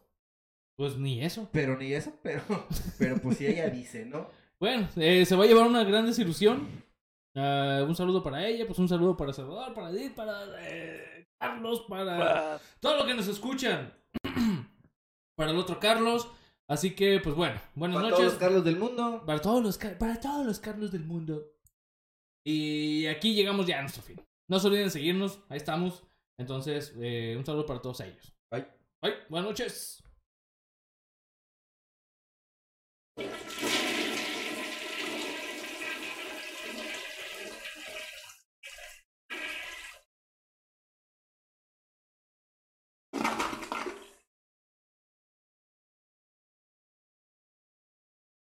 Pues 0.77 0.97
ni 0.97 1.23
eso. 1.23 1.49
Pero 1.51 1.75
ni 1.77 1.91
eso, 1.93 2.13
pero, 2.21 2.41
pero 2.99 3.17
pues 3.17 3.37
si 3.37 3.47
ella 3.47 3.69
dice, 3.69 4.05
¿no? 4.05 4.29
Bueno, 4.59 4.87
eh, 4.95 5.25
se 5.25 5.35
va 5.35 5.43
a 5.43 5.47
llevar 5.47 5.67
una 5.67 5.83
gran 5.83 6.05
desilusión. 6.05 6.67
Ah, 7.35 7.83
un 7.87 7.95
saludo 7.95 8.23
para 8.23 8.47
ella, 8.47 8.65
pues 8.65 8.79
un 8.79 8.87
saludo 8.87 9.17
para 9.17 9.33
Salvador, 9.33 9.73
para 9.73 9.89
Edith, 9.91 10.15
para 10.15 10.45
eh, 10.59 11.27
Carlos, 11.39 11.85
para 11.87 12.59
todo 12.79 12.97
lo 12.97 13.05
que 13.05 13.13
nos 13.13 13.27
escuchan. 13.27 13.93
para 15.37 15.51
el 15.51 15.57
otro 15.57 15.79
Carlos. 15.79 16.27
Así 16.69 16.95
que, 16.95 17.19
pues 17.23 17.35
bueno, 17.35 17.59
buenas 17.75 17.95
Para 17.95 18.09
noches. 18.09 18.17
todos 18.17 18.33
los 18.33 18.39
Carlos 18.39 18.63
del 18.63 18.77
mundo. 18.77 19.23
Para 19.25 19.39
todos 19.39 19.63
los 19.63 19.77
para 19.77 20.19
todos 20.19 20.45
los 20.45 20.59
Carlos 20.59 20.91
del 20.91 21.05
mundo. 21.05 21.53
Y 22.45 23.05
aquí 23.07 23.33
llegamos 23.33 23.65
ya 23.65 23.79
a 23.79 23.81
nuestro 23.81 24.03
fin. 24.03 24.21
No 24.49 24.59
se 24.59 24.67
olviden 24.67 24.91
seguirnos, 24.91 25.39
ahí 25.49 25.57
estamos. 25.57 26.03
Entonces, 26.39 26.93
eh, 26.99 27.35
un 27.37 27.45
saludo 27.45 27.65
para 27.65 27.81
todos 27.81 27.99
ellos. 28.01 28.33
Bye. 28.51 28.67
Bye, 29.01 29.13
buenas 29.29 29.49
noches. 29.49 30.03